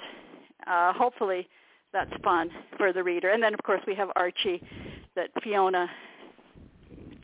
uh, 0.66 0.93
hopefully 0.93 1.49
that's 1.93 2.12
fun 2.24 2.51
for 2.78 2.93
the 2.93 3.03
reader. 3.03 3.30
And 3.30 3.43
then, 3.43 3.55
of 3.55 3.62
course, 3.64 3.80
we 3.86 3.95
have 3.97 4.09
Archie 4.16 4.62
that 5.16 5.28
Fiona 5.43 5.88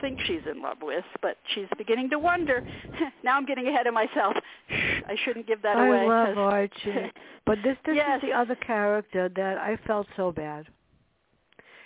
thinks 0.01 0.23
she's 0.25 0.41
in 0.49 0.61
love 0.61 0.77
with, 0.81 1.03
but 1.21 1.35
she's 1.53 1.65
beginning 1.77 2.09
to 2.09 2.19
wonder. 2.19 2.65
now 3.23 3.35
I'm 3.35 3.45
getting 3.45 3.67
ahead 3.67 3.85
of 3.87 3.93
myself. 3.93 4.33
I 4.69 5.15
shouldn't 5.25 5.45
give 5.47 5.61
that 5.63 5.75
I 5.77 5.87
away. 5.87 6.07
love 6.07 6.35
'cause- 6.35 6.37
Archie. 6.37 7.11
But 7.45 7.57
this 7.63 7.77
this 7.83 7.95
Yes. 7.95 8.17
is 8.21 8.29
the 8.29 8.33
other 8.33 8.53
character 8.55 9.27
that 9.35 9.57
I 9.57 9.75
felt 9.87 10.05
so 10.15 10.31
bad. 10.31 10.67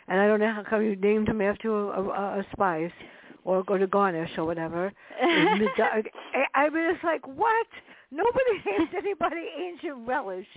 And 0.10 0.20
I 0.20 0.28
don't 0.28 0.42
know 0.42 0.52
how 0.52 0.62
come 0.70 0.84
you 0.84 0.98
named 0.98 1.30
him 1.30 1.42
after 1.42 1.70
a, 1.70 2.02
a, 2.02 2.40
a 2.40 2.46
spice 2.52 2.92
or 3.46 3.64
go 3.64 3.78
to 3.78 3.88
garnish 3.88 4.32
or 4.38 4.44
whatever. 4.44 4.92
And 5.22 5.62
the 5.62 5.70
dark- 5.78 6.10
I 6.36 6.66
I 6.66 6.70
mean, 6.70 6.84
it's 6.94 7.04
like 7.04 7.26
what? 7.26 7.68
Nobody 8.14 8.62
named 8.66 8.90
anybody 8.96 9.50
ancient 9.58 10.08
relish. 10.08 10.48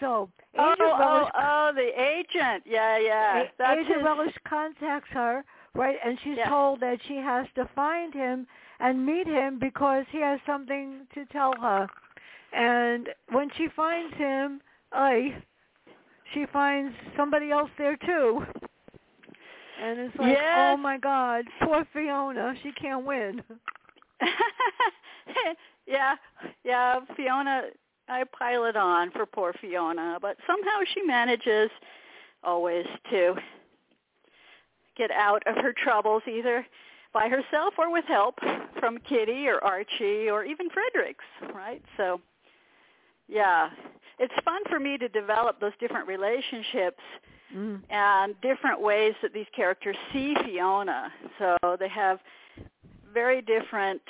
So 0.00 0.28
oh, 0.58 0.72
Agent 0.72 0.78
oh, 0.80 0.98
Relish, 0.98 1.32
oh, 1.34 1.72
the 1.74 2.00
agent. 2.00 2.64
Yeah, 2.66 2.98
yeah. 2.98 3.44
That's 3.58 3.80
Agent 3.80 3.96
his- 3.96 4.04
Relish 4.04 4.34
contacts 4.46 5.08
her, 5.12 5.44
right, 5.74 5.96
and 6.04 6.18
she's 6.22 6.36
Yeah. 6.36 6.48
told 6.48 6.80
that 6.80 6.98
she 7.08 7.16
has 7.16 7.46
to 7.54 7.66
find 7.74 8.12
him 8.12 8.46
and 8.80 9.06
meet 9.06 9.26
him 9.26 9.58
because 9.58 10.04
he 10.10 10.20
has 10.20 10.38
something 10.46 11.06
to 11.14 11.24
tell 11.26 11.54
her. 11.60 11.88
And 12.52 13.08
when 13.30 13.50
she 13.56 13.68
finds 13.74 14.14
him, 14.16 14.60
I, 14.92 15.34
she 16.34 16.44
finds 16.52 16.94
somebody 17.16 17.50
else 17.50 17.70
there 17.78 17.96
too. 17.96 18.44
And 19.82 19.98
it's 20.00 20.16
like, 20.18 20.36
oh 20.56 20.76
my 20.76 20.98
God, 20.98 21.44
poor 21.62 21.86
Fiona, 21.92 22.54
she 22.62 22.72
can't 22.72 23.04
win. 23.04 23.42
yeah, 25.86 26.16
yeah. 26.64 27.00
Fiona, 27.16 27.64
I 28.08 28.24
pile 28.38 28.64
it 28.64 28.76
on 28.76 29.10
for 29.10 29.26
poor 29.26 29.52
Fiona, 29.60 30.18
but 30.20 30.36
somehow 30.46 30.80
she 30.94 31.02
manages 31.02 31.70
always 32.44 32.86
to 33.10 33.34
get 34.96 35.10
out 35.10 35.42
of 35.46 35.56
her 35.56 35.72
troubles 35.72 36.22
either 36.26 36.66
by 37.12 37.28
herself 37.28 37.74
or 37.78 37.90
with 37.90 38.04
help 38.06 38.38
from 38.78 38.98
Kitty 39.08 39.48
or 39.48 39.62
Archie 39.64 40.28
or 40.28 40.44
even 40.44 40.68
Fredricks, 40.68 41.54
right? 41.54 41.82
So, 41.96 42.20
yeah, 43.28 43.70
it's 44.18 44.34
fun 44.44 44.62
for 44.68 44.78
me 44.78 44.98
to 44.98 45.08
develop 45.08 45.60
those 45.60 45.72
different 45.80 46.06
relationships 46.08 47.02
Mm. 47.54 47.80
and 47.90 48.34
different 48.40 48.80
ways 48.80 49.14
that 49.22 49.32
these 49.32 49.46
characters 49.54 49.96
see 50.12 50.34
Fiona. 50.44 51.12
So 51.38 51.56
they 51.78 51.88
have 51.88 52.18
very 53.14 53.40
different 53.40 54.02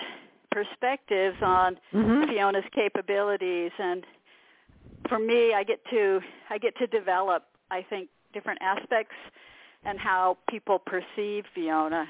perspectives 0.56 1.36
on 1.42 1.78
Mhm. 1.92 2.28
Fiona's 2.28 2.64
capabilities 2.72 3.72
and 3.78 4.06
for 5.06 5.18
me 5.18 5.52
I 5.52 5.62
get 5.64 5.84
to 5.90 6.22
I 6.48 6.56
get 6.56 6.74
to 6.76 6.86
develop 6.86 7.44
I 7.70 7.82
think 7.82 8.08
different 8.32 8.62
aspects 8.62 9.14
and 9.84 10.00
how 10.00 10.38
people 10.48 10.78
perceive 10.78 11.44
Fiona. 11.54 12.08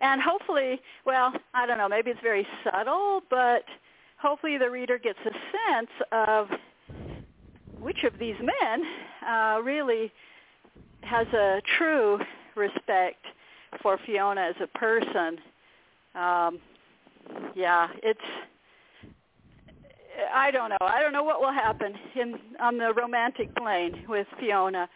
And 0.00 0.22
hopefully, 0.22 0.80
well, 1.04 1.34
I 1.52 1.66
don't 1.66 1.76
know, 1.76 1.88
maybe 1.88 2.10
it's 2.10 2.20
very 2.22 2.46
subtle, 2.64 3.22
but 3.28 3.64
hopefully 4.16 4.56
the 4.56 4.70
reader 4.70 4.96
gets 4.96 5.18
a 5.26 5.34
sense 5.56 5.90
of 6.10 6.48
which 7.78 8.02
of 8.04 8.18
these 8.18 8.38
men 8.40 8.76
uh, 9.26 9.60
really 9.62 10.10
has 11.02 11.26
a 11.34 11.60
true 11.76 12.18
respect 12.54 13.22
for 13.82 13.98
Fiona 14.06 14.40
as 14.40 14.56
a 14.60 14.66
person. 14.78 15.38
Um, 16.14 16.60
yeah, 17.54 17.88
it's 18.02 18.20
I 20.34 20.50
don't 20.50 20.70
know. 20.70 20.76
I 20.80 21.00
don't 21.00 21.12
know 21.12 21.22
what 21.22 21.40
will 21.40 21.52
happen 21.52 21.94
in 22.16 22.34
on 22.60 22.76
the 22.78 22.92
romantic 22.92 23.54
plane 23.56 24.04
with 24.08 24.26
Fiona 24.40 24.88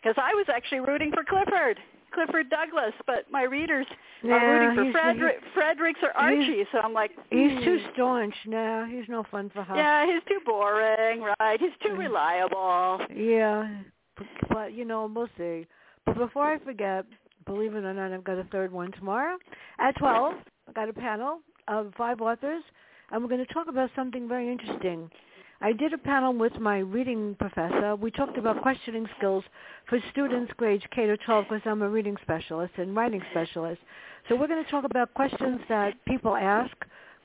because 0.00 0.22
I 0.22 0.34
was 0.34 0.46
actually 0.54 0.80
rooting 0.80 1.10
for 1.12 1.24
Clifford, 1.24 1.78
Clifford 2.12 2.48
Douglas, 2.48 2.92
but 3.06 3.24
my 3.30 3.42
readers 3.42 3.86
Yeah, 4.22 4.34
are 4.34 4.60
rooting 4.60 4.92
for 4.92 4.98
Fredrick, 4.98 5.38
Fredricks 5.56 6.02
or 6.02 6.16
Archie. 6.16 6.64
So 6.70 6.78
I'm 6.78 6.92
like, 6.92 7.10
He's 7.30 7.50
too 7.64 7.78
hmm. 7.78 7.92
staunch. 7.92 8.34
No, 8.46 8.86
he's 8.88 9.08
no 9.08 9.24
fun 9.30 9.50
for 9.52 9.64
her. 9.64 9.74
Yeah, 9.74 10.06
he's 10.06 10.22
too 10.28 10.40
boring, 10.44 11.22
right? 11.40 11.60
He's 11.60 11.76
too 11.82 11.94
Mm. 11.94 11.98
reliable. 11.98 13.00
Yeah, 13.14 13.68
but, 14.16 14.26
but 14.48 14.72
you 14.74 14.84
know, 14.84 15.10
we'll 15.12 15.28
see. 15.36 15.66
But 16.04 16.18
before 16.18 16.52
I 16.52 16.58
forget, 16.58 17.04
believe 17.44 17.74
it 17.74 17.84
or 17.84 17.92
not, 17.92 18.12
I've 18.12 18.24
got 18.24 18.38
a 18.38 18.44
third 18.44 18.70
one 18.70 18.92
tomorrow 18.92 19.36
at 19.80 19.96
12. 19.96 20.34
I've 20.68 20.74
got 20.74 20.88
a 20.88 20.92
panel 20.92 21.40
of 21.68 21.92
five 21.96 22.20
authors, 22.20 22.62
and 23.10 23.22
we're 23.22 23.28
going 23.28 23.44
to 23.44 23.52
talk 23.52 23.68
about 23.68 23.90
something 23.94 24.28
very 24.28 24.50
interesting. 24.50 25.10
I 25.60 25.72
did 25.72 25.94
a 25.94 25.98
panel 25.98 26.34
with 26.34 26.54
my 26.60 26.78
reading 26.78 27.34
professor. 27.38 27.96
We 27.96 28.10
talked 28.10 28.36
about 28.36 28.60
questioning 28.60 29.06
skills 29.16 29.42
for 29.88 29.98
students 30.10 30.52
grades 30.56 30.84
K 30.94 31.06
to 31.06 31.16
12 31.16 31.46
because 31.48 31.62
I'm 31.64 31.82
a 31.82 31.88
reading 31.88 32.16
specialist 32.22 32.74
and 32.76 32.94
writing 32.94 33.22
specialist. 33.30 33.80
So 34.28 34.36
we're 34.36 34.48
going 34.48 34.62
to 34.62 34.70
talk 34.70 34.84
about 34.84 35.14
questions 35.14 35.60
that 35.68 35.94
people 36.04 36.36
ask, 36.36 36.74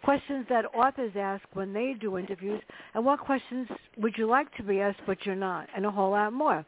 questions 0.03 0.45
that 0.49 0.65
authors 0.73 1.11
ask 1.17 1.43
when 1.53 1.73
they 1.73 1.95
do 1.99 2.17
interviews, 2.17 2.61
and 2.93 3.03
what 3.03 3.19
questions 3.19 3.67
would 3.97 4.17
you 4.17 4.27
like 4.27 4.53
to 4.55 4.63
be 4.63 4.79
asked 4.79 5.01
but 5.05 5.25
you're 5.25 5.35
not, 5.35 5.67
and 5.75 5.85
a 5.85 5.91
whole 5.91 6.11
lot 6.11 6.31
more. 6.31 6.65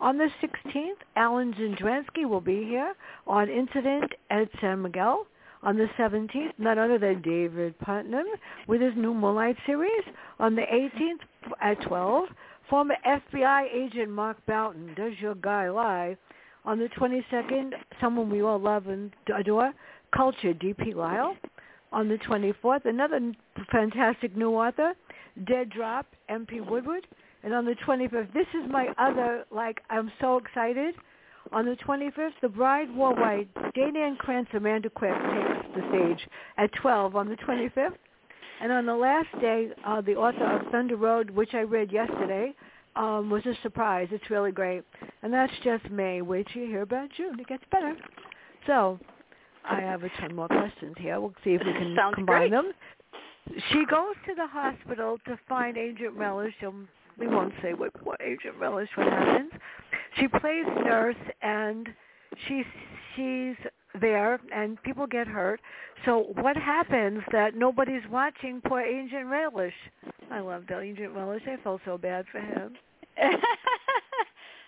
On 0.00 0.18
the 0.18 0.28
16th, 0.42 0.98
Alan 1.16 1.52
Zindranski 1.54 2.28
will 2.28 2.40
be 2.40 2.64
here 2.64 2.94
on 3.26 3.48
Incident 3.48 4.12
at 4.30 4.48
San 4.60 4.82
Miguel. 4.82 5.26
On 5.64 5.76
the 5.76 5.86
17th, 5.96 6.52
none 6.58 6.78
other 6.78 6.98
than 6.98 7.22
David 7.22 7.78
Putnam 7.78 8.26
with 8.66 8.80
his 8.80 8.94
new 8.96 9.14
Moonlight 9.14 9.56
series. 9.64 10.02
On 10.40 10.56
the 10.56 10.62
18th 10.62 11.52
at 11.60 11.80
12, 11.82 12.28
former 12.68 12.96
FBI 13.06 13.66
agent 13.72 14.10
Mark 14.10 14.38
Boughton, 14.46 14.94
Does 14.96 15.12
Your 15.20 15.36
Guy 15.36 15.70
Lie? 15.70 16.16
On 16.64 16.78
the 16.78 16.88
22nd, 16.98 17.72
someone 18.00 18.28
we 18.28 18.42
all 18.42 18.58
love 18.58 18.88
and 18.88 19.12
adore, 19.36 19.72
Culture, 20.14 20.52
D.P. 20.52 20.94
Lyle. 20.94 21.36
On 21.92 22.08
the 22.08 22.18
24th, 22.18 22.84
another 22.86 23.20
fantastic 23.70 24.36
new 24.36 24.50
author, 24.52 24.94
Dead 25.44 25.70
Drop, 25.70 26.06
M.P. 26.28 26.60
Woodward. 26.60 27.06
And 27.44 27.52
on 27.52 27.64
the 27.64 27.74
25th, 27.86 28.32
this 28.32 28.46
is 28.54 28.70
my 28.70 28.88
other, 28.98 29.44
like, 29.50 29.80
I'm 29.90 30.10
so 30.20 30.38
excited. 30.38 30.94
On 31.52 31.66
the 31.66 31.76
25th, 31.86 32.32
The 32.40 32.48
Bride 32.48 32.94
Wore 32.94 33.14
White, 33.14 33.48
Jayne 33.74 33.96
Ann 33.96 34.16
Krentz, 34.16 34.52
Amanda 34.54 34.88
Quick 34.88 35.12
takes 35.12 35.74
the 35.76 35.82
stage 35.90 36.28
at 36.56 36.72
12 36.80 37.14
on 37.14 37.28
the 37.28 37.36
25th. 37.36 37.94
And 38.62 38.72
on 38.72 38.86
the 38.86 38.94
last 38.94 39.28
day, 39.40 39.68
uh, 39.84 40.00
the 40.00 40.14
author 40.14 40.44
of 40.44 40.70
Thunder 40.70 40.96
Road, 40.96 41.30
which 41.30 41.52
I 41.52 41.60
read 41.60 41.92
yesterday, 41.92 42.54
um, 42.96 43.28
was 43.28 43.44
a 43.46 43.54
surprise. 43.62 44.08
It's 44.12 44.30
really 44.30 44.52
great. 44.52 44.82
And 45.22 45.32
that's 45.32 45.52
just 45.64 45.90
May. 45.90 46.22
Wait 46.22 46.46
till 46.52 46.62
you 46.62 46.68
hear 46.68 46.82
about 46.82 47.10
June. 47.16 47.38
It 47.38 47.48
gets 47.48 47.64
better. 47.70 47.94
So 48.66 48.98
I 49.64 49.80
have 49.80 50.04
a 50.04 50.08
ton 50.20 50.34
more 50.34 50.48
questions 50.48 50.94
here. 50.98 51.20
We'll 51.20 51.34
see 51.44 51.50
if 51.50 51.62
we 51.64 51.72
can 51.72 51.94
Sounds 51.96 52.14
combine 52.14 52.48
great. 52.48 52.50
them. 52.50 52.72
She 53.72 53.84
goes 53.90 54.14
to 54.26 54.34
the 54.34 54.46
hospital 54.46 55.18
to 55.26 55.38
find 55.48 55.76
Agent 55.76 56.14
Relish. 56.14 56.54
We 57.18 57.26
won't 57.26 57.52
say 57.62 57.74
what, 57.74 57.90
what 58.04 58.20
Agent 58.22 58.54
Relish, 58.58 58.88
what 58.94 59.08
happens. 59.08 59.50
She 60.18 60.28
plays 60.28 60.66
nurse, 60.84 61.16
and 61.42 61.88
she's 62.46 62.64
she's 63.16 63.56
there, 64.00 64.40
and 64.54 64.82
people 64.82 65.06
get 65.06 65.26
hurt. 65.26 65.60
So 66.04 66.32
what 66.40 66.56
happens 66.56 67.22
that 67.32 67.54
nobody's 67.54 68.02
watching 68.10 68.60
poor 68.66 68.80
Agent 68.80 69.26
Relish? 69.26 69.74
I 70.30 70.40
loved 70.40 70.70
Agent 70.70 71.14
Relish. 71.14 71.42
I 71.46 71.56
felt 71.62 71.80
so 71.84 71.96
bad 71.98 72.24
for 72.32 72.40
him. 72.40 72.74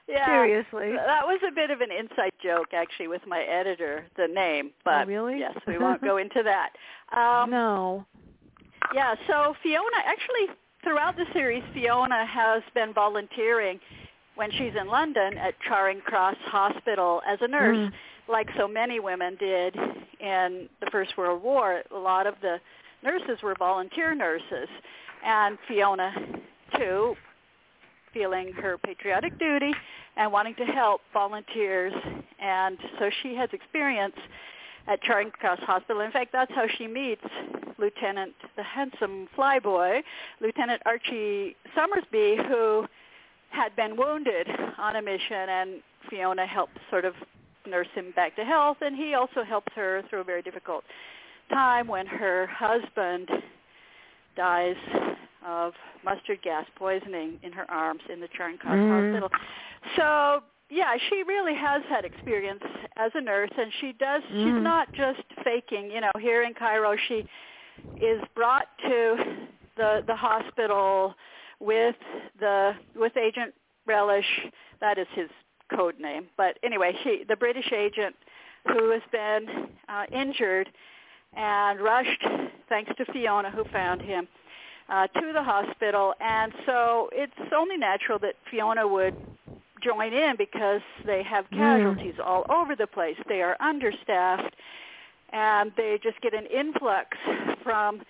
yeah. 0.08 0.26
Seriously. 0.26 0.92
That 0.94 1.24
was 1.24 1.40
a 1.46 1.52
bit 1.54 1.70
of 1.70 1.80
an 1.80 1.90
inside 1.90 2.32
joke 2.42 2.68
actually 2.74 3.08
with 3.08 3.22
my 3.26 3.40
editor, 3.42 4.04
the 4.16 4.28
name. 4.28 4.70
But 4.84 5.04
Oh, 5.04 5.06
really? 5.06 5.38
yes, 5.38 5.56
we 5.66 5.78
won't 5.84 6.02
go 6.02 6.18
into 6.18 6.42
that. 6.42 6.70
Um 7.18 7.50
no. 7.50 8.04
yeah, 8.94 9.14
so 9.26 9.54
Fiona 9.62 9.96
actually 10.04 10.54
throughout 10.82 11.16
the 11.16 11.24
series 11.32 11.62
Fiona 11.72 12.26
has 12.26 12.62
been 12.74 12.92
volunteering 12.92 13.80
when 14.36 14.50
she's 14.52 14.72
in 14.78 14.88
London 14.88 15.36
at 15.38 15.54
Charing 15.68 16.00
Cross 16.00 16.36
Hospital 16.46 17.22
as 17.26 17.38
a 17.40 17.48
nurse. 17.48 17.76
Mm. 17.76 17.92
like 18.28 18.48
so 18.56 18.66
many 18.66 19.00
women 19.00 19.36
did 19.38 19.76
in 20.20 20.68
the 20.80 20.88
First 20.90 21.16
World 21.18 21.42
War, 21.42 21.82
a 21.94 21.98
lot 21.98 22.26
of 22.26 22.34
the 22.40 22.58
nurses 23.02 23.42
were 23.42 23.54
volunteer 23.58 24.14
nurses. 24.14 24.68
And 25.24 25.58
Fiona, 25.68 26.12
too, 26.76 27.14
feeling 28.12 28.52
her 28.52 28.78
patriotic 28.78 29.38
duty 29.38 29.72
and 30.16 30.32
wanting 30.32 30.54
to 30.56 30.64
help 30.64 31.00
volunteers. 31.12 31.92
And 32.40 32.78
so 32.98 33.10
she 33.22 33.34
has 33.34 33.48
experience 33.52 34.16
at 34.86 35.02
Charing 35.02 35.30
Cross 35.30 35.60
Hospital. 35.62 36.02
In 36.02 36.12
fact, 36.12 36.30
that's 36.32 36.52
how 36.54 36.66
she 36.78 36.86
meets 36.86 37.24
Lieutenant, 37.78 38.34
the 38.56 38.62
handsome 38.62 39.28
flyboy, 39.36 40.02
Lieutenant 40.40 40.82
Archie 40.86 41.56
Summersby, 41.74 42.36
who 42.48 42.86
had 43.54 43.74
been 43.76 43.96
wounded 43.96 44.48
on 44.78 44.96
a 44.96 45.02
mission, 45.02 45.48
and 45.48 45.82
Fiona 46.10 46.46
helped 46.46 46.78
sort 46.90 47.04
of 47.04 47.14
nurse 47.66 47.88
him 47.94 48.12
back 48.14 48.36
to 48.36 48.44
health, 48.44 48.78
and 48.80 48.96
he 48.96 49.14
also 49.14 49.42
helps 49.42 49.72
her 49.74 50.02
through 50.10 50.20
a 50.20 50.24
very 50.24 50.42
difficult 50.42 50.84
time 51.50 51.86
when 51.88 52.06
her 52.06 52.46
husband 52.46 53.28
dies 54.36 54.76
of 55.46 55.72
mustard 56.04 56.40
gas 56.42 56.66
poisoning 56.76 57.38
in 57.42 57.52
her 57.52 57.70
arms 57.70 58.00
in 58.12 58.20
the 58.20 58.28
Cross 58.28 58.58
Mhm. 58.58 58.90
Hospital. 58.90 59.30
So 59.96 60.42
yeah, 60.70 60.96
she 61.08 61.22
really 61.22 61.54
has 61.54 61.82
had 61.84 62.04
experience 62.04 62.64
as 62.96 63.14
a 63.14 63.20
nurse, 63.20 63.50
and 63.56 63.72
she 63.74 63.92
does. 63.92 64.22
She's 64.24 64.54
Mhm. 64.54 64.62
not 64.62 64.92
just 64.94 65.22
faking. 65.42 65.90
You 65.90 66.00
know, 66.00 66.10
here 66.18 66.42
in 66.42 66.54
Cairo, 66.54 66.96
she 66.96 67.26
is 68.00 68.22
brought 68.34 68.68
to 68.78 69.48
the 69.76 70.02
the 70.06 70.16
hospital 70.16 71.14
with 71.64 71.96
the 72.38 72.72
with 72.94 73.16
Agent 73.16 73.54
Relish. 73.86 74.30
That 74.80 74.98
is 74.98 75.06
his 75.14 75.30
code 75.74 75.98
name. 75.98 76.26
But 76.36 76.58
anyway, 76.62 76.92
she 77.02 77.24
the 77.28 77.36
British 77.36 77.70
agent 77.72 78.14
who 78.72 78.90
has 78.90 79.02
been 79.12 79.68
uh, 79.88 80.04
injured 80.12 80.68
and 81.36 81.80
rushed, 81.80 82.24
thanks 82.68 82.90
to 82.98 83.04
Fiona 83.12 83.50
who 83.50 83.64
found 83.72 84.00
him, 84.00 84.28
uh, 84.88 85.06
to 85.08 85.32
the 85.32 85.42
hospital, 85.42 86.14
and 86.20 86.52
so 86.66 87.08
it's 87.12 87.52
only 87.54 87.76
natural 87.76 88.18
that 88.20 88.34
Fiona 88.50 88.86
would 88.86 89.14
join 89.82 90.12
in 90.12 90.36
because 90.36 90.80
they 91.04 91.22
have 91.22 91.44
Mm. 91.50 91.58
casualties 91.58 92.14
all 92.24 92.44
over 92.48 92.76
the 92.76 92.86
place. 92.86 93.16
They 93.28 93.42
are 93.42 93.56
understaffed, 93.60 94.54
and 95.30 95.72
they 95.76 95.98
just 96.02 96.20
get 96.20 96.34
an 96.34 96.46
influx 96.46 97.08
from 97.62 98.02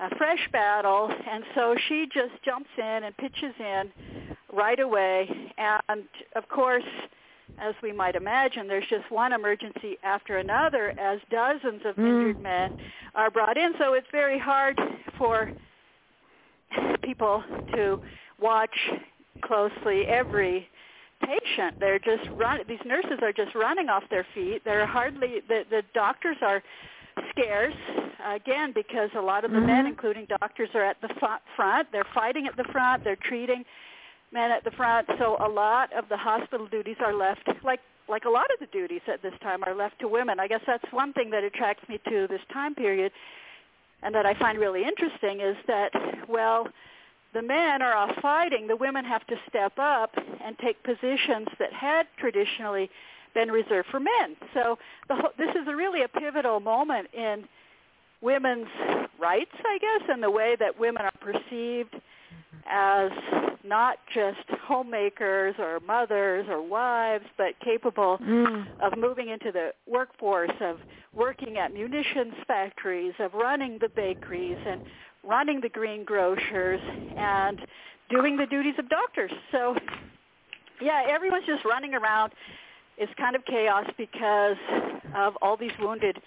a 0.00 0.14
fresh 0.16 0.48
battle, 0.52 1.10
and 1.30 1.44
so 1.54 1.76
she 1.88 2.06
just 2.12 2.32
jumps 2.44 2.70
in 2.78 3.04
and 3.04 3.16
pitches 3.18 3.54
in 3.58 3.90
right 4.52 4.80
away. 4.80 5.28
And 5.58 6.04
of 6.36 6.48
course, 6.48 6.84
as 7.58 7.74
we 7.82 7.92
might 7.92 8.14
imagine, 8.14 8.66
there's 8.66 8.86
just 8.88 9.10
one 9.10 9.32
emergency 9.32 9.98
after 10.02 10.38
another 10.38 10.94
as 10.98 11.20
dozens 11.30 11.84
of 11.84 11.96
Mm. 11.96 12.06
injured 12.06 12.42
men 12.42 12.78
are 13.14 13.30
brought 13.30 13.56
in. 13.58 13.76
So 13.78 13.92
it's 13.94 14.08
very 14.10 14.38
hard 14.38 14.80
for 15.18 15.52
people 17.02 17.42
to 17.74 18.00
watch 18.38 18.76
closely 19.42 20.06
every 20.06 20.68
patient. 21.22 21.78
They're 21.78 21.98
just 21.98 22.28
run. 22.30 22.60
These 22.66 22.84
nurses 22.84 23.18
are 23.22 23.32
just 23.32 23.54
running 23.54 23.88
off 23.88 24.04
their 24.08 24.24
feet. 24.34 24.62
They're 24.64 24.86
hardly. 24.86 25.40
The, 25.48 25.64
the 25.68 25.82
doctors 25.92 26.36
are 26.40 26.62
scarce 27.30 27.74
again 28.24 28.72
because 28.72 29.10
a 29.16 29.20
lot 29.20 29.44
of 29.44 29.50
the 29.50 29.60
men, 29.60 29.84
Mhm. 29.84 29.88
including 29.88 30.26
doctors, 30.26 30.74
are 30.74 30.84
at 30.84 31.00
the 31.00 31.08
front. 31.56 31.90
They're 31.92 32.04
fighting 32.04 32.46
at 32.46 32.56
the 32.56 32.64
front. 32.64 33.04
They're 33.04 33.16
treating 33.16 33.64
men 34.32 34.50
at 34.50 34.64
the 34.64 34.70
front. 34.72 35.08
So 35.18 35.36
a 35.40 35.48
lot 35.48 35.92
of 35.92 36.08
the 36.08 36.16
hospital 36.16 36.66
duties 36.66 36.96
are 37.00 37.12
left, 37.12 37.48
like 37.64 37.80
like 38.08 38.24
a 38.24 38.30
lot 38.30 38.50
of 38.52 38.58
the 38.58 38.66
duties 38.66 39.02
at 39.06 39.22
this 39.22 39.38
time 39.38 39.62
are 39.62 39.74
left 39.74 40.00
to 40.00 40.08
women. 40.08 40.40
I 40.40 40.48
guess 40.48 40.62
that's 40.66 40.90
one 40.90 41.12
thing 41.12 41.30
that 41.30 41.44
attracts 41.44 41.88
me 41.88 41.98
to 42.08 42.26
this 42.26 42.44
time 42.46 42.74
period, 42.74 43.12
and 44.02 44.12
that 44.16 44.26
I 44.26 44.34
find 44.34 44.58
really 44.58 44.84
interesting 44.84 45.40
is 45.40 45.56
that 45.66 45.92
well, 46.28 46.66
the 47.32 47.42
men 47.42 47.82
are 47.82 47.94
off 47.94 48.16
fighting. 48.16 48.66
The 48.66 48.76
women 48.76 49.04
have 49.04 49.24
to 49.28 49.38
step 49.48 49.78
up 49.78 50.16
and 50.44 50.58
take 50.58 50.82
positions 50.82 51.48
that 51.58 51.72
had 51.72 52.08
traditionally 52.16 52.90
been 53.34 53.50
reserved 53.50 53.88
for 53.90 54.00
men. 54.00 54.36
So 54.54 54.78
the 55.08 55.16
whole, 55.16 55.30
this 55.38 55.50
is 55.50 55.66
a 55.68 55.76
really 55.76 56.02
a 56.02 56.08
pivotal 56.08 56.60
moment 56.60 57.08
in 57.14 57.44
women's 58.20 58.68
rights, 59.18 59.54
I 59.64 59.78
guess, 59.78 60.08
and 60.10 60.22
the 60.22 60.30
way 60.30 60.56
that 60.58 60.78
women 60.78 61.02
are 61.02 61.12
perceived 61.20 61.94
as 62.70 63.10
not 63.64 63.98
just 64.14 64.38
homemakers 64.62 65.54
or 65.58 65.80
mothers 65.80 66.46
or 66.48 66.62
wives, 66.62 67.24
but 67.36 67.58
capable 67.60 68.18
Mm. 68.18 68.66
of 68.80 68.96
moving 68.96 69.28
into 69.28 69.52
the 69.52 69.72
workforce, 69.86 70.50
of 70.60 70.80
working 71.14 71.58
at 71.58 71.72
munitions 71.72 72.34
factories, 72.46 73.14
of 73.18 73.34
running 73.34 73.78
the 73.78 73.88
bakeries 73.88 74.58
and 74.66 74.82
running 75.22 75.60
the 75.60 75.68
greengrocers 75.68 76.80
and 77.16 77.60
doing 78.08 78.36
the 78.36 78.46
duties 78.46 78.74
of 78.78 78.88
doctors. 78.88 79.32
So 79.52 79.76
yeah, 80.80 81.04
everyone's 81.06 81.46
just 81.46 81.64
running 81.64 81.94
around. 81.94 82.32
It's 83.00 83.12
kind 83.14 83.34
of 83.34 83.44
chaos 83.46 83.86
because 83.96 84.58
of 85.16 85.34
all 85.40 85.56
these 85.56 85.72
wounded 85.80 86.18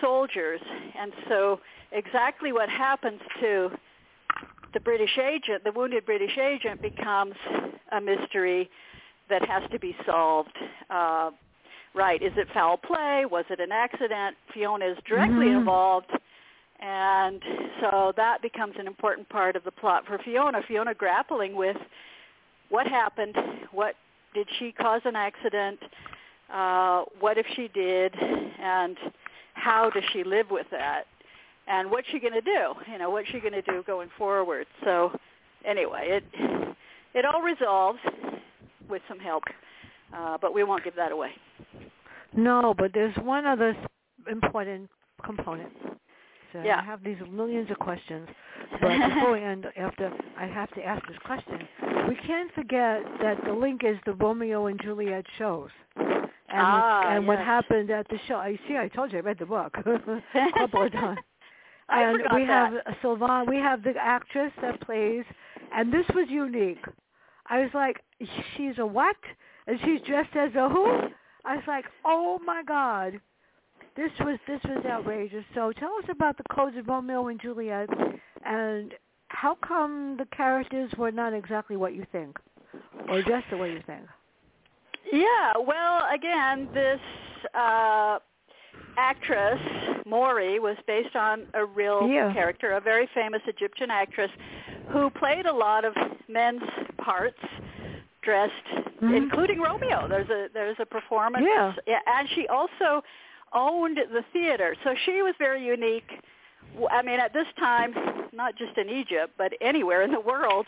soldiers. 0.00 0.60
And 0.96 1.12
so 1.28 1.60
exactly 1.90 2.52
what 2.52 2.68
happens 2.68 3.20
to 3.40 3.70
the 4.72 4.80
British 4.80 5.18
agent, 5.18 5.64
the 5.64 5.72
wounded 5.72 6.06
British 6.06 6.38
agent 6.38 6.80
becomes 6.80 7.34
a 7.90 8.00
mystery 8.00 8.70
that 9.28 9.44
has 9.46 9.64
to 9.72 9.80
be 9.80 9.96
solved. 10.06 10.56
Uh, 10.88 11.30
right, 11.92 12.22
is 12.22 12.32
it 12.36 12.46
foul 12.54 12.76
play? 12.76 13.24
Was 13.28 13.44
it 13.50 13.58
an 13.58 13.72
accident? 13.72 14.36
Fiona 14.54 14.86
is 14.86 14.98
directly 15.04 15.46
Mhm. 15.46 15.58
involved. 15.58 16.10
And 16.78 17.42
so 17.80 18.12
that 18.16 18.42
becomes 18.42 18.76
an 18.78 18.86
important 18.86 19.28
part 19.28 19.56
of 19.56 19.64
the 19.64 19.72
plot 19.72 20.06
for 20.06 20.18
Fiona. 20.18 20.62
Fiona 20.62 20.94
grappling 20.94 21.54
with 21.54 21.76
what 22.68 22.86
happened, 22.86 23.36
what 23.72 23.96
did 24.34 24.48
she 24.58 24.72
cause 24.72 25.02
an 25.04 25.16
accident, 25.16 25.78
uh, 26.52 27.04
what 27.20 27.38
if 27.38 27.46
she 27.54 27.68
did, 27.68 28.14
and 28.14 28.96
how 29.54 29.90
does 29.90 30.04
she 30.12 30.24
live 30.24 30.46
with 30.50 30.66
that, 30.70 31.04
and 31.66 31.90
what's 31.90 32.08
she 32.08 32.18
going 32.18 32.32
to 32.32 32.40
do? 32.40 32.74
You 32.90 32.98
know, 32.98 33.10
what's 33.10 33.28
she 33.28 33.40
going 33.40 33.52
to 33.52 33.62
do 33.62 33.82
going 33.86 34.08
forward? 34.18 34.66
So, 34.84 35.12
anyway, 35.64 36.08
it 36.08 36.24
it 37.14 37.24
all 37.24 37.42
resolves 37.42 37.98
with 38.88 39.02
some 39.08 39.18
help, 39.18 39.44
uh, 40.14 40.38
but 40.40 40.54
we 40.54 40.64
won't 40.64 40.84
give 40.84 40.96
that 40.96 41.12
away. 41.12 41.30
No, 42.34 42.74
but 42.76 42.92
there's 42.94 43.16
one 43.16 43.46
other 43.46 43.76
important 44.30 44.88
component. 45.24 45.72
So 46.52 46.62
Yeah. 46.62 46.78
I 46.80 46.82
have 46.84 47.02
these 47.02 47.16
millions 47.30 47.70
of 47.70 47.78
questions, 47.78 48.28
but 48.80 49.08
before 49.08 49.32
we 49.32 49.40
end, 49.42 49.66
after 49.76 50.12
I 50.38 50.46
have 50.46 50.70
to 50.74 50.84
ask 50.84 51.06
this 51.08 51.18
question, 51.24 51.66
we 52.08 52.16
can't 52.26 52.52
forget 52.54 53.02
that 53.20 53.38
the 53.44 53.52
link 53.52 53.82
is 53.84 53.96
the 54.06 54.12
Romeo 54.14 54.66
and 54.66 54.80
Juliet 54.80 55.24
shows, 55.38 55.70
and 55.96 56.20
Ah, 56.50 57.08
and 57.10 57.26
what 57.26 57.38
happened 57.38 57.90
at 57.90 58.06
the 58.08 58.18
show. 58.28 58.36
I 58.36 58.58
see. 58.68 58.76
I 58.76 58.88
told 58.88 59.12
you 59.12 59.18
I 59.18 59.22
read 59.22 59.38
the 59.38 59.46
book 59.46 59.74
a 59.86 60.52
couple 60.58 60.82
of 60.86 60.92
times. 61.02 61.18
I 61.88 62.02
and 62.02 62.18
we 62.34 62.44
that. 62.46 62.72
have 62.72 62.96
Sylvan. 63.02 63.46
We 63.48 63.56
have 63.56 63.82
the 63.82 63.94
actress 63.98 64.52
that 64.62 64.80
plays, 64.82 65.24
and 65.74 65.92
this 65.92 66.06
was 66.14 66.26
unique. 66.28 66.84
I 67.48 67.60
was 67.60 67.70
like, 67.74 68.00
she's 68.56 68.78
a 68.78 68.86
what? 68.86 69.16
And 69.66 69.78
she's 69.84 70.00
dressed 70.02 70.34
as 70.36 70.54
a 70.54 70.68
who? 70.68 70.86
I 71.44 71.56
was 71.56 71.64
like, 71.66 71.84
oh 72.04 72.38
my 72.44 72.62
god, 72.62 73.20
this 73.96 74.10
was 74.20 74.38
this 74.46 74.60
was 74.64 74.84
outrageous. 74.86 75.44
So 75.54 75.72
tell 75.72 75.92
us 75.98 76.04
about 76.10 76.36
the 76.36 76.44
codes 76.50 76.76
of 76.76 76.86
Romeo 76.88 77.28
and 77.28 77.40
Juliet, 77.40 77.88
and 78.44 78.94
how 79.28 79.56
come 79.66 80.16
the 80.18 80.26
characters 80.36 80.90
were 80.98 81.12
not 81.12 81.32
exactly 81.32 81.76
what 81.76 81.94
you 81.94 82.06
think, 82.12 82.36
or 83.08 83.22
just 83.22 83.44
the 83.50 83.56
way 83.56 83.70
you 83.72 83.82
think? 83.86 84.02
Yeah, 85.12 85.52
well, 85.66 86.06
again, 86.14 86.68
this 86.72 87.00
uh, 87.54 88.18
actress, 88.96 89.60
Maury, 90.06 90.58
was 90.58 90.76
based 90.86 91.16
on 91.16 91.46
a 91.54 91.64
real 91.64 92.08
Yeah. 92.08 92.32
character, 92.32 92.72
a 92.72 92.80
very 92.80 93.08
famous 93.14 93.42
Egyptian 93.46 93.90
actress 93.90 94.30
who 94.90 95.10
played 95.10 95.46
a 95.46 95.52
lot 95.52 95.84
of 95.84 95.94
men's 96.28 96.62
parts 96.98 97.38
dressed 98.22 98.52
Mhm. 99.02 99.16
including 99.16 99.60
Romeo. 99.60 100.06
There's 100.08 100.30
a 100.30 100.48
there's 100.54 100.78
a 100.78 100.86
performance 100.86 101.44
Yeah. 101.44 101.98
and 102.06 102.28
she 102.30 102.46
also 102.46 103.02
owned 103.54 103.98
the 104.12 104.24
theater. 104.32 104.74
So 104.84 104.94
she 105.04 105.22
was 105.22 105.34
very 105.38 105.64
unique. 105.64 106.10
I 106.90 107.02
mean, 107.02 107.20
at 107.20 107.32
this 107.32 107.46
time, 107.58 107.94
not 108.32 108.56
just 108.56 108.76
in 108.78 108.88
Egypt, 108.88 109.34
but 109.36 109.52
anywhere 109.60 110.02
in 110.02 110.10
the 110.10 110.20
world, 110.20 110.66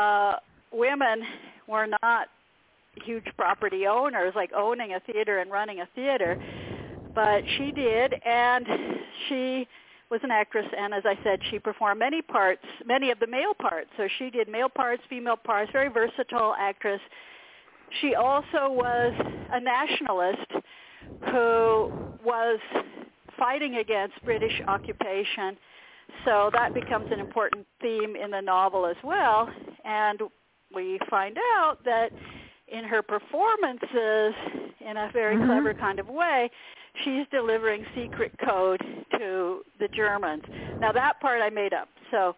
uh, 0.00 0.34
women 0.72 1.22
were 1.66 1.86
not 2.02 2.28
huge 3.02 3.24
property 3.36 3.86
owners, 3.86 4.34
like 4.36 4.52
owning 4.54 4.94
a 4.94 5.00
theater 5.00 5.38
and 5.38 5.50
running 5.50 5.80
a 5.80 5.88
theater. 5.94 6.40
But 7.14 7.42
she 7.56 7.72
did, 7.72 8.14
and 8.24 8.66
she 9.28 9.66
was 10.10 10.20
an 10.22 10.30
actress, 10.30 10.66
and 10.76 10.92
as 10.92 11.04
I 11.06 11.18
said, 11.24 11.40
she 11.50 11.58
performed 11.58 11.98
many 11.98 12.22
parts, 12.22 12.64
many 12.86 13.10
of 13.10 13.18
the 13.20 13.26
male 13.26 13.54
parts. 13.54 13.88
So 13.96 14.08
she 14.18 14.30
did 14.30 14.48
male 14.48 14.68
parts, 14.68 15.02
female 15.08 15.36
parts, 15.36 15.70
very 15.72 15.88
versatile 15.88 16.54
actress. 16.58 17.00
She 18.00 18.14
also 18.14 18.68
was 18.68 19.12
a 19.52 19.60
nationalist 19.60 20.50
who 21.30 21.90
was 22.24 22.58
fighting 23.38 23.76
against 23.76 24.22
British 24.24 24.60
occupation. 24.68 25.56
So 26.24 26.50
that 26.52 26.74
becomes 26.74 27.06
an 27.10 27.20
important 27.20 27.66
theme 27.80 28.16
in 28.16 28.30
the 28.30 28.40
novel 28.40 28.86
as 28.86 28.96
well. 29.02 29.48
And 29.84 30.20
we 30.74 30.98
find 31.10 31.36
out 31.56 31.78
that 31.84 32.12
in 32.68 32.84
her 32.84 33.02
performances, 33.02 34.34
in 34.80 34.96
a 34.96 35.10
very 35.12 35.36
Mhm. 35.36 35.46
clever 35.46 35.74
kind 35.74 35.98
of 35.98 36.08
way, 36.08 36.50
she's 37.02 37.26
delivering 37.28 37.86
secret 37.94 38.32
code 38.38 38.80
to 39.18 39.64
the 39.78 39.88
Germans. 39.88 40.44
Now 40.80 40.92
that 40.92 41.20
part 41.20 41.42
I 41.42 41.50
made 41.50 41.74
up. 41.74 41.88
So 42.10 42.36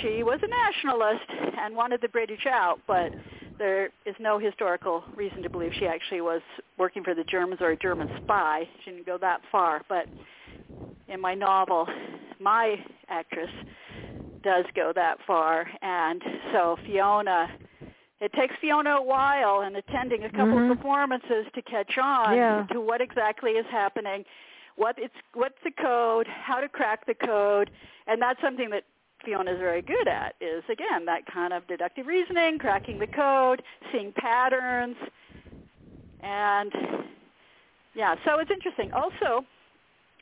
she 0.00 0.22
was 0.22 0.42
a 0.42 0.46
nationalist 0.46 1.28
and 1.58 1.76
wanted 1.76 2.00
the 2.00 2.08
British 2.08 2.46
out, 2.46 2.80
but 2.86 3.12
there 3.58 3.90
is 4.06 4.14
no 4.18 4.38
historical 4.38 5.04
reason 5.16 5.42
to 5.42 5.50
believe 5.50 5.72
she 5.78 5.86
actually 5.86 6.20
was 6.20 6.40
working 6.78 7.04
for 7.04 7.14
the 7.14 7.24
Germans 7.24 7.60
or 7.60 7.70
a 7.70 7.76
German 7.76 8.08
spy. 8.22 8.68
She 8.84 8.90
didn't 8.90 9.06
go 9.06 9.18
that 9.18 9.40
far, 9.50 9.82
but 9.88 10.06
in 11.08 11.20
my 11.20 11.34
novel, 11.34 11.86
my 12.40 12.76
actress 13.08 13.50
does 14.42 14.64
go 14.74 14.92
that 14.94 15.18
far, 15.26 15.68
and 15.82 16.22
so 16.52 16.76
Fiona. 16.86 17.48
It 18.20 18.32
takes 18.34 18.54
Fiona 18.60 18.96
a 18.96 19.02
while 19.02 19.62
and 19.62 19.76
attending 19.76 20.24
a 20.24 20.30
couple 20.30 20.54
Mhm. 20.54 20.70
of 20.70 20.76
performances 20.76 21.46
to 21.54 21.62
catch 21.62 21.98
on 21.98 22.36
Yeah. 22.36 22.66
to 22.70 22.80
what 22.80 23.00
exactly 23.00 23.56
is 23.56 23.66
happening, 23.66 24.24
what 24.76 24.98
it's 24.98 25.14
what's 25.34 25.60
the 25.62 25.70
code, 25.72 26.26
how 26.26 26.60
to 26.60 26.68
crack 26.68 27.04
the 27.04 27.14
code, 27.14 27.70
and 28.06 28.22
that's 28.22 28.40
something 28.40 28.70
that 28.70 28.84
Fiona 29.24 29.52
is 29.52 29.58
very 29.58 29.82
good 29.82 30.08
at 30.08 30.34
is 30.40 30.62
again 30.70 31.04
that 31.06 31.26
kind 31.26 31.52
of 31.52 31.66
deductive 31.66 32.06
reasoning, 32.06 32.58
cracking 32.58 32.98
the 32.98 33.06
code, 33.06 33.62
seeing 33.90 34.12
patterns, 34.12 34.96
and 36.22 36.72
yeah, 37.94 38.14
so 38.24 38.38
it's 38.38 38.50
interesting. 38.50 38.92
Also, 38.92 39.44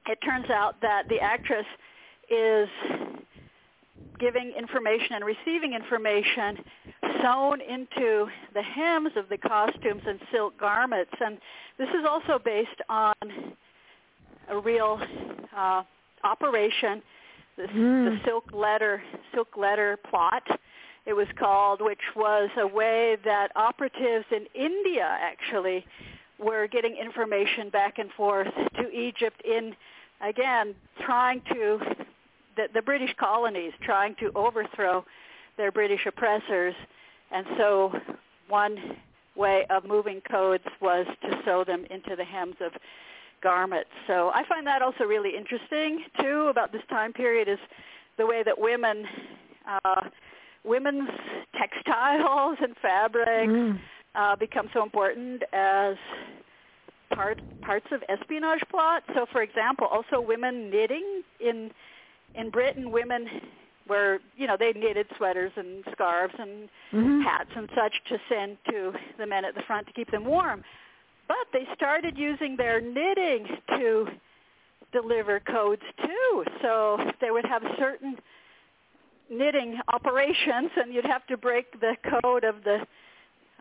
it 0.07 0.19
turns 0.25 0.51
out 0.51 0.81
that 0.83 1.09
the 1.09 1.21
actress 1.21 1.67
is 2.31 2.69
giving 4.19 4.53
information 4.57 5.15
and 5.15 5.25
receiving 5.25 5.73
information 5.73 6.59
sewn 7.23 7.61
into 7.61 8.29
the 8.55 8.63
hems 8.63 9.13
of 9.17 9.29
the 9.29 9.39
costumes 9.39 10.03
and 10.07 10.21
silk 10.33 10.59
garments. 10.59 11.13
And 11.21 11.39
this 11.79 11.89
is 11.89 12.05
also 12.09 12.39
based 12.39 12.81
on 12.89 13.15
a 14.49 14.59
real 14.59 15.01
uh, 15.57 15.83
operation, 16.25 17.03
the, 17.61 17.69
Mm. 17.69 18.05
the 18.05 18.25
silk 18.25 18.45
letter 18.53 19.03
silk 19.35 19.57
letter 19.57 19.97
plot. 20.09 20.47
It 21.07 21.15
was 21.15 21.27
called, 21.39 21.81
which 21.81 22.01
was 22.15 22.51
a 22.59 22.67
way 22.67 23.17
that 23.25 23.53
operatives 23.57 24.27
in 24.31 24.47
India 24.55 25.07
actually 25.21 25.87
were 26.39 26.67
getting 26.69 26.97
information 26.97 27.71
back 27.71 27.99
and 27.99 28.11
forth 28.13 28.49
to 28.77 28.91
Egypt 28.91 29.41
in, 29.45 29.75
again, 30.21 30.75
trying 31.05 31.41
to, 31.53 31.79
the, 32.57 32.69
the 32.75 32.83
British 32.83 33.15
colonies, 33.19 33.73
trying 33.83 34.15
to 34.17 34.31
overthrow 34.35 35.05
their 35.57 35.73
British 35.73 36.07
oppressors. 36.07 36.75
And 37.31 37.47
so 37.57 37.93
one 38.49 38.77
way 39.37 39.65
of 39.71 39.85
moving 39.85 40.21
codes 40.31 40.65
was 40.81 41.07
to 41.23 41.41
sew 41.45 41.65
them 41.65 41.87
into 41.91 42.15
the 42.17 42.25
hems 42.25 42.57
of 42.61 42.73
garments. 43.43 43.91
So 44.07 44.31
I 44.35 44.45
find 44.45 44.67
that 44.67 44.83
also 44.83 45.05
really 45.05 45.37
interesting 45.37 46.05
too 46.21 46.49
about 46.51 46.73
this 46.73 46.83
time 46.89 47.13
period 47.13 47.49
is 47.49 47.59
the 48.19 48.27
way 48.27 48.43
that 48.43 48.59
women, 48.59 49.07
uh, 49.67 50.09
women's 50.65 51.09
textiles 51.57 52.59
and 52.61 52.77
fabrics 52.77 53.53
Mm. 53.53 53.81
uh, 54.15 54.37
become 54.37 54.69
so 54.73 54.83
important 54.83 55.43
as 55.53 55.97
part 57.15 57.41
parts 57.63 57.87
of 57.93 58.03
espionage 58.09 58.63
plot. 58.71 59.03
So, 59.15 59.27
for 59.27 59.43
example, 59.43 59.87
also 59.87 60.21
women 60.21 60.71
knitting 60.71 61.23
in 61.41 61.71
in 62.35 62.51
Britain, 62.51 62.91
women 62.93 63.29
were 63.89 64.21
you 64.37 64.47
know 64.47 64.57
they 64.57 64.73
knitted 64.73 65.07
sweaters 65.17 65.53
and 65.57 65.85
scarves 65.93 66.35
and 66.39 66.69
Mhm. 66.93 67.25
hats 67.25 67.51
and 67.55 67.69
such 67.75 68.03
to 68.05 68.21
send 68.29 68.57
to 68.67 68.95
the 69.19 69.27
men 69.27 69.45
at 69.45 69.55
the 69.55 69.63
front 69.63 69.87
to 69.89 69.93
keep 69.93 70.11
them 70.11 70.25
warm. 70.25 70.63
But 71.31 71.47
they 71.53 71.65
started 71.77 72.19
using 72.19 72.57
their 72.57 72.81
knitting 72.81 73.47
to 73.79 74.07
deliver 74.91 75.39
codes 75.39 75.83
too. 76.05 76.45
So 76.61 76.99
they 77.21 77.31
would 77.31 77.45
have 77.45 77.63
certain 77.79 78.17
knitting 79.31 79.79
operations 79.95 80.73
and 80.77 80.93
you'd 80.93 81.07
have 81.07 81.25
to 81.29 81.37
break 81.37 81.79
the 81.79 81.95
code 82.21 82.43
of 82.43 82.65
the 82.65 82.79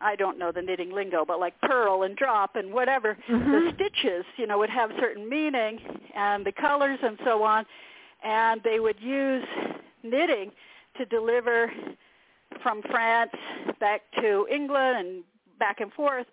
I 0.01 0.15
don't 0.15 0.39
know 0.39 0.51
the 0.51 0.63
knitting 0.63 0.91
lingo, 0.91 1.25
but 1.25 1.39
like 1.39 1.53
purl 1.61 2.03
and 2.03 2.15
drop 2.15 2.55
and 2.55 2.73
whatever, 2.73 3.15
the 3.27 3.33
Mhm. 3.33 3.73
stitches, 3.75 4.25
you 4.37 4.47
know, 4.47 4.57
would 4.57 4.69
have 4.71 4.91
certain 4.97 5.29
meaning 5.29 5.79
and 6.15 6.43
the 6.43 6.53
colors 6.53 6.97
and 7.03 7.19
so 7.23 7.43
on. 7.43 7.67
And 8.23 8.63
they 8.63 8.79
would 8.79 8.99
use 8.99 9.45
knitting 10.01 10.53
to 10.95 11.05
deliver 11.05 11.71
from 12.61 12.81
France 12.83 13.35
back 13.79 14.09
to 14.21 14.47
England 14.49 14.97
and 14.97 15.23
back 15.59 15.81
and 15.81 15.93
forth 15.93 16.25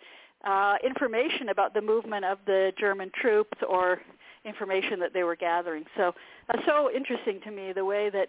uh, 0.47 0.77
information 0.85 1.49
about 1.49 1.75
the 1.75 1.81
movement 1.83 2.25
of 2.25 2.39
the 2.47 2.73
German 2.79 3.11
troops 3.21 3.59
or 3.69 4.01
information 4.45 5.01
that 5.01 5.13
they 5.13 5.25
were 5.25 5.37
gathering. 5.37 5.85
So 5.97 6.15
uh, 6.49 6.59
so 6.67 6.91
interesting 6.95 7.41
to 7.45 7.51
me 7.51 7.73
the 7.73 7.85
way 7.85 8.11
that 8.11 8.29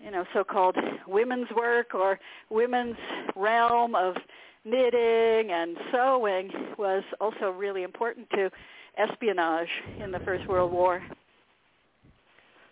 you 0.00 0.10
know 0.10 0.24
so-called 0.34 0.76
women's 1.06 1.48
work 1.56 1.94
or 1.94 2.18
women's 2.50 2.96
realm 3.36 3.94
of 3.94 4.16
knitting 4.64 5.52
and 5.52 5.76
sewing 5.92 6.50
was 6.78 7.04
also 7.20 7.50
really 7.50 7.82
important 7.82 8.28
to 8.30 8.50
espionage 8.96 9.68
in 10.02 10.10
the 10.10 10.20
First 10.20 10.46
World 10.48 10.72
War. 10.72 11.02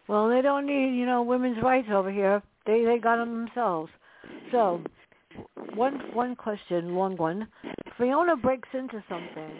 Well, 0.08 0.28
they 0.28 0.42
don't 0.42 0.66
need, 0.66 0.96
you 0.98 1.06
know, 1.06 1.22
women's 1.22 1.62
rights 1.62 1.88
over 1.92 2.10
here. 2.10 2.42
They 2.66 2.84
they 2.84 2.98
got 2.98 3.16
them 3.16 3.46
themselves. 3.46 3.90
So, 4.50 4.82
one 5.74 6.00
one 6.12 6.36
question, 6.36 6.94
long 6.94 7.16
one. 7.16 7.48
Fiona 7.98 8.36
breaks 8.36 8.68
into 8.72 9.02
something, 9.08 9.50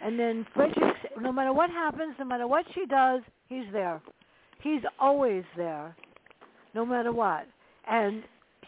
and 0.00 0.18
then 0.18 0.46
Fredrick, 0.54 0.94
no 1.20 1.32
matter 1.32 1.52
what 1.52 1.70
happens, 1.70 2.14
no 2.18 2.24
matter 2.24 2.46
what 2.46 2.64
she 2.74 2.86
does, 2.86 3.22
he's 3.48 3.66
there. 3.72 4.00
He's 4.60 4.82
always 4.98 5.44
there, 5.56 5.96
no 6.74 6.84
matter 6.84 7.12
what. 7.12 7.46
And 7.88 8.22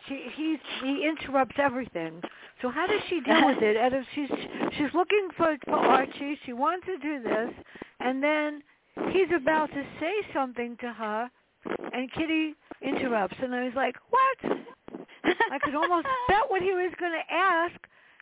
she 0.06 0.26
he's 0.34 0.58
he 0.82 1.06
interrupts 1.08 1.56
everything. 1.58 2.20
So 2.62 2.70
how 2.70 2.86
does 2.86 3.00
she 3.08 3.20
deal 3.20 3.46
with 3.46 3.62
it? 3.62 3.76
And 3.76 3.94
if 3.94 4.04
she's 4.14 4.30
she's 4.76 4.94
looking 4.94 5.28
for 5.36 5.56
for 5.64 5.76
Archie, 5.76 6.38
she 6.44 6.52
wants 6.52 6.86
to 6.86 6.98
do 6.98 7.22
this, 7.22 7.50
and 8.00 8.22
then 8.22 8.62
he's 9.10 9.28
about 9.34 9.70
to 9.70 9.84
say 10.00 10.12
something 10.34 10.76
to 10.80 10.92
her, 10.92 11.30
and 11.92 12.10
Kitty 12.12 12.54
interrupts, 12.82 13.36
and 13.42 13.54
I 13.54 13.64
was 13.64 13.74
like, 13.74 13.96
"What?" 14.10 14.58
I 15.50 15.58
could 15.58 15.74
almost 15.74 16.06
bet 16.28 16.48
what 16.48 16.62
he 16.62 16.72
was 16.72 16.92
going 16.98 17.12
to 17.12 17.34
ask. 17.34 17.76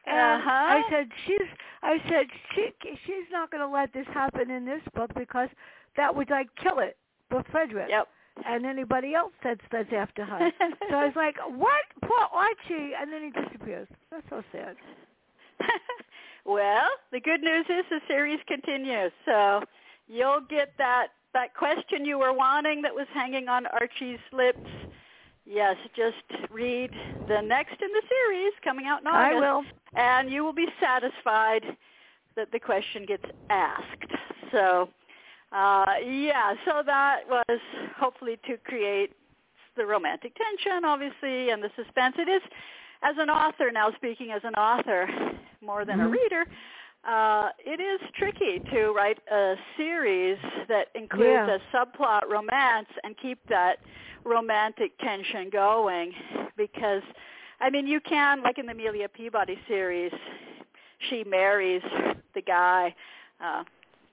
And 0.07 0.43
Uh-huh. 0.43 0.51
I 0.51 0.83
said, 0.91 1.09
"She's," 1.27 1.49
I 1.83 1.99
said, 2.09 2.27
"She, 2.55 2.71
she's 3.05 3.29
not 3.33 3.51
going 3.51 3.61
to 3.63 3.69
let 3.69 3.93
this 3.93 4.07
happen 4.15 4.51
in 4.51 4.65
this 4.65 4.83
book 4.95 5.11
because 5.15 5.49
that 5.97 6.15
would 6.15 6.31
like 6.31 6.49
kill 6.63 6.79
it 6.79 6.97
for 7.29 7.43
Fredrick 7.53 7.89
Yep. 7.89 8.07
and 8.47 8.65
anybody 8.65 9.15
else 9.15 9.33
that's 9.43 9.61
that's 9.73 9.93
after 9.93 10.25
her." 10.25 10.51
so 10.89 10.95
I 10.97 11.07
was 11.07 11.17
like, 11.17 11.37
"What? 11.49 11.85
Poor 12.03 12.23
Archie!" 12.33 12.93
And 13.01 13.13
then 13.13 13.23
he 13.25 13.31
disappears. 13.31 13.89
That's 14.13 14.29
so 14.31 14.43
sad. 14.53 14.77
well, 16.45 16.89
the 17.13 17.21
good 17.21 17.41
news 17.43 17.67
is 17.69 17.85
the 17.91 18.01
series 18.09 18.39
continues, 18.47 19.13
so 19.25 19.63
you'll 20.07 20.43
get 20.49 20.73
that 20.79 21.09
that 21.35 21.55
question 21.55 22.05
you 22.05 22.19
were 22.19 22.33
wanting 22.33 22.81
that 22.83 22.95
was 22.95 23.07
hanging 23.13 23.49
on 23.49 23.67
Archie's 23.67 24.21
lips. 24.33 24.71
Yes, 25.47 25.77
just 25.95 26.51
read 26.51 26.91
the 27.29 27.41
next 27.41 27.81
in 27.81 27.89
the 27.93 28.03
series 28.09 28.53
coming 28.65 28.87
out 28.87 29.03
in 29.03 29.07
I 29.07 29.33
will. 29.35 29.63
and 29.95 30.29
you 30.29 30.45
will 30.45 30.53
be 30.53 30.67
satisfied 30.81 31.63
that 32.35 32.51
the 32.51 32.59
question 32.59 33.07
gets 33.07 33.25
asked. 33.49 34.13
So, 34.51 34.89
uh, 35.53 35.85
yeah, 36.05 36.55
so 36.65 36.83
that 36.85 37.21
was 37.29 37.61
hopefully 37.97 38.39
to 38.47 38.57
create 38.59 39.13
the 39.77 39.87
romantic 39.87 40.33
tension, 40.35 40.85
obviously, 40.85 41.51
and 41.51 41.63
the 41.63 41.71
suspense. 41.77 42.17
It 42.19 42.29
is, 42.29 42.43
as 43.03 43.15
an 43.19 43.31
author 43.31 43.71
now, 43.71 43.93
speaking 43.93 44.33
as 44.33 44.43
an 44.43 44.55
author 44.55 45.09
more 45.61 45.85
than 45.85 46.01
a 46.01 46.09
Mhm. 46.09 46.13
reader, 46.13 46.47
uh, 47.07 47.51
it 47.65 47.81
is 47.81 48.01
tricky 48.19 48.59
to 48.73 48.91
write 48.93 49.19
a 49.33 49.55
series 49.77 50.39
that 50.69 50.89
includes 50.95 51.49
Yeah. 51.49 51.57
a 51.57 51.77
subplot 51.77 52.29
romance 52.29 52.89
and 53.05 53.17
keep 53.19 53.39
that 53.49 53.79
romantic 54.25 54.99
tension 54.99 55.51
going 55.51 56.13
because 56.57 57.03
I 57.61 57.71
mean 57.71 57.87
you 57.87 58.01
can 58.01 58.43
like 58.43 58.59
in 58.59 58.67
the 58.67 58.73
Amelia 58.73 59.09
Peabody 59.09 59.57
series 59.69 60.13
she 61.09 61.23
marries 61.25 61.83
the 62.35 62.43
guy 62.43 62.95
uh 63.41 63.63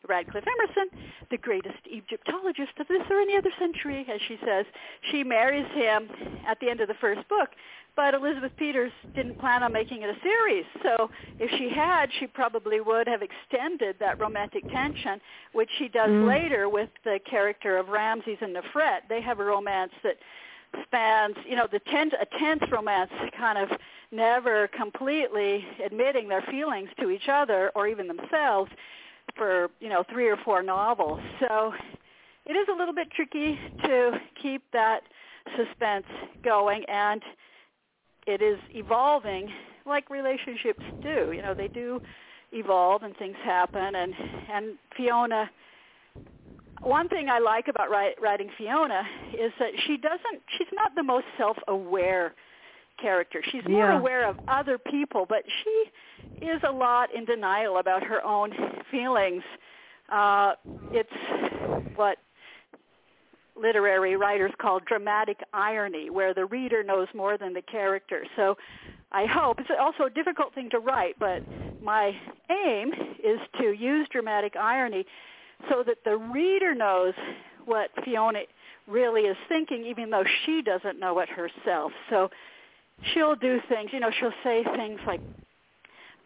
Radcliffe 0.08 0.44
Emerson, 0.46 0.90
the 1.32 1.38
greatest 1.38 1.78
Egyptologist 1.90 2.74
of 2.78 2.88
this 2.90 3.02
or 3.10 3.22
any 3.22 3.38
other 3.38 3.52
century, 3.58 4.06
as 4.14 4.20
she 4.28 4.38
says. 4.46 4.66
She 5.12 5.24
marries 5.24 5.66
him 5.74 6.10
at 6.46 6.60
the 6.60 6.70
end 6.70 6.82
of 6.82 6.90
the 6.90 6.94
first 6.96 7.26
book, 7.30 7.50
but 7.96 8.14
Elizabeth 8.14 8.52
Peters 8.58 8.92
didn't 9.16 9.38
plan 9.40 9.62
on 9.64 9.72
making 9.72 10.02
it 10.02 10.10
a 10.10 10.20
series. 10.22 10.66
So 10.82 11.10
if 11.40 11.50
she 11.58 11.70
had, 11.70 12.08
she 12.20 12.28
probably 12.28 12.82
would 12.82 13.08
have 13.08 13.22
extended 13.22 13.98
that 14.00 14.20
romantic 14.20 14.68
tension, 14.72 15.22
which 15.52 15.70
she 15.78 15.88
does 15.90 16.10
Mm. 16.12 16.28
later 16.28 16.70
with 16.70 16.90
the 17.04 17.20
character 17.20 17.78
of 17.78 17.90
Ramses 17.90 18.38
and 18.42 18.56
Nefret. 18.56 19.08
They 19.10 19.22
have 19.22 19.40
a 19.40 19.44
romance 19.44 19.94
that 20.04 20.18
spans, 20.84 21.36
you 21.48 21.56
know, 21.56 21.68
the 21.68 21.80
ten, 21.82 22.12
a 22.20 22.26
tense 22.40 22.64
romance, 22.72 23.12
kind 23.38 23.58
of 23.60 23.70
never 24.12 24.68
completely 24.70 25.66
admitting 25.86 26.28
their 26.28 26.42
feelings 26.44 26.90
to 27.00 27.10
each 27.12 27.30
other 27.30 27.72
or 27.76 27.88
even 27.88 28.08
themselves 28.08 28.72
for 29.36 29.70
you 29.80 29.90
know 29.90 30.04
three 30.12 30.28
or 30.28 30.38
four 30.38 30.62
novels. 30.64 31.20
So 31.40 31.74
it 32.46 32.54
is 32.54 32.68
a 32.70 32.76
little 32.78 32.94
bit 32.94 33.10
tricky 33.12 33.58
to 33.84 34.20
keep 34.42 34.64
that 34.74 35.04
suspense 35.56 36.06
going, 36.44 36.84
and 36.86 37.22
it 38.28 38.42
is 38.42 38.60
evolving 38.72 39.50
like 39.86 40.10
relationships 40.10 40.84
do. 41.02 41.32
You 41.34 41.42
know, 41.42 41.54
they 41.54 41.68
do 41.68 42.02
evolve 42.52 43.04
and 43.04 43.16
things 43.18 43.36
happen, 43.44 43.96
and 43.96 44.14
and 44.52 44.78
Fiona. 44.96 45.50
One 46.82 47.08
thing 47.08 47.30
I 47.30 47.40
like 47.40 47.68
about 47.70 47.90
writing 47.90 48.50
Fiona 48.58 49.04
is 49.34 49.52
that 49.60 49.72
she 49.86 49.98
doesn't. 49.98 50.42
She's 50.58 50.68
not 50.74 50.94
the 50.96 51.04
most 51.04 51.26
self-aware 51.38 52.34
character. 53.02 53.42
She's 53.52 53.66
more 53.68 53.90
Yeah. 53.90 54.00
aware 54.00 54.28
of 54.28 54.38
other 54.48 54.78
people, 54.78 55.26
but 55.26 55.44
she 55.64 55.92
is 56.46 56.62
a 56.64 56.72
lot 56.72 57.14
in 57.14 57.26
denial 57.26 57.78
about 57.78 58.04
her 58.04 58.24
own 58.24 58.52
feelings. 58.92 59.44
Uh, 60.10 60.56
it's 60.92 61.96
what 61.96 62.18
literary 63.56 64.16
writers 64.16 64.52
call 64.60 64.80
dramatic 64.80 65.40
irony, 65.54 66.10
where 66.10 66.34
the 66.34 66.46
reader 66.46 66.84
knows 66.84 67.08
more 67.14 67.38
than 67.38 67.54
the 67.54 67.62
character. 67.62 68.26
So 68.36 68.58
I 69.12 69.26
hope, 69.26 69.60
it's 69.60 69.70
also 69.80 70.06
a 70.06 70.10
difficult 70.10 70.54
thing 70.56 70.70
to 70.72 70.80
write, 70.80 71.16
but 71.20 71.44
my 71.82 72.16
aim 72.50 72.92
is 73.24 73.40
to 73.60 73.72
use 73.72 74.08
dramatic 74.12 74.56
irony 74.56 75.06
so 75.70 75.84
that 75.86 75.98
the 76.04 76.18
reader 76.18 76.74
knows 76.74 77.14
what 77.66 77.92
Fiona 78.04 78.40
really 78.88 79.22
is 79.22 79.38
thinking, 79.48 79.86
even 79.86 80.10
though 80.10 80.26
she 80.46 80.62
doesn't 80.62 81.00
know 81.00 81.20
it 81.20 81.30
herself. 81.30 81.92
So 82.10 82.30
she'll 83.14 83.36
do 83.36 83.60
things, 83.70 83.92
you 83.94 84.00
know, 84.00 84.12
she'll 84.20 84.34
say 84.44 84.64
things 84.76 85.00
like, 85.06 85.22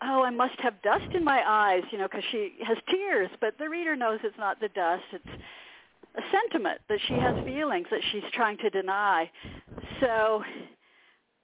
oh, 0.02 0.24
I 0.24 0.30
must 0.30 0.60
have 0.60 0.82
dust 0.82 1.14
in 1.14 1.24
my 1.24 1.42
eyes, 1.46 1.84
you 1.92 1.98
know, 1.98 2.08
because 2.08 2.24
she 2.32 2.54
has 2.66 2.78
tears, 2.90 3.30
but 3.42 3.58
the 3.58 3.70
reader 3.70 3.96
knows 3.96 4.20
it's 4.24 4.38
not 4.38 4.60
the 4.60 4.70
dust. 4.70 5.04
It's 5.12 5.44
a 6.18 6.22
sentiment 6.32 6.80
that 6.90 7.00
she 7.08 7.14
has 7.14 7.36
feelings 7.46 7.88
that 7.92 8.02
she's 8.12 8.24
trying 8.34 8.58
to 8.58 8.70
deny. 8.70 9.30
So 10.00 10.44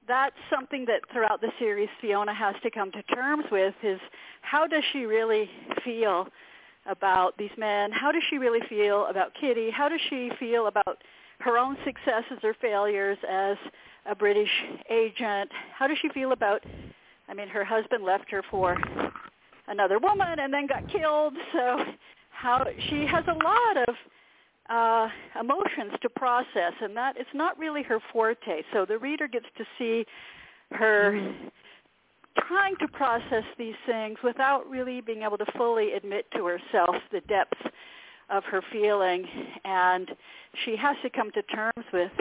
that's 0.07 0.35
something 0.49 0.85
that 0.85 1.01
throughout 1.11 1.41
the 1.41 1.51
series 1.59 1.89
Fiona 2.01 2.33
has 2.33 2.55
to 2.63 2.71
come 2.71 2.91
to 2.91 3.03
terms 3.03 3.45
with 3.51 3.73
is 3.83 3.99
how 4.41 4.67
does 4.67 4.83
she 4.91 5.05
really 5.05 5.49
feel 5.83 6.27
about 6.85 7.37
these 7.37 7.51
men? 7.57 7.91
How 7.91 8.11
does 8.11 8.23
she 8.29 8.37
really 8.37 8.59
feel 8.67 9.05
about 9.07 9.33
Kitty? 9.39 9.69
How 9.71 9.87
does 9.87 10.01
she 10.09 10.31
feel 10.39 10.67
about 10.67 10.97
her 11.39 11.57
own 11.57 11.77
successes 11.85 12.39
or 12.43 12.53
failures 12.55 13.17
as 13.29 13.57
a 14.05 14.15
British 14.15 14.51
agent? 14.89 15.49
How 15.73 15.87
does 15.87 15.97
she 16.01 16.09
feel 16.09 16.31
about 16.31 16.63
I 17.29 17.33
mean 17.33 17.47
her 17.47 17.63
husband 17.63 18.03
left 18.03 18.29
her 18.31 18.43
for 18.51 18.77
another 19.67 19.99
woman 19.99 20.39
and 20.39 20.53
then 20.53 20.67
got 20.67 20.89
killed. 20.89 21.33
So 21.53 21.79
how 22.31 22.65
she 22.89 23.05
has 23.05 23.23
a 23.27 23.43
lot 23.43 23.87
of 23.87 23.95
uh, 24.69 25.07
emotions 25.39 25.93
to 26.01 26.09
process, 26.09 26.73
and 26.81 26.95
that 26.95 27.15
it's 27.17 27.29
not 27.33 27.57
really 27.57 27.83
her 27.83 27.99
forte. 28.11 28.63
So 28.71 28.85
the 28.85 28.97
reader 28.97 29.27
gets 29.27 29.45
to 29.57 29.65
see 29.77 30.05
her 30.71 31.33
trying 32.47 32.75
to 32.77 32.87
process 32.87 33.43
these 33.57 33.75
things 33.85 34.17
without 34.23 34.67
really 34.69 35.01
being 35.01 35.21
able 35.21 35.37
to 35.37 35.45
fully 35.57 35.93
admit 35.93 36.25
to 36.35 36.45
herself 36.45 36.95
the 37.11 37.21
depths 37.21 37.61
of 38.29 38.43
her 38.45 38.61
feeling, 38.71 39.25
and 39.65 40.09
she 40.65 40.75
has 40.75 40.95
to 41.03 41.09
come 41.09 41.31
to 41.31 41.41
terms 41.43 41.85
with 41.91 42.11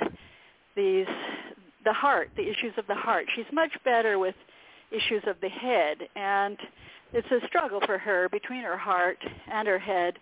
these 0.76 1.07
the 1.84 1.93
heart, 1.93 2.30
the 2.36 2.43
issues 2.43 2.72
of 2.76 2.86
the 2.86 2.95
heart. 2.95 3.26
She's 3.34 3.47
much 3.53 3.72
better 3.84 4.18
with 4.18 4.36
issues 4.93 5.22
of 5.26 5.36
the 5.40 5.49
head, 5.49 5.99
and 6.14 6.57
it's 7.12 7.28
a 7.30 7.47
struggle 7.47 7.80
for 7.84 7.99
her 7.99 8.28
between 8.28 8.62
her 8.62 8.76
heart 8.76 9.18
and 9.51 9.66
her 9.66 9.78
head 9.78 10.14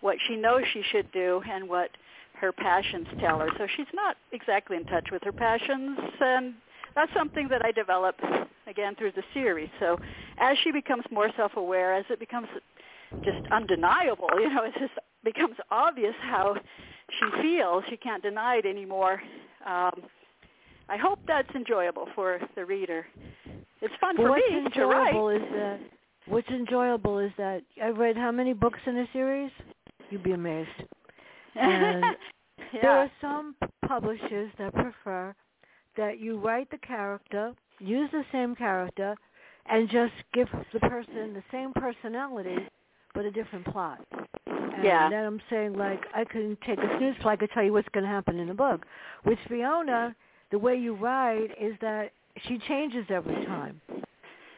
what 0.00 0.16
she 0.26 0.36
knows 0.36 0.62
she 0.72 0.82
should 0.90 1.10
do 1.12 1.42
and 1.50 1.68
what 1.68 1.90
her 2.40 2.52
passions 2.52 3.06
tell 3.20 3.38
her. 3.40 3.48
So 3.58 3.66
she's 3.76 3.86
not 3.92 4.16
exactly 4.32 4.76
in 4.76 4.84
touch 4.84 5.08
with 5.10 5.22
her 5.24 5.32
passions, 5.32 5.98
and 6.20 6.54
that's 6.94 7.12
something 7.14 7.48
that 7.48 7.64
I 7.64 7.72
develop 7.72 8.16
again 8.66 8.94
through 8.96 9.12
the 9.12 9.22
series. 9.34 9.68
So 9.80 9.98
as 10.38 10.56
she 10.62 10.70
becomes 10.70 11.04
more 11.10 11.30
self-aware, 11.36 11.94
as 11.94 12.04
it 12.10 12.20
becomes 12.20 12.48
just 13.24 13.46
undeniable, 13.50 14.28
you 14.34 14.48
know, 14.52 14.64
it 14.64 14.74
just 14.78 14.92
becomes 15.24 15.56
obvious 15.70 16.14
how 16.22 16.54
she 17.18 17.42
feels. 17.42 17.84
She 17.88 17.96
can't 17.96 18.22
deny 18.22 18.56
it 18.56 18.66
anymore. 18.66 19.20
Um, 19.66 20.02
I 20.88 20.96
hope 20.96 21.18
that's 21.26 21.50
enjoyable 21.54 22.08
for 22.14 22.40
the 22.54 22.64
reader. 22.64 23.06
It's 23.80 23.94
fun 24.00 24.16
well, 24.16 24.28
for 24.28 24.30
what's 24.30 24.50
me 24.50 24.58
enjoyable 24.66 25.30
to 25.30 25.36
write. 25.36 25.42
Is 25.42 25.48
that, 25.52 25.80
what's 26.26 26.48
enjoyable 26.48 27.18
is 27.18 27.32
that 27.36 27.62
I've 27.82 27.98
read 27.98 28.16
how 28.16 28.32
many 28.32 28.52
books 28.52 28.80
in 28.86 28.96
a 28.98 29.06
series? 29.12 29.50
You'd 30.10 30.22
be 30.22 30.32
amazed. 30.32 30.68
And 31.60 32.04
yeah. 32.72 32.80
there 32.82 32.90
are 32.90 33.10
some 33.20 33.56
publishers 33.86 34.52
that 34.58 34.72
prefer 34.74 35.34
that 35.96 36.20
you 36.20 36.38
write 36.38 36.70
the 36.70 36.78
character, 36.78 37.52
use 37.80 38.08
the 38.12 38.22
same 38.30 38.54
character, 38.54 39.16
and 39.68 39.88
just 39.88 40.12
give 40.34 40.46
the 40.72 40.78
person 40.78 41.34
the 41.34 41.42
same 41.50 41.72
personality 41.72 42.68
but 43.14 43.24
a 43.24 43.30
different 43.30 43.66
plot. 43.66 43.98
And 44.46 44.84
yeah. 44.84 45.10
then 45.10 45.24
I'm 45.24 45.40
saying 45.50 45.74
like 45.74 46.02
I 46.14 46.24
can 46.24 46.56
take 46.64 46.78
a 46.78 46.98
snooze 46.98 47.16
play, 47.20 47.32
I 47.32 47.36
could 47.36 47.50
tell 47.50 47.64
you 47.64 47.72
what's 47.72 47.88
going 47.88 48.04
to 48.04 48.10
happen 48.10 48.38
in 48.38 48.46
the 48.46 48.54
book. 48.54 48.86
With 49.24 49.38
Fiona, 49.48 50.14
the 50.50 50.58
way 50.58 50.76
you 50.76 50.94
write 50.94 51.50
is 51.60 51.74
that 51.80 52.12
she 52.46 52.58
changes 52.68 53.06
every 53.10 53.44
time. 53.46 53.80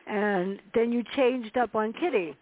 And 0.06 0.60
then 0.74 0.92
you 0.92 1.02
changed 1.16 1.56
up 1.56 1.74
on 1.74 1.92
Kitty. 1.94 2.36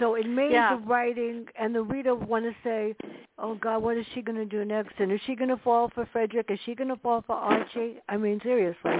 So 0.00 0.14
it 0.14 0.26
made 0.26 0.52
yeah. 0.52 0.76
the 0.76 0.82
writing 0.82 1.46
and 1.58 1.74
the 1.74 1.82
reader 1.82 2.14
want 2.14 2.44
to 2.46 2.52
say, 2.64 2.96
"Oh 3.38 3.54
God, 3.54 3.82
what 3.82 3.96
is 3.96 4.06
she 4.14 4.22
going 4.22 4.38
to 4.38 4.46
do 4.46 4.64
next? 4.64 4.94
And 4.98 5.12
is 5.12 5.20
she 5.26 5.36
going 5.36 5.50
to 5.50 5.58
fall 5.58 5.90
for 5.94 6.06
Fredrick? 6.06 6.50
Is 6.50 6.58
she 6.64 6.74
going 6.74 6.88
to 6.88 6.96
fall 6.96 7.22
for 7.26 7.36
Archie?" 7.36 7.96
I 8.08 8.16
mean, 8.16 8.40
seriously, 8.42 8.96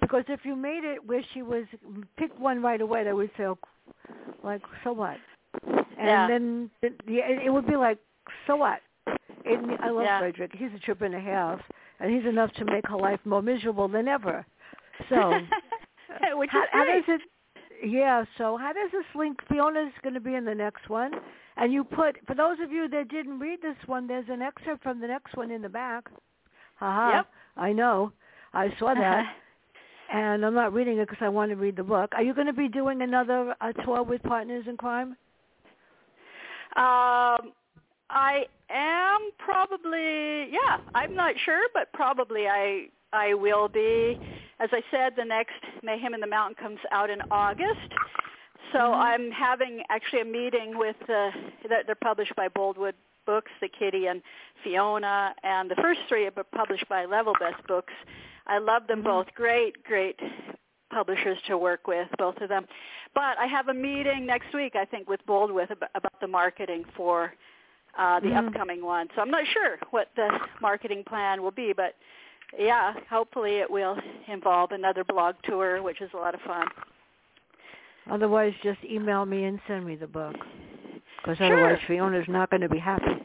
because 0.00 0.24
if 0.28 0.40
you 0.44 0.54
made 0.54 0.84
it 0.84 1.04
where 1.04 1.22
she 1.32 1.42
was 1.42 1.64
pick 2.18 2.38
one 2.38 2.62
right 2.62 2.80
away, 2.80 3.04
they 3.04 3.12
would 3.12 3.30
say, 3.36 3.44
oh, 3.44 3.58
"Like, 4.44 4.62
so 4.84 4.92
what?" 4.92 5.16
And 5.66 5.86
yeah. 5.98 6.28
then 6.28 6.70
it, 6.82 6.94
it 7.06 7.52
would 7.52 7.66
be 7.66 7.76
like, 7.76 7.98
"So 8.46 8.56
what?" 8.56 8.80
It, 9.46 9.80
I 9.80 9.90
love 9.90 10.04
yeah. 10.04 10.20
Fredrick. 10.20 10.54
He's 10.54 10.70
a 10.76 10.78
trip 10.78 11.00
and 11.00 11.14
a 11.14 11.20
half, 11.20 11.60
and 12.00 12.14
he's 12.14 12.26
enough 12.26 12.52
to 12.54 12.64
make 12.64 12.86
her 12.88 12.96
life 12.96 13.20
more 13.24 13.42
miserable 13.42 13.88
than 13.88 14.08
ever. 14.08 14.44
So, 15.08 15.38
Which 16.36 16.50
how, 16.50 16.62
is 16.62 16.68
how 16.72 16.84
does 16.84 17.04
it? 17.08 17.20
Yeah. 17.84 18.24
So 18.38 18.56
how 18.56 18.72
does 18.72 18.90
this 18.92 19.04
link? 19.14 19.38
Fiona's 19.48 19.92
going 20.02 20.14
to 20.14 20.20
be 20.20 20.34
in 20.34 20.44
the 20.44 20.54
next 20.54 20.88
one, 20.88 21.12
and 21.56 21.72
you 21.72 21.84
put 21.84 22.16
for 22.26 22.34
those 22.34 22.56
of 22.62 22.72
you 22.72 22.88
that 22.88 23.08
didn't 23.08 23.38
read 23.38 23.60
this 23.62 23.76
one, 23.86 24.06
there's 24.06 24.28
an 24.28 24.42
excerpt 24.42 24.82
from 24.82 25.00
the 25.00 25.06
next 25.06 25.36
one 25.36 25.50
in 25.50 25.62
the 25.62 25.68
back. 25.68 26.04
Haha. 26.76 27.16
Yep. 27.18 27.26
I 27.56 27.72
know. 27.72 28.12
I 28.52 28.68
saw 28.78 28.94
that. 28.94 29.24
and 30.12 30.44
I'm 30.44 30.54
not 30.54 30.72
reading 30.72 30.98
it 30.98 31.08
because 31.08 31.22
I 31.22 31.28
want 31.28 31.50
to 31.50 31.56
read 31.56 31.76
the 31.76 31.82
book. 31.84 32.12
Are 32.14 32.22
you 32.22 32.34
going 32.34 32.46
to 32.46 32.52
be 32.52 32.68
doing 32.68 33.02
another 33.02 33.54
uh, 33.60 33.72
tour 33.84 34.02
with 34.02 34.22
Partners 34.22 34.64
in 34.68 34.76
Crime? 34.76 35.16
Um, 36.76 37.52
I 38.10 38.46
am 38.70 39.20
probably 39.38 40.50
yeah. 40.50 40.78
I'm 40.94 41.14
not 41.14 41.34
sure, 41.44 41.62
but 41.72 41.92
probably 41.92 42.46
I 42.48 42.86
I 43.12 43.34
will 43.34 43.68
be. 43.68 44.18
As 44.60 44.70
I 44.72 44.82
said, 44.90 45.14
the 45.16 45.24
next 45.24 45.60
Mayhem 45.82 46.14
in 46.14 46.20
the 46.20 46.26
Mountain 46.26 46.56
comes 46.56 46.78
out 46.90 47.10
in 47.10 47.20
August. 47.30 47.92
So 48.72 48.78
Mhm. 48.78 48.94
I'm 48.94 49.30
having 49.30 49.84
actually 49.88 50.20
a 50.20 50.24
meeting 50.24 50.76
with 50.78 50.96
uh, 51.08 51.30
that 51.68 51.86
they're 51.86 51.94
published 51.94 52.34
by 52.36 52.48
Boldwood 52.48 52.94
Books, 53.26 53.50
the 53.60 53.68
Kitty 53.68 54.06
and 54.06 54.22
Fiona, 54.62 55.34
and 55.42 55.70
the 55.70 55.76
first 55.76 56.00
three 56.08 56.26
are 56.26 56.30
published 56.30 56.88
by 56.88 57.04
Level 57.04 57.34
Best 57.40 57.66
Books. 57.66 57.92
I 58.46 58.58
love 58.58 58.86
them 58.86 59.00
Mhm. 59.00 59.04
both. 59.04 59.34
Great, 59.34 59.82
great 59.84 60.20
publishers 60.90 61.40
to 61.42 61.56
work 61.58 61.86
with, 61.86 62.08
both 62.18 62.40
of 62.40 62.48
them. 62.48 62.66
But 63.14 63.38
I 63.38 63.46
have 63.46 63.68
a 63.68 63.74
meeting 63.74 64.26
next 64.26 64.52
week, 64.52 64.76
I 64.76 64.84
think, 64.84 65.08
with 65.08 65.24
Boldwood 65.26 65.70
about, 65.70 65.90
about 65.94 66.20
the 66.20 66.28
marketing 66.28 66.84
for 66.96 67.34
uh, 67.96 68.18
the 68.18 68.30
Mhm. 68.30 68.48
upcoming 68.48 68.84
one. 68.84 69.08
So 69.14 69.22
I'm 69.22 69.30
not 69.30 69.46
sure 69.46 69.78
what 69.90 70.10
the 70.16 70.40
marketing 70.60 71.04
plan 71.04 71.42
will 71.42 71.52
be, 71.52 71.72
but 71.72 71.94
yeah, 72.58 72.94
hopefully 73.10 73.56
it 73.56 73.70
will 73.70 73.96
involve 74.28 74.72
another 74.72 75.04
blog 75.04 75.34
tour, 75.44 75.82
which 75.82 76.00
is 76.00 76.10
a 76.14 76.16
lot 76.16 76.34
of 76.34 76.40
fun. 76.42 76.66
Otherwise, 78.10 78.52
just 78.62 78.78
email 78.84 79.24
me 79.24 79.44
and 79.44 79.58
send 79.66 79.84
me 79.86 79.96
the 79.96 80.06
book. 80.06 80.34
Because 81.22 81.38
Sure. 81.38 81.46
otherwise, 81.46 81.78
Fiona's 81.86 82.26
not 82.28 82.50
going 82.50 82.60
to 82.60 82.68
be 82.68 82.78
happy 82.78 83.16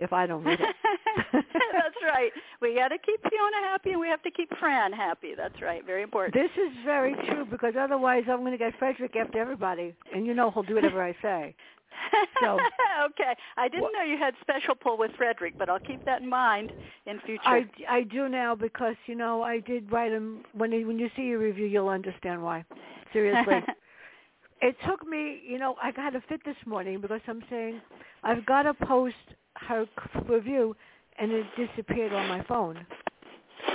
if 0.00 0.12
I 0.12 0.26
don't 0.26 0.44
read 0.44 0.60
it. 0.60 0.76
That's 1.32 1.96
right. 2.04 2.30
We 2.60 2.74
got 2.74 2.88
to 2.88 2.98
keep 2.98 3.20
Fiona 3.22 3.56
happy, 3.62 3.92
and 3.92 4.00
we 4.00 4.08
have 4.08 4.22
to 4.22 4.30
keep 4.30 4.50
Fran 4.58 4.92
happy. 4.92 5.32
That's 5.36 5.60
right. 5.62 5.84
Very 5.84 6.02
important. 6.02 6.34
This 6.34 6.50
is 6.62 6.72
very 6.84 7.14
true 7.26 7.46
because 7.50 7.74
otherwise 7.78 8.24
I'm 8.30 8.40
going 8.40 8.52
to 8.52 8.58
get 8.58 8.78
Fredrick 8.78 9.16
after 9.16 9.38
everybody, 9.40 9.94
and 10.14 10.26
you 10.26 10.34
know 10.34 10.50
he'll 10.50 10.62
do 10.62 10.74
whatever 10.74 11.02
I 11.02 11.16
say. 11.22 11.54
So- 12.40 12.58
okay, 13.06 13.34
I 13.56 13.68
didn't 13.68 13.92
know 13.92 14.02
you 14.02 14.16
had 14.18 14.34
special 14.40 14.74
pull 14.74 14.96
with 14.98 15.10
Fredrick, 15.12 15.54
but 15.58 15.68
I'll 15.68 15.78
keep 15.80 16.04
that 16.04 16.22
in 16.22 16.28
mind 16.28 16.72
in 17.06 17.20
future. 17.20 17.42
I, 17.88 17.98
I 17.98 18.02
do 18.02 18.28
now 18.28 18.54
because 18.54 18.94
you 19.06 19.14
know 19.14 19.42
I 19.42 19.60
did 19.60 19.90
write 19.90 20.12
him 20.12 20.44
when 20.52 20.72
you- 20.72 20.86
when 20.86 20.98
you 20.98 21.10
see 21.16 21.22
your 21.22 21.38
review 21.38 21.66
you'll 21.66 21.88
understand 21.88 22.42
why. 22.42 22.64
Seriously, 23.12 23.62
it 24.62 24.76
took 24.86 25.06
me 25.06 25.40
you 25.46 25.58
know 25.58 25.76
I 25.82 25.90
got 25.92 26.14
a 26.16 26.20
fit 26.28 26.40
this 26.44 26.56
morning 26.66 27.00
because 27.00 27.20
I'm 27.26 27.42
saying 27.50 27.80
I've 28.22 28.44
got 28.46 28.62
to 28.62 28.74
post 28.74 29.16
her 29.54 29.86
review 30.28 30.76
and 31.18 31.32
it 31.32 31.46
disappeared 31.56 32.12
on 32.12 32.28
my 32.28 32.42
phone. 32.44 32.86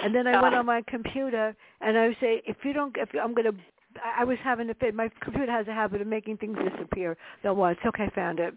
And 0.03 0.13
then 0.15 0.27
I 0.27 0.41
went 0.41 0.55
on 0.55 0.65
my 0.65 0.81
computer 0.87 1.55
and 1.81 1.97
I 1.97 2.13
say 2.21 2.41
if 2.45 2.57
you 2.63 2.73
don't 2.73 2.95
if 2.97 3.09
I'm 3.21 3.33
gonna 3.33 3.51
I 3.51 3.57
I 4.03 4.23
was 4.23 4.37
having 4.43 4.69
a 4.69 4.73
fit. 4.75 4.93
My 4.95 5.09
computer 5.21 5.51
has 5.51 5.67
a 5.67 5.73
habit 5.73 6.01
of 6.01 6.07
making 6.07 6.37
things 6.37 6.57
disappear. 6.71 7.17
What? 7.43 7.71
It's 7.73 7.85
okay, 7.85 8.05
I 8.05 8.09
found 8.15 8.39
it. 8.39 8.53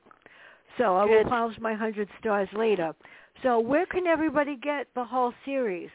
So 0.79 0.97
I 0.97 1.05
will 1.05 1.23
Good. 1.23 1.29
polish 1.29 1.57
my 1.61 1.75
hundred 1.75 2.09
stars 2.21 2.49
later. 2.55 2.95
So 3.43 3.61
where 3.61 3.87
can 3.87 4.07
everybody 4.07 4.57
get 4.57 4.89
the 4.95 5.05
whole 5.05 5.33
series? 5.45 5.91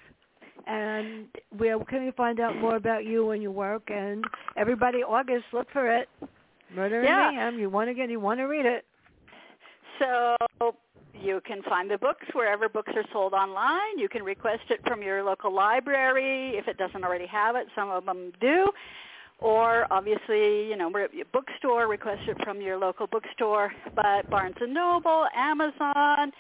And 0.67 1.27
where 1.57 1.79
can 1.85 2.05
we 2.05 2.11
find 2.11 2.39
out 2.39 2.55
more 2.57 2.75
about 2.75 3.05
you 3.05 3.31
and 3.31 3.41
your 3.41 3.51
work? 3.51 3.89
And 3.89 4.23
everybody, 4.57 4.99
August, 5.03 5.45
look 5.53 5.67
for 5.71 5.91
it. 5.91 6.07
Murder 6.73 7.03
Yeah. 7.03 7.27
and 7.29 7.35
Mayhem. 7.35 7.59
You 7.59 7.69
want 7.69 7.89
to 7.89 7.93
get, 7.93 8.09
you 8.09 8.19
want 8.19 8.39
to 8.39 8.45
read 8.45 8.65
it. 8.65 8.85
So 9.99 10.35
you 11.13 11.41
can 11.45 11.61
find 11.63 11.89
the 11.89 11.97
books 11.97 12.25
wherever 12.33 12.69
books 12.69 12.91
are 12.95 13.03
sold 13.11 13.33
online. 13.33 13.97
You 13.97 14.09
can 14.09 14.23
request 14.23 14.63
it 14.69 14.79
from 14.87 15.01
your 15.01 15.23
local 15.23 15.53
library 15.53 16.57
if 16.57 16.67
it 16.67 16.77
doesn't 16.77 17.03
already 17.03 17.27
have 17.27 17.55
it. 17.55 17.67
Some 17.75 17.89
of 17.89 18.05
them 18.05 18.31
do. 18.39 18.67
Or 19.41 19.87
obviously, 19.91 20.67
you 20.69 20.77
know, 20.77 20.89
we're 20.89 21.05
at 21.05 21.13
your 21.13 21.25
bookstore, 21.33 21.87
request 21.87 22.21
it 22.27 22.37
from 22.43 22.61
your 22.61 22.77
local 22.77 23.07
bookstore. 23.07 23.73
But 23.95 24.29
Barnes 24.29 24.55
& 24.61 24.67
Noble, 24.67 25.25
Amazon, 25.35 26.31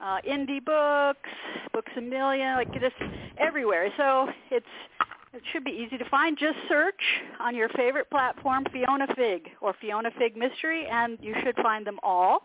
uh, 0.00 0.18
indie 0.28 0.64
books, 0.64 1.30
Books 1.72 1.92
a 1.96 2.00
Million, 2.00 2.56
like 2.56 2.72
just 2.74 2.94
everywhere. 3.38 3.92
So 3.96 4.28
it's 4.50 4.66
it 5.32 5.42
should 5.50 5.64
be 5.64 5.70
easy 5.70 5.96
to 5.96 6.04
find. 6.10 6.36
Just 6.38 6.58
search 6.68 7.00
on 7.40 7.56
your 7.56 7.70
favorite 7.70 8.10
platform 8.10 8.66
Fiona 8.70 9.06
Figg 9.16 9.48
or 9.62 9.74
Fiona 9.80 10.10
Figg 10.18 10.36
Mystery, 10.36 10.86
and 10.86 11.16
you 11.22 11.34
should 11.42 11.56
find 11.56 11.86
them 11.86 11.98
all. 12.02 12.42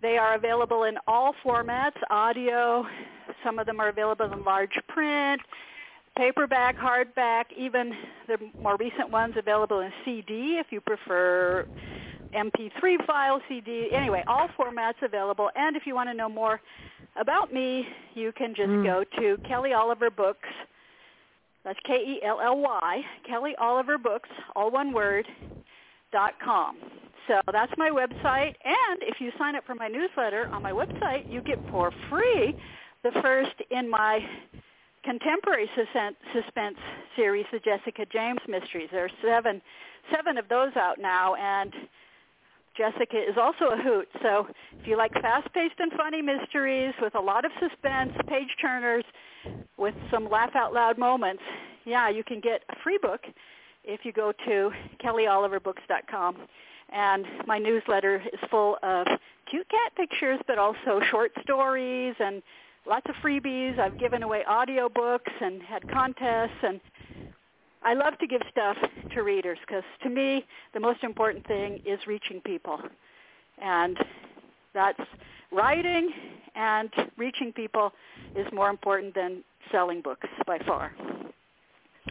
They 0.00 0.16
are 0.16 0.34
available 0.34 0.84
in 0.84 0.96
all 1.06 1.34
formats, 1.44 1.96
audio. 2.08 2.86
Some 3.44 3.58
of 3.58 3.66
them 3.66 3.78
are 3.78 3.88
available 3.88 4.32
in 4.32 4.42
large 4.44 4.78
print, 4.88 5.42
paperback, 6.18 6.76
hardback, 6.76 7.44
even 7.56 7.92
the 8.26 8.36
more 8.60 8.76
recent 8.76 9.10
ones 9.10 9.34
available 9.38 9.80
in 9.80 9.90
CD 10.04 10.58
if 10.58 10.66
you 10.70 10.80
prefer 10.80 11.66
MP3 12.34 13.06
file, 13.06 13.40
CD. 13.48 13.88
Anyway, 13.92 14.22
all 14.26 14.48
formats 14.58 15.00
available. 15.02 15.48
And 15.54 15.76
if 15.76 15.84
you 15.86 15.94
want 15.94 16.10
to 16.10 16.14
know 16.14 16.28
more 16.28 16.60
about 17.16 17.52
me, 17.52 17.86
you 18.14 18.32
can 18.32 18.54
just 18.54 18.68
mm. 18.68 18.84
go 18.84 19.04
to 19.18 19.38
Kelly 19.48 19.72
Oliver 19.72 20.10
Books. 20.10 20.48
That's 21.64 21.78
K-E-L-L-Y, 21.86 23.02
Kelly 23.26 23.54
Oliver 23.58 23.96
Books, 23.96 24.28
all 24.56 24.70
one 24.70 24.92
word, 24.92 25.26
dot 26.12 26.34
com. 26.44 26.76
So 27.28 27.40
that's 27.52 27.72
my 27.76 27.90
website. 27.90 28.54
And 28.64 29.02
if 29.02 29.20
you 29.20 29.30
sign 29.38 29.54
up 29.54 29.64
for 29.66 29.74
my 29.74 29.88
newsletter 29.88 30.48
on 30.48 30.62
my 30.62 30.72
website, 30.72 31.30
you 31.30 31.42
get 31.42 31.58
for 31.70 31.92
free 32.10 32.56
the 33.04 33.12
first 33.22 33.54
in 33.70 33.88
my 33.88 34.20
contemporary 35.08 35.70
suspense 36.34 36.76
series, 37.16 37.46
the 37.50 37.58
Jessica 37.60 38.04
James 38.12 38.40
Mysteries. 38.46 38.90
There 38.92 39.06
are 39.06 39.10
seven, 39.24 39.62
seven 40.14 40.36
of 40.36 40.46
those 40.50 40.76
out 40.76 40.98
now, 41.00 41.34
and 41.36 41.72
Jessica 42.76 43.16
is 43.16 43.38
also 43.40 43.70
a 43.72 43.82
hoot. 43.82 44.06
So 44.20 44.46
if 44.78 44.86
you 44.86 44.98
like 44.98 45.12
fast-paced 45.14 45.76
and 45.78 45.92
funny 45.92 46.20
mysteries 46.20 46.92
with 47.00 47.14
a 47.14 47.20
lot 47.20 47.46
of 47.46 47.52
suspense, 47.58 48.12
page 48.28 48.54
turners, 48.60 49.04
with 49.78 49.94
some 50.10 50.28
laugh-out-loud 50.28 50.98
moments, 50.98 51.42
yeah, 51.86 52.10
you 52.10 52.22
can 52.22 52.40
get 52.40 52.62
a 52.68 52.76
free 52.84 52.98
book 53.00 53.22
if 53.84 54.00
you 54.04 54.12
go 54.12 54.32
to 54.46 54.70
kellyoliverbooks.com. 55.02 56.36
And 56.92 57.24
my 57.46 57.58
newsletter 57.58 58.22
is 58.30 58.40
full 58.50 58.76
of 58.82 59.06
cute 59.50 59.68
cat 59.70 59.92
pictures, 59.96 60.38
but 60.46 60.58
also 60.58 61.00
short 61.10 61.32
stories 61.42 62.14
and 62.20 62.42
lots 62.88 63.06
of 63.08 63.14
freebies. 63.16 63.78
I've 63.78 63.98
given 63.98 64.22
away 64.22 64.42
audiobooks 64.48 65.30
and 65.40 65.62
had 65.62 65.88
contests 65.90 66.56
and 66.62 66.80
I 67.82 67.94
love 67.94 68.18
to 68.18 68.26
give 68.26 68.40
stuff 68.50 68.76
to 69.14 69.22
readers 69.22 69.58
because 69.66 69.84
to 70.02 70.08
me 70.08 70.44
the 70.74 70.80
most 70.80 71.04
important 71.04 71.46
thing 71.46 71.80
is 71.84 72.00
reaching 72.06 72.40
people. 72.40 72.80
And 73.62 73.96
that's 74.74 75.00
writing 75.52 76.10
and 76.54 76.90
reaching 77.16 77.52
people 77.52 77.92
is 78.34 78.46
more 78.52 78.70
important 78.70 79.14
than 79.14 79.44
selling 79.70 80.00
books 80.00 80.28
by 80.46 80.58
far. 80.66 80.92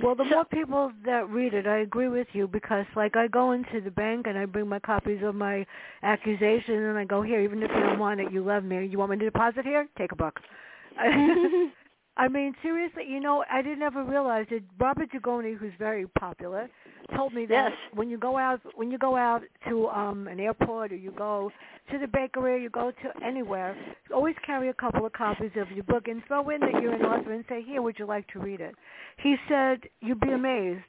Well, 0.04 0.16
the 0.16 0.26
so, 0.30 0.36
more 0.36 0.46
people 0.46 0.92
that 1.06 1.30
read 1.30 1.54
it, 1.54 1.66
I 1.68 1.78
agree 1.80 2.08
with 2.08 2.28
you 2.34 2.48
because, 2.48 2.86
like, 2.96 3.16
I 3.16 3.28
go 3.28 3.52
into 3.54 3.82
the 3.82 3.92
bank 3.92 4.28
and 4.28 4.38
I 4.38 4.46
bring 4.46 4.68
my 4.68 4.80
copies 4.80 5.22
of 5.24 5.36
my 5.36 5.66
accusation 6.04 6.76
and 6.76 6.98
I 6.98 7.06
go 7.06 7.22
here. 7.22 7.42
Even 7.42 7.64
if 7.64 7.72
you 7.76 7.82
don't 7.82 8.00
want 8.00 8.20
it, 8.20 8.32
you 8.32 8.44
love 8.44 8.64
me. 8.64 8.86
You 8.86 9.00
want 9.00 9.12
me 9.12 9.18
to 9.18 9.26
deposit 9.26 9.66
here? 9.66 9.88
Take 9.98 10.12
a 10.12 10.16
book. 10.16 10.40
I 12.18 12.28
mean, 12.28 12.56
seriously, 12.64 13.04
you 13.08 13.20
know, 13.20 13.46
I 13.50 13.62
didn't 13.62 13.84
ever 13.84 14.04
realize 14.04 14.48
that 14.50 14.64
Robert 14.80 15.12
Dugoni, 15.12 15.56
who's 15.56 15.72
very 15.78 16.08
popular, 16.20 16.68
told 17.16 17.32
me 17.32 17.46
that 17.46 17.70
yes. 17.70 17.72
when 17.94 18.10
you 18.10 18.18
go 18.18 18.38
out 18.38 18.60
when 18.76 18.92
you 18.92 18.98
go 18.98 19.16
out 19.16 19.44
to 19.70 19.88
um 19.90 20.28
an 20.28 20.40
airport 20.40 20.92
or 20.92 20.96
you 20.96 21.12
go 21.12 21.52
to 21.92 21.98
the 22.00 22.08
bakery, 22.08 22.56
or 22.56 22.58
you 22.58 22.70
go 22.70 22.92
to 22.92 23.26
anywhere, 23.26 23.78
always 24.14 24.36
carry 24.46 24.70
a 24.70 24.74
couple 24.74 25.06
of 25.06 25.14
copies 25.14 25.52
of 25.56 25.72
your 25.72 25.84
book 25.84 26.08
and 26.08 26.22
throw 26.28 26.50
in 26.50 26.60
that 26.62 26.82
you're 26.82 26.94
an 26.94 27.06
author 27.06 27.34
and 27.34 27.46
say, 27.48 27.62
"Here, 27.62 27.82
would 27.82 28.00
you 28.00 28.06
like 28.06 28.28
to 28.30 28.40
read 28.40 28.62
it?" 28.62 28.76
He 29.18 29.38
said, 29.48 29.82
"You'd 30.02 30.20
be 30.20 30.32
amazed." 30.32 30.84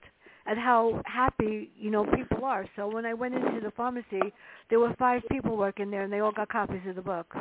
at 0.47 0.57
how 0.57 1.03
happy 1.05 1.71
you 1.79 1.91
know 1.91 2.07
people 2.07 2.43
are. 2.43 2.67
So 2.75 2.89
when 2.89 3.05
I 3.05 3.13
went 3.13 3.35
into 3.35 3.61
the 3.63 3.71
pharmacy, 3.73 4.33
there 4.71 4.81
were 4.81 4.95
five 4.99 5.21
people 5.31 5.59
working 5.59 5.91
there, 5.91 6.05
and 6.05 6.11
they 6.11 6.21
all 6.21 6.33
got 6.33 6.49
copies 6.49 6.81
of 6.89 6.97
the 6.97 7.03
book, 7.03 7.37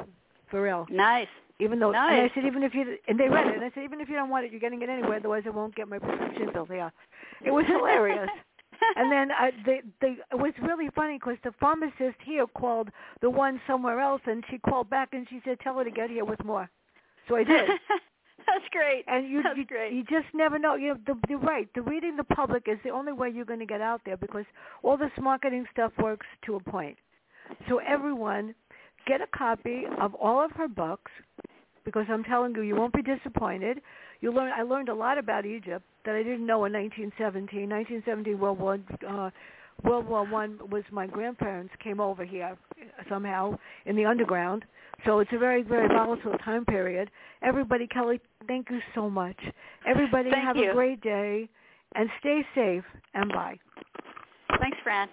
for 0.52 0.62
real. 0.62 0.86
Nice. 0.90 1.30
Even 1.60 1.80
though, 1.80 1.92
nice. 1.92 2.12
and 2.12 2.22
I 2.22 2.36
said, 2.36 2.46
even 2.46 2.62
if 2.62 2.76
you, 2.76 2.98
and 3.08 3.20
they 3.20 3.28
read 3.30 3.48
it, 3.48 3.56
and 3.56 3.64
I 3.64 3.72
said, 3.74 3.84
even 3.84 4.00
if 4.00 4.10
you 4.10 4.16
don't 4.16 4.30
want 4.30 4.46
it, 4.46 4.52
you're 4.52 4.60
getting 4.60 4.82
it 4.84 4.90
anyway. 4.90 5.18
Otherwise, 5.18 5.44
I 5.48 5.50
won't 5.50 5.76
get 5.76 5.88
my 5.88 5.98
prescription 5.98 6.52
filled. 6.54 6.70
Yeah, 6.70 6.90
it 7.44 7.50
was 7.50 7.66
hilarious. 7.66 8.30
and 8.96 9.12
then 9.12 9.32
I, 9.32 9.52
they, 9.66 9.82
they, 10.00 10.18
it 10.32 10.38
was 10.38 10.54
really 10.62 10.90
funny 10.96 11.18
because 11.18 11.38
the 11.44 11.52
pharmacist 11.60 12.18
here 12.24 12.46
called 12.46 12.90
the 13.22 13.30
one 13.30 13.60
somewhere 13.66 14.00
else, 14.00 14.22
and 14.28 14.44
she 14.52 14.60
called 14.60 14.90
back 14.90 15.10
and 15.14 15.26
she 15.30 15.42
said, 15.44 15.60
"Tell 15.62 15.78
her 15.80 15.84
to 15.84 15.92
get 15.92 16.12
here 16.12 16.26
with 16.26 16.44
more." 16.44 16.70
So 17.28 17.36
I 17.36 17.44
did. 17.44 17.70
That's 18.46 18.66
great. 18.72 19.04
And 19.08 19.28
you, 19.30 19.44
That's 19.44 19.58
you, 19.58 19.66
great. 19.66 19.94
you 19.94 20.04
just 20.04 20.28
never 20.34 20.58
know. 20.58 20.76
You 20.76 20.90
know, 20.90 20.98
the, 21.06 21.16
you're 21.28 21.40
right. 21.40 21.68
The 21.76 21.82
reading 21.82 22.16
the 22.16 22.24
public 22.24 22.68
is 22.68 22.78
the 22.84 22.92
only 22.92 23.12
way 23.12 23.30
you're 23.30 23.46
going 23.46 23.60
to 23.60 23.66
get 23.66 23.82
out 23.82 24.02
there 24.06 24.16
because 24.16 24.46
all 24.84 24.96
this 24.96 25.12
marketing 25.20 25.66
stuff 25.72 25.92
works 26.00 26.26
to 26.46 26.56
a 26.56 26.60
point. 26.60 26.98
So 27.68 27.80
everyone, 27.80 28.56
get 29.08 29.22
a 29.22 29.28
copy 29.28 29.84
of 30.02 30.14
all 30.16 30.44
of 30.44 30.52
her 30.52 30.68
books 30.68 31.12
because 31.88 32.06
I'm 32.10 32.24
telling 32.26 32.54
you, 32.54 32.64
you 32.64 32.76
won't 32.76 32.94
be 32.94 33.02
disappointed. 33.02 33.80
You 34.20 34.34
learn. 34.34 34.52
I 34.54 34.64
learned 34.64 34.90
a 34.90 34.94
lot 34.94 35.18
about 35.18 35.46
Egypt 35.46 35.86
that 36.06 36.16
I 36.16 36.24
didn't 36.24 36.46
know 36.46 36.66
in 36.66 36.74
1917. 36.74 37.70
1917 37.70 38.40
World 38.40 38.60
War 38.60 38.80
uh, 39.08 39.30
World 39.84 40.08
War 40.08 40.26
One 40.30 40.60
was 40.70 40.84
my 40.92 41.08
grandparents 41.08 41.74
came 41.82 42.02
over 42.02 42.26
here 42.26 42.58
somehow 43.10 43.58
in 43.86 43.96
the 43.96 44.06
underground. 44.06 44.66
So 45.06 45.20
it's 45.20 45.32
a 45.34 45.38
very 45.38 45.62
very 45.62 45.88
volatile 45.88 46.38
time 46.44 46.66
period. 46.66 47.10
Everybody, 47.42 47.88
Kelly, 47.88 48.20
thank 48.48 48.70
you 48.70 48.80
so 48.94 49.10
much. 49.10 49.38
Everybody, 49.88 50.32
thank 50.32 50.44
have 50.44 50.58
you. 50.58 50.72
a 50.72 50.74
great 50.74 51.00
day 51.02 51.48
and 51.96 52.10
stay 52.20 52.42
safe 52.54 52.84
and 53.14 53.32
bye. 53.32 53.58
Thanks, 54.60 54.78
Fran. 54.84 55.08